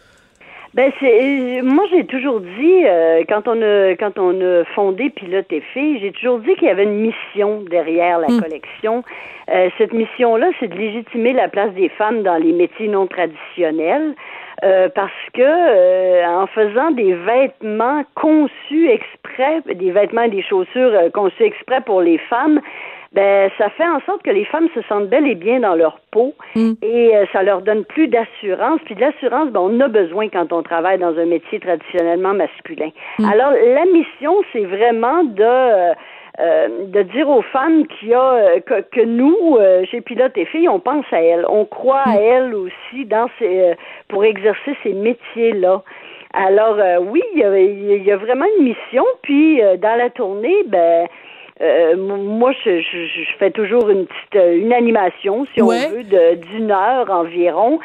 Ben 0.74 0.92
c'est 1.00 1.62
moi 1.62 1.84
j'ai 1.90 2.04
toujours 2.04 2.40
dit 2.40 2.84
euh, 2.84 3.22
quand 3.28 3.48
on 3.48 3.60
a 3.62 3.96
quand 3.96 4.18
on 4.18 4.38
a 4.40 4.64
fondé 4.74 5.08
Pilote 5.10 5.46
et 5.50 5.62
Filles, 5.72 5.98
j'ai 6.00 6.12
toujours 6.12 6.38
dit 6.40 6.54
qu'il 6.56 6.68
y 6.68 6.70
avait 6.70 6.84
une 6.84 7.00
mission 7.00 7.62
derrière 7.70 8.18
la 8.18 8.28
Mm. 8.28 8.40
collection. 8.42 9.02
Euh, 9.50 9.70
cette 9.78 9.94
mission-là, 9.94 10.48
c'est 10.60 10.68
de 10.68 10.74
légitimer 10.76 11.32
la 11.32 11.48
place 11.48 11.72
des 11.72 11.88
femmes 11.88 12.22
dans 12.22 12.36
les 12.36 12.52
métiers 12.52 12.88
non 12.88 13.06
traditionnels. 13.06 14.14
euh, 14.64 14.88
parce 14.92 15.12
que 15.34 15.40
euh, 15.40 16.26
en 16.26 16.48
faisant 16.48 16.90
des 16.90 17.14
vêtements 17.14 18.02
conçus 18.16 18.88
exprès, 18.90 19.62
des 19.72 19.92
vêtements 19.92 20.22
et 20.22 20.30
des 20.30 20.42
chaussures 20.42 20.92
euh, 20.94 21.10
conçus 21.10 21.44
exprès 21.44 21.80
pour 21.80 22.02
les 22.02 22.18
femmes, 22.18 22.60
ben 23.12 23.50
ça 23.58 23.70
fait 23.70 23.86
en 23.88 24.00
sorte 24.00 24.22
que 24.22 24.30
les 24.30 24.44
femmes 24.44 24.68
se 24.74 24.82
sentent 24.82 25.08
belles 25.08 25.26
et 25.26 25.34
bien 25.34 25.60
dans 25.60 25.74
leur 25.74 25.98
peau 26.10 26.34
Mm. 26.54 26.72
et 26.82 27.16
euh, 27.16 27.24
ça 27.32 27.42
leur 27.42 27.62
donne 27.62 27.84
plus 27.84 28.08
d'assurance. 28.08 28.80
Puis 28.84 28.94
de 28.94 29.00
l'assurance, 29.00 29.50
ben, 29.50 29.60
on 29.60 29.80
a 29.80 29.88
besoin 29.88 30.28
quand 30.28 30.52
on 30.52 30.62
travaille 30.62 30.98
dans 30.98 31.16
un 31.18 31.26
métier 31.26 31.60
traditionnellement 31.60 32.34
masculin. 32.34 32.90
Alors 33.32 33.52
la 33.52 33.84
mission, 33.86 34.34
c'est 34.52 34.64
vraiment 34.64 35.24
de 35.24 35.42
euh, 35.42 35.92
euh, 36.40 36.68
de 36.86 37.02
dire 37.02 37.28
aux 37.28 37.42
femmes 37.42 37.84
qu'il 37.86 38.10
y 38.10 38.14
a 38.14 38.32
euh, 38.32 38.60
que, 38.60 38.80
que 38.92 39.00
nous, 39.00 39.56
euh, 39.58 39.84
chez 39.86 40.00
Pilote 40.00 40.36
et 40.36 40.44
Filles, 40.44 40.68
on 40.68 40.78
pense 40.78 41.04
à 41.10 41.20
elles, 41.20 41.44
on 41.48 41.64
croit 41.64 42.04
à 42.06 42.14
elles 42.14 42.54
aussi 42.54 43.04
dans 43.06 43.28
ces, 43.40 43.60
euh, 43.60 43.74
pour 44.08 44.24
exercer 44.24 44.76
ces 44.84 44.92
métiers-là. 44.92 45.82
Alors 46.34 46.76
euh, 46.78 46.98
oui, 47.00 47.22
il 47.34 47.40
y, 47.40 47.44
a, 47.44 47.58
il 47.58 48.04
y 48.04 48.12
a 48.12 48.16
vraiment 48.16 48.44
une 48.58 48.64
mission. 48.66 49.04
Puis 49.22 49.60
euh, 49.62 49.76
dans 49.78 49.96
la 49.96 50.10
tournée, 50.10 50.62
ben 50.66 51.08
euh, 51.60 51.96
moi, 51.96 52.52
je, 52.64 52.80
je, 52.80 53.06
je 53.06 53.36
fais 53.38 53.50
toujours 53.50 53.88
une 53.90 54.06
petite 54.06 54.36
euh, 54.36 54.56
une 54.58 54.72
animation, 54.72 55.46
si 55.54 55.62
Ouais. 55.62 55.86
on 55.88 55.90
veut, 55.96 56.04
de 56.04 56.34
d'une 56.52 56.70
heure 56.70 57.10
environ. 57.10 57.78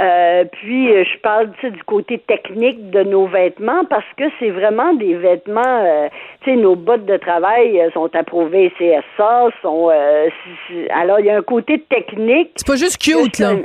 Euh, 0.00 0.44
puis 0.50 0.90
euh, 0.90 1.04
je 1.04 1.18
parle 1.18 1.50
tu 1.60 1.66
sais, 1.66 1.70
du 1.72 1.82
côté 1.84 2.16
technique 2.18 2.88
de 2.90 3.02
nos 3.02 3.26
vêtements 3.26 3.84
parce 3.84 4.06
que 4.16 4.24
c'est 4.38 4.48
vraiment 4.48 4.94
des 4.94 5.12
vêtements 5.14 5.60
euh, 5.84 6.08
tu 6.42 6.52
sais 6.52 6.56
nos 6.56 6.74
bottes 6.74 7.04
de 7.04 7.18
travail 7.18 7.78
sont 7.92 8.08
approuvées 8.16 8.72
CSA 8.78 9.48
sont 9.60 9.90
euh, 9.92 10.30
alors 10.88 11.20
il 11.20 11.26
y 11.26 11.30
a 11.30 11.36
un 11.36 11.42
côté 11.42 11.80
technique 11.80 12.52
C'est 12.56 12.66
pas 12.66 12.76
juste 12.76 12.96
cute, 12.96 13.38
là. 13.40 13.56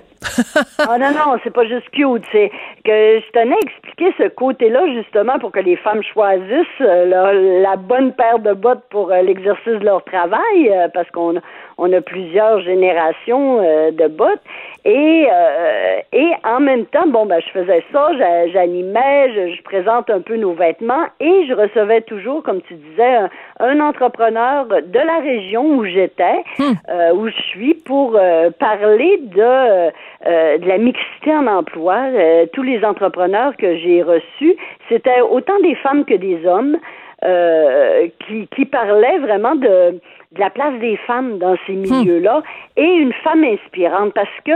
Ah 0.79 0.97
non, 0.97 1.11
non, 1.11 1.37
c'est 1.43 1.53
pas 1.53 1.65
juste 1.65 1.89
cute. 1.91 2.23
C'est 2.31 2.49
que 2.83 3.19
je 3.19 3.31
tenais 3.31 3.55
à 3.55 3.59
expliquer 3.59 4.13
ce 4.17 4.27
côté-là, 4.29 4.81
justement, 4.93 5.39
pour 5.39 5.51
que 5.51 5.59
les 5.59 5.75
femmes 5.77 6.01
choisissent 6.13 6.81
euh, 6.81 7.05
leur- 7.05 7.33
la 7.61 7.75
bonne 7.75 8.13
paire 8.13 8.39
de 8.39 8.53
bottes 8.53 8.83
pour 8.89 9.11
euh, 9.11 9.21
l'exercice 9.21 9.79
de 9.79 9.85
leur 9.85 10.03
travail, 10.03 10.69
euh, 10.69 10.87
parce 10.93 11.09
qu'on 11.11 11.37
a, 11.37 11.41
on 11.77 11.91
a 11.93 12.01
plusieurs 12.01 12.59
générations 12.61 13.61
de 13.91 14.07
bottes. 14.07 14.39
Et, 14.85 15.27
euh, 15.31 15.97
et 16.13 16.29
en 16.43 16.59
même 16.59 16.85
temps, 16.85 17.07
bon, 17.07 17.25
ben, 17.25 17.39
je 17.45 17.49
faisais 17.59 17.83
ça, 17.91 18.09
j'a- 18.17 18.47
j'animais, 18.49 19.31
je, 19.33 19.55
je 19.55 19.63
présente 19.63 20.09
un 20.09 20.21
peu 20.21 20.35
nos 20.35 20.53
vêtements 20.53 21.05
et 21.19 21.45
je 21.47 21.53
recevais 21.53 22.01
toujours, 22.01 22.43
comme 22.43 22.61
tu 22.61 22.75
disais, 22.75 23.15
un, 23.15 23.29
un 23.59 23.79
entrepreneur 23.79 24.65
de 24.67 24.99
la 24.99 25.19
région 25.19 25.65
où 25.77 25.85
j'étais, 25.85 26.43
euh, 26.89 27.13
où 27.13 27.27
je 27.27 27.41
suis, 27.49 27.73
pour 27.73 28.15
euh, 28.15 28.51
parler 28.59 29.17
de, 29.23 29.89
euh, 30.27 30.57
de 30.57 30.67
la 30.67 30.77
mixité 30.77 31.33
en 31.35 31.47
emploi. 31.47 31.95
Euh, 32.13 32.45
tous 32.53 32.63
les 32.63 32.83
entrepreneurs 32.85 33.55
que 33.57 33.75
j'ai 33.77 34.01
reçus, 34.03 34.55
c'était 34.89 35.21
autant 35.21 35.59
des 35.61 35.75
femmes 35.75 36.05
que 36.05 36.15
des 36.15 36.45
hommes. 36.45 36.77
euh, 37.23 38.07
qui, 38.27 38.47
qui 38.55 38.65
parlaient 38.65 39.17
vraiment 39.19 39.55
de, 39.55 39.93
de 40.33 40.39
la 40.39 40.49
place 40.51 40.77
des 40.79 40.97
femmes 41.07 41.39
dans 41.39 41.55
ces 41.65 41.73
milieux-là 41.73 42.43
et 42.77 42.83
une 42.85 43.13
femme 43.23 43.43
inspirante 43.43 44.13
parce 44.13 44.37
que 44.45 44.51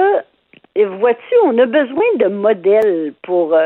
vois-tu, 1.00 1.36
on 1.46 1.58
a 1.58 1.66
besoin 1.66 2.06
de 2.18 2.28
modèles 2.28 3.14
pour, 3.24 3.54
euh, 3.56 3.66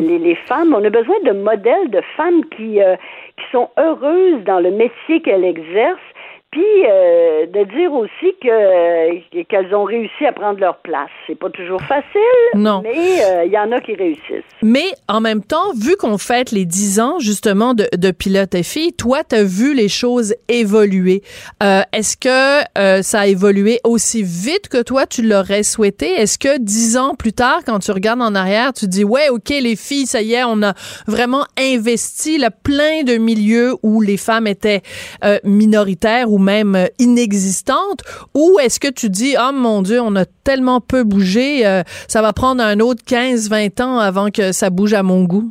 les, 0.00 0.08
les- 0.08 0.18
les 0.18 0.34
femmes. 0.34 0.74
On 0.74 0.82
a 0.84 0.88
besoin 0.90 1.16
de 1.24 1.32
modèles 1.32 1.90
de 1.90 2.00
femmes 2.16 2.42
qui, 2.56 2.80
euh, 2.82 2.96
qui 3.36 3.44
sont 3.52 3.68
heureuses 3.78 4.42
dans 4.44 4.60
le 4.60 4.70
métier 4.70 5.20
qu'elles 5.22 5.44
exercent, 5.44 6.10
puis 6.52 6.62
euh, 6.86 7.46
de 7.46 7.64
dire 7.76 7.92
aussi 7.92 8.36
que 8.40 9.42
qu'elles 9.44 9.74
ont 9.74 9.84
réussi 9.84 10.24
à 10.26 10.32
prendre 10.32 10.60
leur 10.60 10.76
place. 10.78 11.08
C'est 11.26 11.38
pas 11.38 11.50
toujours 11.50 11.80
facile, 11.82 12.10
Non. 12.54 12.82
mais 12.82 13.24
euh, 13.24 13.44
il 13.46 13.52
y 13.52 13.58
en 13.58 13.72
a 13.72 13.80
qui 13.80 13.94
réussissent. 13.94 14.44
Mais 14.62 14.84
en 15.08 15.20
même 15.20 15.42
temps, 15.42 15.72
vu 15.74 15.96
qu'on 15.96 16.18
fête 16.18 16.52
les 16.52 16.64
10 16.66 17.00
ans 17.00 17.18
justement 17.18 17.74
de, 17.74 17.88
de 17.96 18.10
Pilote 18.10 18.54
et 18.54 18.62
Filles, 18.62 18.92
toi, 18.92 19.24
tu 19.24 19.34
as 19.36 19.42
vu 19.44 19.74
les 19.74 19.88
choses 19.88 20.34
évoluer. 20.48 21.22
Euh, 21.62 21.80
Est-ce 21.92 22.16
que 22.16 22.62
euh, 22.78 23.02
ça 23.02 23.20
a 23.20 23.26
évolué 23.26 23.80
aussi 23.84 24.22
vite 24.22 24.68
que 24.68 24.82
toi, 24.82 25.06
tu 25.06 25.22
l'aurais 25.22 25.62
souhaité? 25.62 26.06
Est-ce 26.12 26.38
que 26.38 26.58
10 26.58 26.96
ans 26.98 27.14
plus 27.14 27.32
tard, 27.32 27.60
quand 27.64 27.78
tu 27.78 27.90
regardes 27.92 28.20
en 28.22 28.34
arrière, 28.34 28.72
tu 28.74 28.86
dis, 28.86 29.04
ouais, 29.04 29.30
OK, 29.30 29.48
les 29.48 29.74
filles, 29.76 30.06
ça 30.06 30.20
y 30.22 30.34
est, 30.34 30.44
on 30.44 30.62
a 30.62 30.74
vraiment 31.06 31.44
investi 31.58 32.36
là, 32.38 32.50
plein 32.50 33.02
de 33.04 33.16
milieux 33.16 33.74
où 33.82 34.00
les 34.02 34.16
femmes 34.18 34.46
étaient 34.46 34.82
euh, 35.24 35.38
minoritaires 35.44 36.30
ou 36.30 36.38
même 36.42 36.74
euh, 36.74 36.86
inexistantes? 36.98 38.02
Ou 38.34 38.58
est-ce 38.60 38.78
que 38.78 38.88
tu 38.88 39.08
dis, 39.08 39.34
oh 39.38 39.52
mon 39.52 39.82
Dieu, 39.82 40.00
on 40.00 40.14
a 40.16 40.24
tellement 40.44 40.80
peu 40.80 41.04
bougé, 41.04 41.66
euh, 41.66 41.82
ça 42.08 42.20
va 42.20 42.32
prendre 42.32 42.62
un 42.62 42.80
autre 42.80 43.02
15-20 43.06 43.82
ans 43.82 43.98
avant 43.98 44.28
que 44.30 44.52
ça 44.52 44.68
bouge 44.68 44.92
à 44.92 45.02
mon 45.02 45.24
goût? 45.24 45.50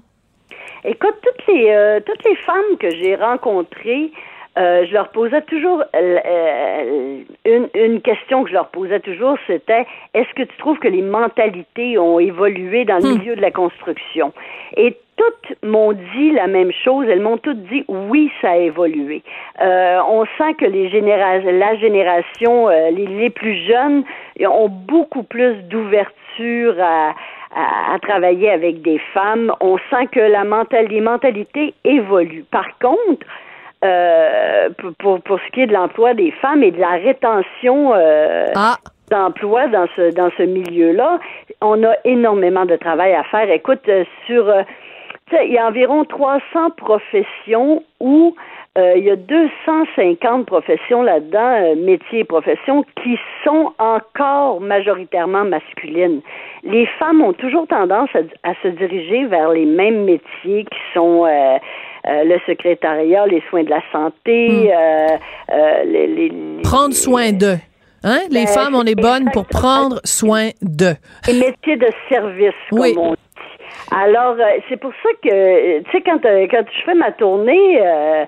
Écoute, 0.84 1.16
toutes 1.22 1.48
les 1.48 1.70
euh, 1.70 2.00
toutes 2.06 2.24
les 2.26 2.36
femmes 2.38 2.78
que 2.80 2.89
j'ai 2.89 3.16
rencontrées, 3.16 4.12
euh, 4.58 4.86
je 4.86 4.93
leur 4.93 5.10
posais 5.10 5.41
toujours 5.43 5.82
euh, 5.95 6.20
euh, 6.26 7.22
une, 7.45 7.70
une 7.74 8.02
question 8.02 8.43
que 8.43 8.49
je 8.49 8.54
leur 8.54 8.68
posais 8.68 8.99
toujours, 8.99 9.38
c'était 9.47 9.86
est-ce 10.14 10.34
que 10.36 10.43
tu 10.43 10.58
trouves 10.58 10.80
que 10.80 10.89
les 10.89 11.02
mentalités 11.02 11.97
ont 11.97 12.20
évolué 12.20 12.84
dans 12.86 12.97
le 12.97 13.18
milieu 13.18 13.36
de 13.36 13.41
la 13.41 13.52
construction? 13.52 14.34
Et 14.76 14.97
toutes 15.16 15.56
m'ont 15.64 15.93
dit 15.93 16.32
la 16.32 16.47
même 16.47 16.72
chose. 16.84 17.06
Elles 17.08 17.22
m'ont 17.22 17.38
toutes 17.38 17.64
dit 17.64 17.86
oui, 17.88 18.32
ça 18.41 18.52
a 18.52 18.58
évolué. 18.58 19.22
Euh, 19.62 19.99
on 20.10 20.26
sent 20.38 20.56
que 20.58 20.66
les 20.66 20.89
généra 20.89 21.38
la 21.38 21.76
génération, 21.76 22.70
euh, 22.70 22.89
les, 22.89 23.06
les 23.06 23.30
plus 23.30 23.56
jeunes, 23.68 24.04
ont 24.45 24.70
beaucoup 24.70 25.24
plus 25.24 25.56
d'ouverture 25.64 26.76
à, 26.82 27.14
à, 27.56 27.93
à 27.93 27.99
travailler 27.99 28.49
avec 28.49 28.82
des 28.82 28.99
femmes. 29.14 29.54
On 29.60 29.78
sent 29.89 30.08
que 30.12 30.20
la 30.20 30.43
mental, 30.43 30.88
les 30.88 31.02
mentalités 31.02 31.74
évoluent. 31.84 32.45
Par 32.49 32.78
contre, 32.80 33.26
euh, 33.84 34.70
pour, 35.00 35.22
pour, 35.22 35.40
ce 35.40 35.52
qui 35.52 35.62
est 35.62 35.68
de 35.68 35.74
l'emploi 35.74 36.14
des 36.14 36.32
femmes 36.32 36.64
et 36.64 36.72
de 36.72 36.80
la 36.80 36.92
rétention 36.92 37.94
euh, 37.94 38.48
Ah, 38.56 38.78
d'emploi 39.10 39.68
dans 39.68 39.88
ce 39.96 40.14
dans 40.14 40.30
ce 40.38 40.44
milieu-là, 40.44 41.20
on 41.62 41.84
a 41.84 41.94
énormément 42.06 42.66
de 42.66 42.76
travail 42.76 43.14
à 43.14 43.24
faire. 43.26 43.50
Écoute, 43.50 43.82
euh, 43.90 44.04
sur 44.26 44.48
euh, 44.50 44.64
tu 45.30 45.36
sais, 45.36 45.48
il 45.48 45.54
y 45.54 45.58
a 45.58 45.68
environ 45.68 46.06
300 46.06 46.72
professions 46.78 47.84
où 48.00 48.36
euh, 48.78 48.94
il 48.96 49.04
y 49.04 49.10
a 49.10 49.18
250 49.18 50.46
professions 50.46 51.04
là-dedans, 51.04 51.40
euh, 51.62 51.76
métiers 51.76 52.20
et 52.20 52.24
professions, 52.24 52.86
qui 53.04 53.18
sont 53.44 53.74
encore 53.80 54.62
majoritairement 54.62 55.44
masculines. 55.44 56.22
Les 56.64 56.86
femmes 56.98 57.22
ont 57.22 57.34
toujours 57.34 57.68
tendance 57.68 58.10
à, 58.16 58.50
à 58.50 58.54
se 58.64 58.70
diriger 58.70 59.26
vers 59.26 59.50
les 59.50 59.66
mêmes 59.66 60.06
métiers 60.06 60.64
qui 60.64 60.80
sont 60.94 61.26
euh, 61.26 61.58
euh, 62.12 62.24
le 62.26 62.38
secrétariat, 62.45 63.26
les 63.28 63.41
soins 63.49 63.64
de 63.64 63.70
la 63.70 63.82
santé, 63.91 64.72
euh, 64.74 65.07
euh, 65.51 65.84
les, 65.86 66.32
prendre 66.64 66.93
soin 66.93 67.32
d'eux. 67.32 67.57
Hein? 68.03 68.20
Les 68.30 68.45
Ben, 68.45 68.47
femmes, 68.47 68.76
on 68.76 68.84
est 68.84 68.95
bonnes 68.99 69.30
pour 69.32 69.45
prendre 69.45 69.99
soin 70.03 70.49
d'eux. 70.62 70.95
les 71.28 71.34
métiers 71.39 71.78
de 71.78 71.88
service, 72.09 72.53
comme 72.70 72.80
Oui. 72.80 72.93
on 72.97 73.12
dit. 73.14 73.18
Alors, 73.95 74.36
euh, 74.39 74.59
c'est 74.70 74.78
pour 74.80 74.91
ça 75.03 75.09
que, 75.24 75.80
tu 75.80 75.91
sais, 75.91 76.01
quand, 76.01 76.20
quand 76.22 76.64
je 76.78 76.84
fais 76.86 76.93
ma 76.95 77.12
tournée, 77.12 77.80
euh, 77.82 78.26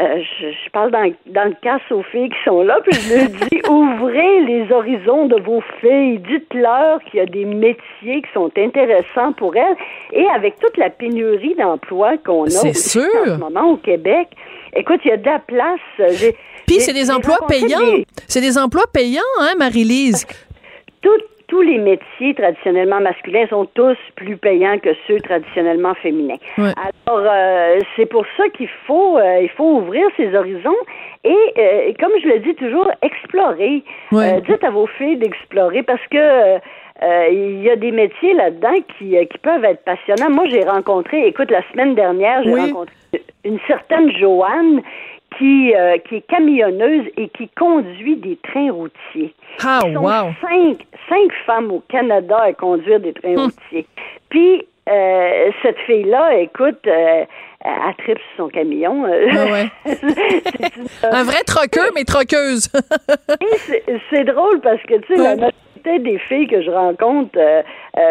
euh, 0.00 0.22
je, 0.40 0.46
je 0.50 0.70
parle 0.70 0.90
dans, 0.90 1.12
dans 1.26 1.44
le 1.48 1.54
cas 1.62 1.78
aux 1.90 2.02
filles 2.02 2.28
qui 2.28 2.36
sont 2.44 2.62
là, 2.62 2.78
puis 2.84 2.98
je 3.00 3.14
leur 3.14 3.28
dis, 3.28 3.60
ouvrez 3.68 4.40
les 4.40 4.72
horizons 4.72 5.26
de 5.26 5.40
vos 5.40 5.62
filles, 5.80 6.18
dites-leur 6.18 7.00
qu'il 7.04 7.20
y 7.20 7.22
a 7.22 7.26
des 7.26 7.44
métiers 7.44 8.22
qui 8.22 8.28
sont 8.34 8.50
intéressants 8.58 9.32
pour 9.36 9.54
elles, 9.56 9.76
et 10.12 10.26
avec 10.34 10.58
toute 10.58 10.76
la 10.76 10.90
pénurie 10.90 11.54
d'emploi 11.54 12.16
qu'on 12.18 12.44
a 12.44 12.50
sûr. 12.74 13.02
en 13.22 13.24
ce 13.24 13.38
moment 13.38 13.70
au 13.72 13.76
Québec, 13.76 14.28
écoute, 14.74 15.00
il 15.04 15.08
y 15.08 15.12
a 15.12 15.16
de 15.16 15.26
la 15.26 15.38
place. 15.38 15.80
Puis 16.66 16.80
c'est 16.80 16.92
des 16.92 17.10
emplois 17.10 17.38
payants. 17.46 17.78
des- 17.80 18.06
C'est 18.26 18.40
des 18.40 18.58
emplois 18.58 18.86
payants, 18.92 19.20
hein, 19.40 19.52
Marie-Lise? 19.58 20.26
tout- 21.02 21.10
tous 21.54 21.62
les 21.62 21.78
métiers 21.78 22.34
traditionnellement 22.34 23.00
masculins 23.00 23.46
sont 23.48 23.64
tous 23.74 23.96
plus 24.16 24.36
payants 24.36 24.80
que 24.80 24.88
ceux 25.06 25.20
traditionnellement 25.20 25.94
féminins. 25.94 26.40
Alors, 26.58 27.22
euh, 27.30 27.78
c'est 27.94 28.06
pour 28.06 28.24
ça 28.36 28.48
qu'il 28.48 28.68
faut, 28.88 29.18
euh, 29.18 29.38
il 29.40 29.48
faut 29.50 29.76
ouvrir 29.76 30.04
ses 30.16 30.34
horizons 30.34 30.74
et, 31.22 31.36
euh, 31.56 31.92
comme 32.00 32.10
je 32.20 32.26
le 32.26 32.40
dis 32.40 32.56
toujours, 32.56 32.90
explorer. 33.02 33.84
Dites 34.10 34.64
à 34.64 34.70
vos 34.70 34.88
filles 34.98 35.16
d'explorer 35.18 35.84
parce 35.84 36.04
que 36.10 36.58
il 37.30 37.62
y 37.62 37.70
a 37.70 37.76
des 37.76 37.92
métiers 37.92 38.34
là-dedans 38.34 38.80
qui, 38.98 39.16
qui 39.28 39.38
peuvent 39.38 39.64
être 39.64 39.84
passionnants. 39.84 40.30
Moi, 40.30 40.46
j'ai 40.50 40.64
rencontré, 40.64 41.26
écoute, 41.28 41.52
la 41.52 41.62
semaine 41.70 41.94
dernière, 41.94 42.42
j'ai 42.42 42.52
Oui. 42.52 42.60
rencontré 42.62 42.94
une 43.44 43.58
certaine 43.68 44.10
Joanne 44.16 44.80
qui, 45.38 45.74
euh, 45.74 45.96
qui 46.08 46.16
est 46.16 46.26
camionneuse 46.26 47.06
et 47.16 47.28
qui 47.28 47.48
conduit 47.56 48.16
des 48.16 48.36
trains 48.42 48.70
routiers. 48.72 49.34
Ah, 49.64 49.80
Ils 49.86 49.94
sont 49.94 50.00
wow. 50.02 50.32
cinq, 50.40 50.78
cinq 51.08 51.32
femmes 51.46 51.70
au 51.72 51.80
Canada 51.88 52.38
à 52.42 52.52
conduire 52.52 53.00
des 53.00 53.12
trains 53.12 53.36
Hum. 53.36 53.44
routiers. 53.50 53.86
Puis, 54.28 54.66
euh, 54.88 55.50
cette 55.62 55.78
fille-là, 55.86 56.36
écoute, 56.38 56.80
euh, 56.86 57.24
elle 57.64 57.94
tripe 58.04 58.18
sur 58.18 58.44
son 58.44 58.48
camion. 58.48 59.06
euh. 59.06 59.26
Ah 59.32 59.44
ouais. 59.52 59.66
C'est 59.86 60.76
une- 60.76 60.86
Un 61.10 61.22
vrai 61.24 61.42
troqueux, 61.46 61.90
mais 61.94 62.04
troqueuse. 62.04 62.68
Et 63.88 63.98
c'est- 64.10 64.24
drôle 64.24 64.60
parce 64.60 64.82
que, 64.82 64.94
tu 65.00 65.14
sais, 65.16 65.22
la 65.22 65.36
majorité 65.36 65.98
des 66.00 66.18
filles 66.18 66.46
que 66.46 66.62
je 66.62 66.70
rencontre 66.70 67.38
euh, 67.38 67.62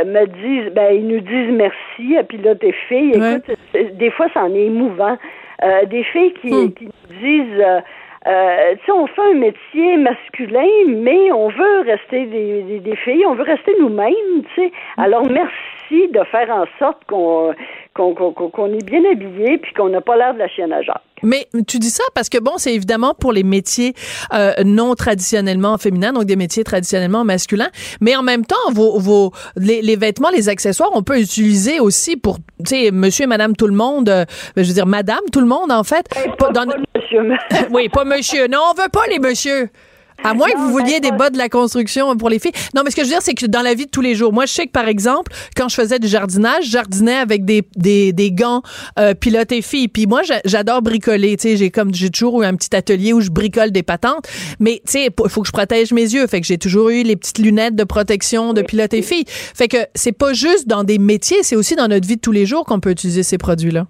me 0.06 0.26
disent, 0.28 0.72
ben, 0.74 0.94
ils 0.96 1.08
nous 1.08 1.20
disent 1.20 1.52
merci 1.52 2.18
à 2.18 2.24
piloter 2.24 2.72
filles. 2.88 3.18
Ouais. 3.20 3.36
Écoute, 3.38 3.58
c'est- 3.72 3.98
des 3.98 4.12
fois, 4.12 4.28
c'en 4.34 4.54
est 4.54 4.66
émouvant. 4.66 5.18
Euh, 5.64 5.86
des 5.86 6.04
filles 6.04 6.34
qui, 6.42 6.52
Hmm. 6.52 6.74
qui 6.74 6.86
nous 6.86 7.18
disent, 7.22 7.60
euh, 7.60 7.80
euh, 8.28 8.76
tu 8.80 8.86
sais, 8.86 8.92
on 8.92 9.08
fait 9.08 9.22
un 9.32 9.34
métier 9.36 9.98
masculin, 9.98 10.68
mais 10.88 11.32
on 11.32 11.48
veut 11.50 11.82
rester 11.86 12.26
des, 12.26 12.64
des, 12.64 12.80
des 12.80 12.96
filles, 12.98 13.26
on 13.26 13.34
veut 13.36 13.44
rester 13.44 13.74
nous-mêmes, 13.80 14.44
tu 14.56 14.62
sais. 14.62 14.72
Alors, 14.98 15.26
merci 15.30 16.08
de 16.10 16.24
faire 16.26 16.50
en 16.50 16.66
sorte 16.80 17.04
qu'on 17.06 17.54
qu'on 17.96 18.14
qu'on 18.16 18.32
qu'on 18.34 18.74
est 18.74 18.84
bien 18.84 19.02
habillé 19.12 19.58
puis 19.60 19.74
qu'on 19.74 19.90
n'a 19.90 20.02
pas 20.02 20.16
l'air 20.18 20.34
de 20.34 20.40
la 20.40 20.48
chienne 20.48 20.74
à 20.74 20.82
Jacques. 20.82 21.02
Mais 21.22 21.48
tu 21.68 21.80
dis 21.80 21.90
ça 21.90 22.04
parce 22.16 22.28
que 22.28 22.38
bon, 22.38 22.54
c'est 22.58 22.74
évidemment 22.74 23.14
pour 23.14 23.32
les 23.32 23.44
métiers 23.44 23.94
euh, 24.34 24.52
non 24.66 24.94
traditionnellement 24.96 25.78
féminins, 25.78 26.12
donc 26.12 26.26
des 26.26 26.36
métiers 26.36 26.64
traditionnellement 26.66 27.24
masculins. 27.24 27.70
Mais 28.02 28.16
en 28.16 28.24
même 28.24 28.46
temps, 28.46 28.56
vos, 28.74 29.00
vos 29.00 29.32
les, 29.56 29.82
les 29.82 29.96
vêtements, 29.96 30.30
les 30.32 30.50
accessoires, 30.50 30.90
on 30.94 31.02
peut 31.04 31.20
utiliser 31.20 31.80
aussi 31.80 32.18
pour, 32.18 32.38
tu 32.60 32.66
sais, 32.66 32.92
Monsieur 32.92 33.24
et 33.24 33.28
Madame 33.28 33.56
tout 33.56 33.68
le 33.68 33.76
monde. 33.76 34.10
euh, 34.10 34.26
je 34.58 34.64
veux 34.64 34.74
dire, 34.74 34.86
Madame 34.88 35.22
tout 35.32 35.40
le 35.40 35.48
monde 35.48 35.72
en 35.72 35.84
fait. 35.84 36.06
Pas 36.38 36.50
dans- 36.52 36.66
Monsieur, 36.96 37.22
oui, 37.72 37.88
pas 37.90 38.04
Monsieur. 38.04 38.48
Non, 38.48 38.60
on 38.72 38.74
veut 38.82 38.90
pas 38.92 39.06
les 39.10 39.20
Monsieur. 39.20 39.70
À 40.24 40.34
moins 40.34 40.50
que 40.50 40.58
vous 40.58 40.72
vouliez 40.72 41.00
des 41.00 41.12
bas 41.12 41.30
de 41.30 41.38
la 41.38 41.50
construction 41.50 42.16
pour 42.18 42.30
les 42.30 42.40
filles. 42.40 42.52
Non, 42.76 42.82
mais 42.84 42.92
ce 42.92 42.96
que 42.96 43.02
je 43.04 43.08
veux 43.08 43.14
dire, 43.14 43.22
c'est 43.22 43.34
que 43.34 43.46
dans 43.46 43.62
la 43.62 43.74
vie 43.74 43.86
de 43.86 43.92
tous 43.92 44.02
les 44.02 44.16
jours, 44.16 44.32
moi, 44.34 44.46
je 44.46 44.54
sais 44.54 44.66
que, 44.68 44.72
par 44.72 44.88
exemple, 44.88 45.32
quand 45.56 45.70
je 45.70 45.76
faisais 45.76 46.00
du 46.00 46.08
jardinage, 46.08 46.66
je 46.66 46.72
jardinais 46.72 47.16
avec 47.16 47.46
des, 47.46 47.64
des, 47.76 48.14
des 48.14 48.32
gants 48.32 48.62
euh, 49.00 49.14
pilote 49.14 49.52
et 49.52 49.62
filles. 49.62 49.88
Puis 49.88 50.06
moi, 50.08 50.24
j'a- 50.24 50.42
j'adore 50.46 50.82
bricoler. 50.82 51.36
Tu 51.38 51.50
sais, 51.50 51.58
j'ai 51.58 51.72
comme 51.72 51.94
j'ai 51.94 52.10
toujours 52.10 52.42
eu 52.42 52.46
un 52.46 52.56
petit 52.56 52.76
atelier 52.76 53.14
où 53.14 53.22
je 53.22 53.30
bricole 53.30 53.72
des 53.72 53.84
patentes. 53.84 54.28
Mais 54.60 54.82
tu 54.86 54.94
sais, 54.94 55.06
il 55.08 55.30
faut 55.30 55.42
que 55.42 55.48
je 55.48 55.52
protège 55.52 55.92
mes 55.92 56.02
yeux. 56.04 56.26
Fait 56.28 56.42
que 56.42 56.48
j'ai 56.48 56.58
toujours 56.58 56.90
eu 56.90 57.04
les 57.04 57.16
petites 57.16 57.40
lunettes 57.40 57.76
de 57.76 57.84
protection 57.84 58.54
de 58.54 58.62
pilote 58.62 58.94
et 58.94 59.02
filles. 59.02 59.26
Fait 59.28 59.68
que 59.68 59.78
c'est 59.96 60.12
pas 60.14 60.34
juste 60.34 60.68
dans 60.68 60.84
des 60.84 60.98
métiers, 61.00 61.44
c'est 61.44 61.56
aussi 61.56 61.76
dans 61.76 61.88
notre 61.88 62.08
vie 62.08 62.16
de 62.16 62.22
tous 62.22 62.32
les 62.32 62.46
jours 62.46 62.64
qu'on 62.66 62.80
peut 62.80 62.92
utiliser 62.92 63.24
ces 63.24 63.38
produits-là. 63.38 63.88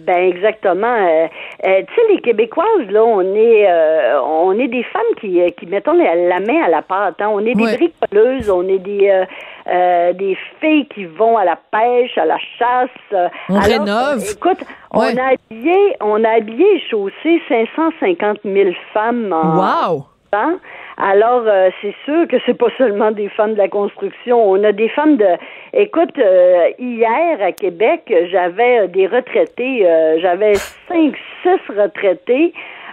Ben 0.00 0.28
exactement. 0.28 0.86
Euh, 0.88 1.26
euh, 1.66 1.82
tu 1.86 1.94
sais, 1.94 2.00
les 2.12 2.20
Québécoises, 2.20 2.88
là, 2.90 3.04
on 3.04 3.20
est, 3.34 3.70
euh, 3.70 4.20
on 4.22 4.58
est 4.58 4.66
des 4.68 4.82
femmes 4.82 5.02
qui, 5.20 5.40
euh, 5.40 5.50
qui 5.50 5.66
mettons 5.66 5.92
la, 5.92 6.14
la 6.16 6.40
main 6.40 6.64
à 6.64 6.68
la 6.68 6.82
pâte. 6.82 7.14
hein. 7.20 7.28
On 7.32 7.38
est 7.46 7.54
des 7.54 7.62
Ouais. 7.64 7.76
bricoleuses, 7.76 8.50
on 8.50 8.66
est 8.68 8.78
des, 8.80 9.08
euh, 9.08 9.24
euh, 9.68 10.12
des 10.12 10.36
filles 10.60 10.86
qui 10.88 11.04
vont 11.04 11.36
à 11.38 11.44
la 11.44 11.56
pêche, 11.70 12.18
à 12.18 12.24
la 12.24 12.38
chasse. 12.58 13.30
On 13.48 13.58
rénove. 13.60 14.18
euh, 14.18 14.32
écoute, 14.32 14.58
Ouais. 14.92 15.12
on 15.14 15.16
a 15.16 15.32
habillé, 15.34 15.96
on 16.00 16.24
a 16.24 16.30
habillé 16.30 16.66
et 16.76 16.80
chaussé 16.90 17.40
550 17.48 18.38
000 18.44 18.70
femmes 18.92 19.32
en, 19.32 19.56
Wow! 19.92 20.06
temps. 20.32 20.58
Alors, 20.96 21.42
euh, 21.46 21.70
c'est 21.82 21.94
sûr 22.04 22.28
que 22.28 22.36
c'est 22.46 22.54
pas 22.54 22.68
seulement 22.78 23.10
des 23.10 23.28
femmes 23.28 23.54
de 23.54 23.58
la 23.58 23.68
construction. 23.68 24.50
On 24.50 24.62
a 24.62 24.72
des 24.72 24.88
femmes 24.88 25.16
de. 25.16 25.26
Écoute, 25.72 26.16
euh, 26.18 26.70
hier 26.78 27.42
à 27.42 27.50
Québec, 27.52 28.12
j'avais 28.30 28.80
euh, 28.80 28.86
des 28.86 29.06
retraités. 29.06 29.86
euh, 29.88 30.18
j'avais 30.20 30.54
cinq, 30.88 31.16
six 31.42 31.72
retraités. 31.76 32.52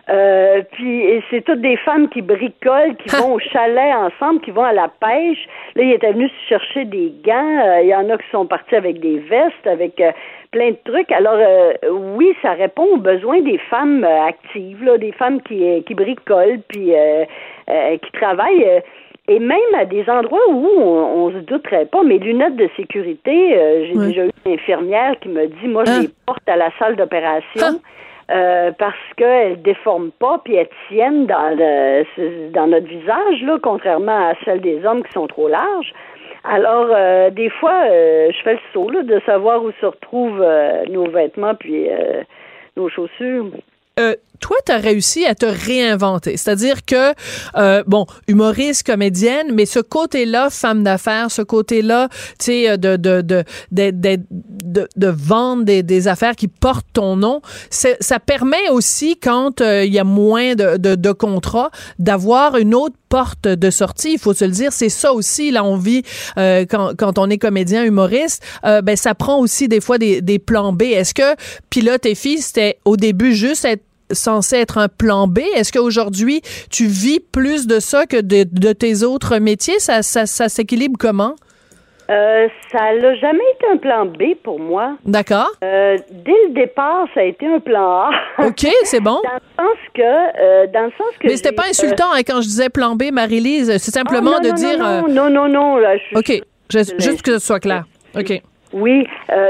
Euh, 0.10 0.64
puis 0.72 1.02
et 1.02 1.24
c'est 1.30 1.42
toutes 1.42 1.62
des 1.62 1.78
femmes 1.78 2.10
qui 2.10 2.22
bricolent, 2.24 2.96
qui 2.98 3.16
vont 3.16 3.34
au 3.34 3.40
chalet 3.40 3.94
ensemble, 3.96 4.42
qui 4.42 4.52
vont 4.52 4.64
à 4.64 4.74
la 4.74 4.88
pêche. 4.88 5.48
Là, 5.76 5.84
ils 5.84 5.94
étaient 5.94 6.12
venus 6.12 6.32
se 6.42 6.48
chercher 6.50 6.86
des 6.86 7.12
gants. 7.26 7.60
Euh, 7.66 7.82
Il 7.82 7.88
y 7.88 7.96
en 7.96 8.10
a 8.10 8.18
qui 8.18 8.30
sont 8.32 8.46
partis 8.46 8.76
avec 8.76 9.00
des 9.00 9.20
vestes, 9.20 9.66
avec 9.66 10.00
euh, 10.02 10.12
plein 10.52 10.72
de 10.72 10.78
trucs. 10.84 11.12
Alors 11.12 11.38
euh, 11.38 11.74
oui, 12.18 12.34
ça 12.42 12.52
répond 12.54 12.84
aux 12.94 12.98
besoins 12.98 13.42
des 13.42 13.58
femmes 13.70 14.04
euh, 14.04 14.24
actives, 14.28 14.84
là, 14.84 14.98
des 14.98 15.12
femmes 15.14 15.42
qui, 15.44 15.84
qui 15.84 15.94
bricolent, 15.96 16.60
puis 16.68 16.94
euh, 16.94 17.24
euh, 17.70 17.98
qui 17.98 18.12
travaillent. 18.12 18.82
et 19.28 19.40
même 19.40 19.74
à 19.78 19.86
des 19.86 20.10
endroits 20.10 20.50
où 20.50 20.68
on, 20.78 21.26
on 21.26 21.32
se 21.32 21.38
douterait 21.46 21.86
pas, 21.86 22.04
mes 22.04 22.18
lunettes 22.18 22.58
de 22.58 22.68
sécurité, 22.76 23.58
euh, 23.58 23.86
j'ai 23.88 23.98
déjà 24.08 24.26
eu 24.26 24.32
une 24.46 24.54
infirmière 24.54 25.16
qui 25.22 25.30
me 25.30 25.48
dit, 25.48 25.68
moi, 25.68 25.86
je 25.86 25.92
Hein? 25.92 26.02
les 26.02 26.10
porte 26.26 26.48
à 26.50 26.58
la 26.58 26.70
salle 26.80 26.96
d'opération. 26.98 27.62
Hein? 27.66 27.78
Euh, 28.32 28.72
parce 28.78 28.96
qu'elles 29.18 29.62
déforment 29.62 30.12
pas 30.12 30.40
puis 30.44 30.56
elles 30.56 30.70
tiennent 30.88 31.26
dans 31.26 31.56
le 31.56 32.52
dans 32.52 32.68
notre 32.68 32.88
visage 32.88 33.42
là, 33.44 33.58
contrairement 33.62 34.30
à 34.30 34.34
celles 34.46 34.62
des 34.62 34.86
hommes 34.86 35.04
qui 35.04 35.12
sont 35.12 35.28
trop 35.28 35.48
larges. 35.48 35.94
Alors 36.44 36.88
euh, 36.90 37.30
des 37.30 37.50
fois, 37.50 37.84
euh, 37.90 38.32
je 38.32 38.42
fais 38.44 38.54
le 38.54 38.60
saut 38.74 38.90
là, 38.90 39.04
de 39.04 39.20
savoir 39.26 39.64
où 39.64 39.72
se 39.80 39.86
retrouvent 39.86 40.42
euh, 40.42 40.86
nos 40.90 41.10
vêtements 41.10 41.56
puis 41.56 41.90
euh, 41.90 42.24
nos 42.78 42.90
chaussures. 42.90 43.48
Euh, 44.00 44.16
toi, 44.40 44.58
tu 44.66 44.72
as 44.72 44.78
réussi 44.78 45.26
à 45.26 45.36
te 45.36 45.46
réinventer. 45.46 46.36
C'est-à-dire 46.36 46.84
que, 46.84 47.14
euh, 47.58 47.84
bon, 47.86 48.08
humoriste, 48.28 48.84
comédienne, 48.84 49.54
mais 49.54 49.68
ce 49.68 49.80
côté-là, 49.80 50.50
femme 50.50 50.84
d'affaires, 50.84 51.30
ce 51.30 51.44
côté-là, 51.44 52.10
tu 52.40 52.46
sais, 52.46 52.70
euh, 52.70 52.78
de, 52.78 52.96
de, 52.96 53.22
de, 53.22 53.44
de, 53.72 54.88
de, 54.96 55.08
vendre 55.08 55.64
des, 55.64 56.08
affaires 56.08 56.36
qui 56.36 56.48
portent 56.48 56.88
ton 56.94 57.16
nom, 57.18 57.42
ça 57.70 58.20
permet 58.20 58.70
aussi, 58.70 59.18
quand 59.18 59.62
il 59.62 59.94
y 59.94 60.00
a 60.00 60.04
moins 60.04 60.56
de, 60.56 60.78
de 60.78 61.12
contrats, 61.12 61.70
d'avoir 62.00 62.58
une 62.58 62.74
autre 62.74 62.96
porte 63.12 63.44
de 63.44 63.70
sortie. 63.70 64.14
Il 64.14 64.20
faut 64.20 64.34
se 64.34 64.46
le 64.46 64.52
dire, 64.52 64.72
c'est 64.72 64.90
ça 64.90 65.12
aussi, 65.12 65.52
là, 65.52 65.66
on 65.66 65.76
vit, 65.76 66.04
euh, 66.38 66.66
quand, 66.68 66.94
quand 66.98 67.20
on 67.20 67.30
est 67.30 67.38
comédien, 67.38 67.84
humoriste, 67.84 68.42
euh, 68.64 68.82
ben, 68.82 68.96
ça 68.96 69.14
prend 69.14 69.38
aussi 69.40 69.68
des 69.68 69.82
fois 69.82 69.98
des, 69.98 70.22
des 70.22 70.40
plans 70.40 70.72
B. 70.72 70.84
Est-ce 70.84 71.14
que 71.14 71.36
Pilote 71.70 72.06
et 72.06 72.16
Fille, 72.16 72.42
c'était 72.42 72.78
au 72.86 72.96
début 72.96 73.36
juste 73.36 73.68
censé 74.14 74.56
être 74.56 74.78
un 74.78 74.88
plan 74.88 75.28
B? 75.28 75.40
Est-ce 75.56 75.74
qu'aujourd'hui, 75.74 76.42
tu 76.70 76.88
vis 76.88 77.20
plus 77.20 77.68
de 77.68 77.82
ça 77.82 78.06
que 78.06 78.22
de, 78.22 78.48
de 78.50 78.72
tes 78.72 79.04
autres 79.04 79.38
métiers? 79.40 79.80
Ça, 79.80 80.04
ça, 80.04 80.26
ça 80.26 80.48
s'équilibre 80.48 80.96
comment? 80.98 81.36
Euh, 82.12 82.48
ça 82.72 82.94
n'a 82.94 83.16
jamais 83.16 83.44
été 83.56 83.68
un 83.72 83.78
plan 83.78 84.06
B 84.06 84.36
pour 84.44 84.60
moi. 84.60 84.98
D'accord. 85.06 85.50
Euh, 85.64 85.98
dès 86.12 86.36
le 86.48 86.54
départ, 86.54 87.06
ça 87.14 87.22
a 87.22 87.24
été 87.24 87.48
un 87.48 87.60
plan 87.60 87.90
A. 87.90 88.10
OK, 88.46 88.68
c'est 88.84 89.00
bon. 89.00 89.22
Dans 89.24 89.34
le 89.34 89.66
sens 89.66 89.78
que, 89.94 90.02
euh, 90.02 90.68
dans 90.74 90.86
le 90.86 90.92
sens 90.98 91.18
que. 91.20 91.28
Mais 91.28 91.38
c'était 91.38 91.54
pas 91.54 91.64
euh, 91.64 91.70
insultant 91.70 92.12
hein, 92.14 92.22
quand 92.28 92.42
je 92.42 92.48
disais 92.48 92.70
plan 92.70 92.96
B, 92.96 93.04
Marie-Lise. 93.14 93.78
C'est 93.78 93.92
ah, 93.96 94.00
simplement 94.04 94.32
non, 94.32 94.40
de 94.40 94.50
non, 94.50 94.54
dire. 94.56 94.78
Non, 94.78 95.08
non, 95.08 95.30
non, 95.30 95.48
non, 95.48 95.78
là, 95.78 95.96
je- 95.98 96.18
OK, 96.18 96.44
je- 96.70 96.94
juste 97.00 97.22
que 97.22 97.34
ce 97.34 97.40
soit 97.40 97.60
clair. 97.60 97.86
OK. 98.18 98.42
Oui, 98.74 99.06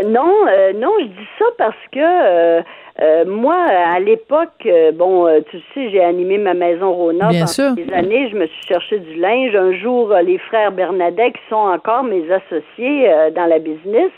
non, 0.08 0.46
non, 0.76 0.94
je 1.00 1.06
dis 1.06 1.28
ça 1.38 1.46
parce 1.58 1.76
que 1.92 2.62
euh, 3.02 3.26
moi, 3.26 3.56
à 3.56 4.00
l'époque, 4.00 4.50
euh, 4.68 4.92
bon, 4.92 5.26
euh, 5.26 5.40
tu 5.50 5.58
sais, 5.74 5.90
j'ai 5.90 6.04
animé 6.04 6.38
ma 6.38 6.54
maison 6.54 6.94
Rona 6.94 7.30
Bien 7.30 7.40
pendant 7.40 7.48
sûr. 7.48 7.74
des 7.74 7.92
années. 7.94 8.30
Je 8.30 8.38
me 8.38 8.46
suis 8.46 8.68
cherché 8.68 9.00
du 9.00 9.16
linge. 9.16 9.56
Un 9.56 9.74
jour, 9.74 10.14
les 10.24 10.38
frères 10.38 10.72
Bernadette, 10.72 11.34
qui 11.34 11.50
sont 11.50 11.56
encore 11.56 12.04
mes 12.04 12.24
associés 12.32 13.12
dans 13.36 13.48
la 13.48 13.58
business, 13.58 14.12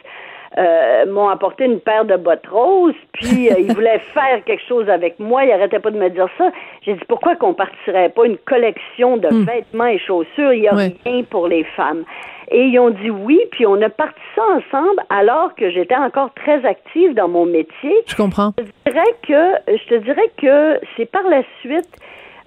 euh, 0.58 1.06
m'ont 1.12 1.30
apporté 1.30 1.66
une 1.66 1.80
paire 1.80 2.06
de 2.06 2.16
bottes 2.16 2.46
roses, 2.48 2.94
puis 3.14 3.50
euh, 3.50 3.56
ils 3.60 3.74
voulaient 3.74 4.00
faire 4.14 4.44
quelque 4.46 4.64
chose 4.68 4.90
avec 4.90 5.20
moi. 5.20 5.44
Ils 5.46 5.52
arrêtaient 5.52 5.80
pas 5.80 5.92
de 5.92 5.98
me 5.98 6.10
dire 6.10 6.28
ça. 6.38 6.52
J'ai 6.84 6.94
dit 6.94 7.06
pourquoi 7.08 7.36
qu'on 7.36 7.54
partirait 7.54 8.10
pas 8.10 8.26
une 8.26 8.38
collection 8.38 9.18
de 9.18 9.28
vêtements 9.46 9.86
et 9.88 10.00
chaussures? 10.00 10.54
Il 10.54 10.62
y 10.62 10.68
a 10.68 10.74
Hmm. 10.74 10.90
Rien 11.06 11.24
pour 11.24 11.48
les 11.48 11.64
femmes. 11.76 12.04
Et 12.52 12.66
ils 12.66 12.78
ont 12.80 12.90
dit 12.90 13.10
oui, 13.10 13.40
puis 13.52 13.66
on 13.66 13.82
a 13.82 13.90
parti 13.90 14.20
ça 14.36 14.42
ensemble 14.44 15.02
alors 15.10 15.56
que 15.56 15.70
j'étais 15.72 15.96
encore 15.96 16.30
très 16.36 16.64
active 16.66 17.14
dans 17.16 17.28
mon 17.30 17.46
métier. 17.46 17.96
Je 18.06 18.16
comprends. 18.16 18.52
Je 18.58 18.64
te 18.64 18.92
dirais 18.92 19.16
que 19.28 19.74
je 19.78 19.88
te 19.88 19.96
dirais 20.04 20.30
que 20.42 20.80
c'est 20.98 21.10
par 21.10 21.24
la 21.30 21.42
suite. 21.62 21.90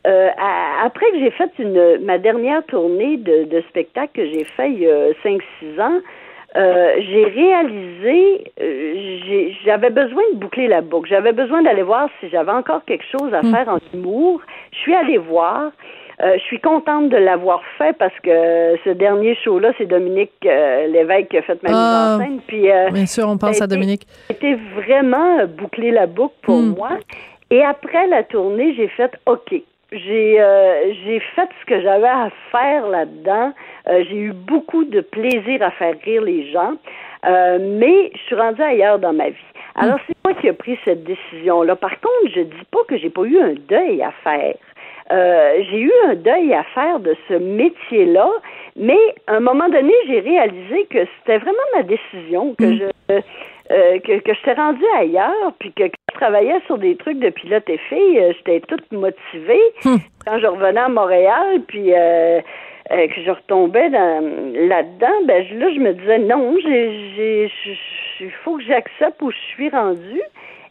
euh, 0.06 0.28
à- 0.38 0.84
après 0.84 1.06
que 1.10 1.18
j'ai 1.18 1.30
fait 1.32 1.50
une 1.58 2.04
ma 2.04 2.18
dernière 2.18 2.64
tournée 2.66 3.16
de, 3.16 3.44
de 3.44 3.60
spectacle 3.70 4.10
que 4.14 4.26
j'ai 4.26 4.44
fait 4.44 4.70
il 4.70 4.78
y 4.80 4.88
a 4.88 5.08
5-6 5.24 5.80
ans, 5.80 5.98
euh, 6.56 6.92
j'ai 6.98 7.24
réalisé 7.24 8.52
euh, 8.60 9.48
j'avais 9.64 9.90
besoin 9.90 10.22
de 10.32 10.38
boucler 10.38 10.68
la 10.68 10.80
boucle. 10.80 11.08
J'avais 11.08 11.32
besoin 11.32 11.62
d'aller 11.62 11.82
voir 11.82 12.08
si 12.20 12.28
j'avais 12.30 12.52
encore 12.52 12.84
quelque 12.84 13.04
chose 13.10 13.32
à 13.34 13.42
faire 13.42 13.68
en 13.68 13.78
humour. 13.94 14.40
Je 14.72 14.78
suis 14.78 14.94
allée 14.94 15.18
voir. 15.18 15.70
Euh, 16.22 16.32
je 16.38 16.42
suis 16.44 16.60
contente 16.60 17.10
de 17.10 17.16
l'avoir 17.18 17.60
fait 17.76 17.92
parce 17.98 18.18
que 18.22 18.30
ce 18.84 18.90
dernier 18.90 19.34
show-là, 19.44 19.72
c'est 19.76 19.84
Dominique 19.84 20.32
euh, 20.46 20.86
Lévesque 20.86 21.28
qui 21.28 21.36
a 21.36 21.42
fait 21.42 21.62
ma 21.62 21.68
Ah. 21.72 21.74
mise 21.74 22.22
en 22.22 22.24
scène. 22.24 22.40
Puis, 22.46 22.70
euh, 22.70 22.88
Bien 22.90 23.04
sûr, 23.04 23.28
on 23.28 23.36
pense 23.36 23.60
à 23.60 23.66
Dominique. 23.66 24.06
c'était 24.28 24.56
vraiment 24.76 25.44
boucler 25.46 25.90
la 25.90 26.06
boucle 26.06 26.34
pour 26.42 26.56
Hmm. 26.62 26.74
moi. 26.74 26.88
Et 27.50 27.62
après 27.62 28.06
la 28.08 28.22
tournée, 28.22 28.74
j'ai 28.76 28.88
fait 28.88 29.12
OK. 29.26 29.54
J'ai 29.92 30.40
euh, 30.40 30.92
j'ai 31.04 31.20
fait 31.20 31.48
ce 31.60 31.66
que 31.66 31.80
j'avais 31.80 32.08
à 32.08 32.28
faire 32.50 32.88
là-dedans. 32.88 33.52
Euh, 33.88 34.02
j'ai 34.08 34.16
eu 34.16 34.32
beaucoup 34.32 34.84
de 34.84 35.00
plaisir 35.00 35.62
à 35.62 35.70
faire 35.70 35.94
rire 36.04 36.22
les 36.22 36.50
gens, 36.50 36.74
Euh, 37.24 37.58
mais 37.60 38.10
je 38.14 38.18
suis 38.26 38.34
rendue 38.36 38.62
ailleurs 38.62 38.98
dans 38.98 39.12
ma 39.12 39.30
vie. 39.30 39.50
Alors 39.74 39.98
c'est 40.06 40.14
moi 40.24 40.34
qui 40.40 40.46
ai 40.46 40.52
pris 40.52 40.78
cette 40.84 41.02
décision-là. 41.04 41.74
Par 41.74 41.98
contre, 42.00 42.30
je 42.34 42.40
dis 42.40 42.66
pas 42.70 42.78
que 42.88 42.96
j'ai 42.98 43.10
pas 43.10 43.22
eu 43.22 43.38
un 43.40 43.54
deuil 43.68 44.02
à 44.02 44.12
faire. 44.22 44.54
Euh, 45.12 45.62
j'ai 45.70 45.80
eu 45.80 45.92
un 46.08 46.14
deuil 46.14 46.52
à 46.54 46.62
faire 46.74 47.00
de 47.00 47.16
ce 47.28 47.34
métier-là, 47.34 48.28
mais 48.76 48.98
à 49.26 49.36
un 49.36 49.40
moment 49.40 49.68
donné, 49.68 49.92
j'ai 50.08 50.20
réalisé 50.20 50.86
que 50.90 51.04
c'était 51.18 51.38
vraiment 51.38 51.68
ma 51.74 51.82
décision, 51.82 52.54
que 52.58 52.76
je 52.76 52.84
euh, 53.70 53.98
que, 54.00 54.18
que 54.20 54.34
j'étais 54.34 54.54
rendue 54.54 54.84
ailleurs, 54.98 55.52
puis 55.58 55.72
que 55.72 55.84
quand 55.84 56.12
je 56.12 56.18
travaillais 56.18 56.60
sur 56.66 56.78
des 56.78 56.96
trucs 56.96 57.18
de 57.18 57.30
pilote 57.30 57.68
et 57.68 57.78
fille, 57.88 58.18
euh, 58.20 58.32
j'étais 58.36 58.60
toute 58.60 58.90
motivée. 58.92 59.60
Quand 60.26 60.38
je 60.38 60.46
revenais 60.46 60.80
à 60.80 60.88
Montréal, 60.88 61.60
puis 61.66 61.92
euh, 61.94 62.40
euh, 62.92 63.08
que 63.08 63.22
je 63.24 63.30
retombais 63.30 63.90
dans 63.90 64.22
là-dedans, 64.68 65.18
ben 65.24 65.44
je- 65.48 65.54
là 65.56 65.66
je 65.74 65.80
me 65.80 65.92
disais 65.94 66.18
non, 66.18 66.56
j'ai 66.62 67.12
j'ai 67.16 67.50
il 68.20 68.30
faut 68.44 68.56
que 68.56 68.62
j'accepte 68.64 69.20
où 69.22 69.30
je 69.30 69.36
suis 69.54 69.68
rendue. 69.68 70.22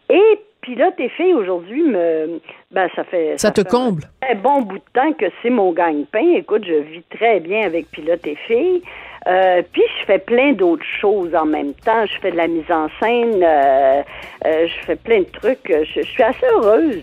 Et 0.10 0.40
pilote 0.66 0.96
et 1.00 1.10
fille 1.10 1.34
aujourd'hui 1.34 1.84
me 1.84 2.40
ben 2.72 2.90
ça 2.96 3.04
fait 3.04 3.36
Ça 3.38 3.52
te 3.52 3.62
fait 3.62 3.70
comble? 3.70 4.04
un 4.22 4.26
très 4.26 4.36
bon 4.36 4.62
bout 4.64 4.78
de 4.80 4.84
temps 4.94 5.14
que 5.14 5.26
c'est 5.42 5.50
mon 5.50 5.72
gagne-pain. 5.72 6.34
Écoute, 6.36 6.64
je 6.66 6.74
vis 6.74 7.04
très 7.18 7.40
bien 7.40 7.66
avec 7.66 7.90
pilote 7.92 8.26
et 8.26 8.36
fille. 8.48 8.82
Euh, 9.28 9.62
puis 9.72 9.82
je 10.00 10.06
fais 10.06 10.20
plein 10.20 10.54
d'autres 10.54 10.86
choses 11.02 11.34
en 11.36 11.46
même 11.46 11.74
temps. 11.74 12.06
Je 12.06 12.20
fais 12.20 12.32
de 12.32 12.38
la 12.38 12.48
mise 12.48 12.70
en 12.72 12.88
scène, 13.00 13.42
euh, 13.44 14.02
euh, 14.46 14.68
je 14.68 14.86
fais 14.86 14.96
plein 14.96 15.20
de 15.20 15.30
trucs. 15.40 15.60
Je, 15.68 16.02
je 16.02 16.08
suis 16.08 16.24
assez 16.24 16.46
heureuse. 16.54 17.02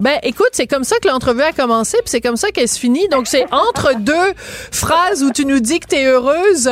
Ben, 0.00 0.18
écoute, 0.24 0.50
c'est 0.52 0.66
comme 0.66 0.84
ça 0.84 0.96
que 1.00 1.08
l'entrevue 1.08 1.42
a 1.42 1.52
commencé, 1.52 1.96
puis 1.98 2.08
c'est 2.08 2.20
comme 2.20 2.36
ça 2.36 2.50
qu'elle 2.50 2.68
se 2.68 2.78
finit. 2.78 3.06
Donc, 3.08 3.26
c'est 3.26 3.44
entre 3.52 3.94
deux 3.98 4.34
phrases 4.72 5.22
où 5.22 5.30
tu 5.32 5.46
nous 5.46 5.60
dis 5.60 5.80
que 5.80 5.86
tu 5.86 5.96
es 5.96 6.06
heureuse, 6.06 6.68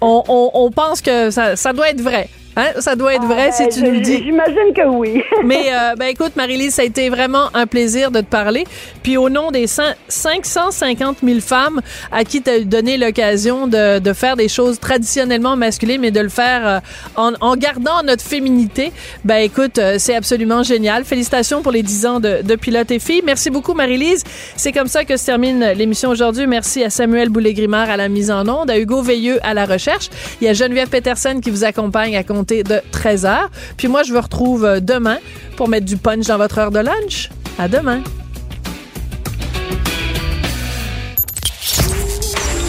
on, 0.00 0.22
on, 0.28 0.50
on 0.54 0.70
pense 0.70 1.00
que 1.00 1.30
ça, 1.30 1.56
ça 1.56 1.72
doit 1.72 1.88
être 1.90 2.00
vrai. 2.00 2.28
Hein? 2.58 2.80
Ça 2.80 2.96
doit 2.96 3.14
être 3.14 3.24
vrai 3.24 3.50
si 3.52 3.62
Ben, 3.62 3.68
tu 3.72 3.82
nous 3.82 3.90
le 3.92 4.00
dis. 4.00 4.16
J'imagine 4.24 4.72
que 4.74 4.86
oui. 4.88 5.22
Mais 5.44 5.70
euh, 5.72 5.94
ben 5.96 6.06
écoute, 6.06 6.32
Marie-Lise, 6.36 6.74
ça 6.74 6.82
a 6.82 6.84
été 6.84 7.08
vraiment 7.08 7.48
un 7.54 7.66
plaisir 7.66 8.10
de 8.10 8.20
te 8.20 8.26
parler. 8.26 8.64
Puis 9.02 9.16
au 9.16 9.30
nom 9.30 9.50
des 9.50 9.66
cent- 9.66 9.94
550 10.08 11.18
000 11.22 11.40
femmes 11.40 11.80
à 12.12 12.24
qui 12.24 12.42
tu 12.42 12.50
as 12.50 12.60
donné 12.60 12.96
l'occasion 12.96 13.66
de, 13.66 13.98
de 14.00 14.12
faire 14.12 14.36
des 14.36 14.48
choses 14.48 14.80
traditionnellement 14.80 15.56
masculines, 15.56 16.00
mais 16.00 16.10
de 16.10 16.20
le 16.20 16.28
faire 16.28 16.66
euh, 16.66 16.78
en, 17.16 17.32
en 17.40 17.56
gardant 17.56 18.02
notre 18.04 18.24
féminité, 18.24 18.92
ben 19.24 19.36
écoute, 19.36 19.78
euh, 19.78 19.96
c'est 19.98 20.14
absolument 20.16 20.62
génial. 20.62 21.04
Félicitations 21.04 21.62
pour 21.62 21.72
les 21.72 21.82
10 21.82 22.06
ans 22.06 22.20
de, 22.20 22.42
de 22.42 22.56
Pilote 22.56 22.90
et 22.90 22.98
Filles. 22.98 23.22
Merci 23.24 23.50
beaucoup, 23.50 23.74
Marie-Lise. 23.74 24.24
C'est 24.56 24.72
comme 24.72 24.88
ça 24.88 25.04
que 25.04 25.16
se 25.16 25.26
termine 25.26 25.64
l'émission 25.76 26.10
aujourd'hui. 26.10 26.46
Merci 26.46 26.82
à 26.82 26.90
Samuel 26.90 27.28
Boulay-Grimard 27.28 27.88
à 27.90 27.96
la 27.96 28.08
mise 28.08 28.30
en 28.30 28.48
onde, 28.48 28.70
à 28.70 28.78
Hugo 28.78 29.00
Veilleux 29.02 29.38
à 29.42 29.54
la 29.54 29.64
recherche. 29.66 30.08
Il 30.40 30.46
y 30.46 30.48
a 30.48 30.54
Geneviève 30.54 30.88
Peterson 30.88 31.40
qui 31.42 31.50
vous 31.50 31.64
accompagne 31.64 32.16
à 32.16 32.24
compter 32.24 32.47
de 32.48 32.80
13 32.90 33.26
heures. 33.26 33.50
Puis 33.76 33.88
moi, 33.88 34.02
je 34.02 34.12
vous 34.12 34.20
retrouve 34.20 34.64
euh, 34.64 34.80
demain 34.80 35.18
pour 35.56 35.68
mettre 35.68 35.86
du 35.86 35.96
punch 35.96 36.26
dans 36.26 36.38
votre 36.38 36.58
heure 36.58 36.70
de 36.70 36.80
lunch. 36.80 37.30
À 37.58 37.68
demain. 37.68 38.02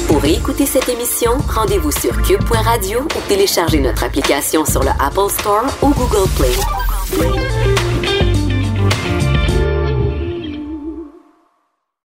Pour 0.08 0.26
écouter 0.26 0.66
cette 0.66 0.90
émission, 0.90 1.32
rendez-vous 1.48 1.92
sur 1.92 2.20
cube.radio 2.24 3.02
ou 3.02 3.28
téléchargez 3.28 3.80
notre 3.80 4.04
application 4.04 4.66
sur 4.66 4.82
le 4.82 4.90
Apple 5.00 5.30
Store 5.30 5.66
ou 5.84 5.90
Google 5.90 6.28
Play. 6.36 7.89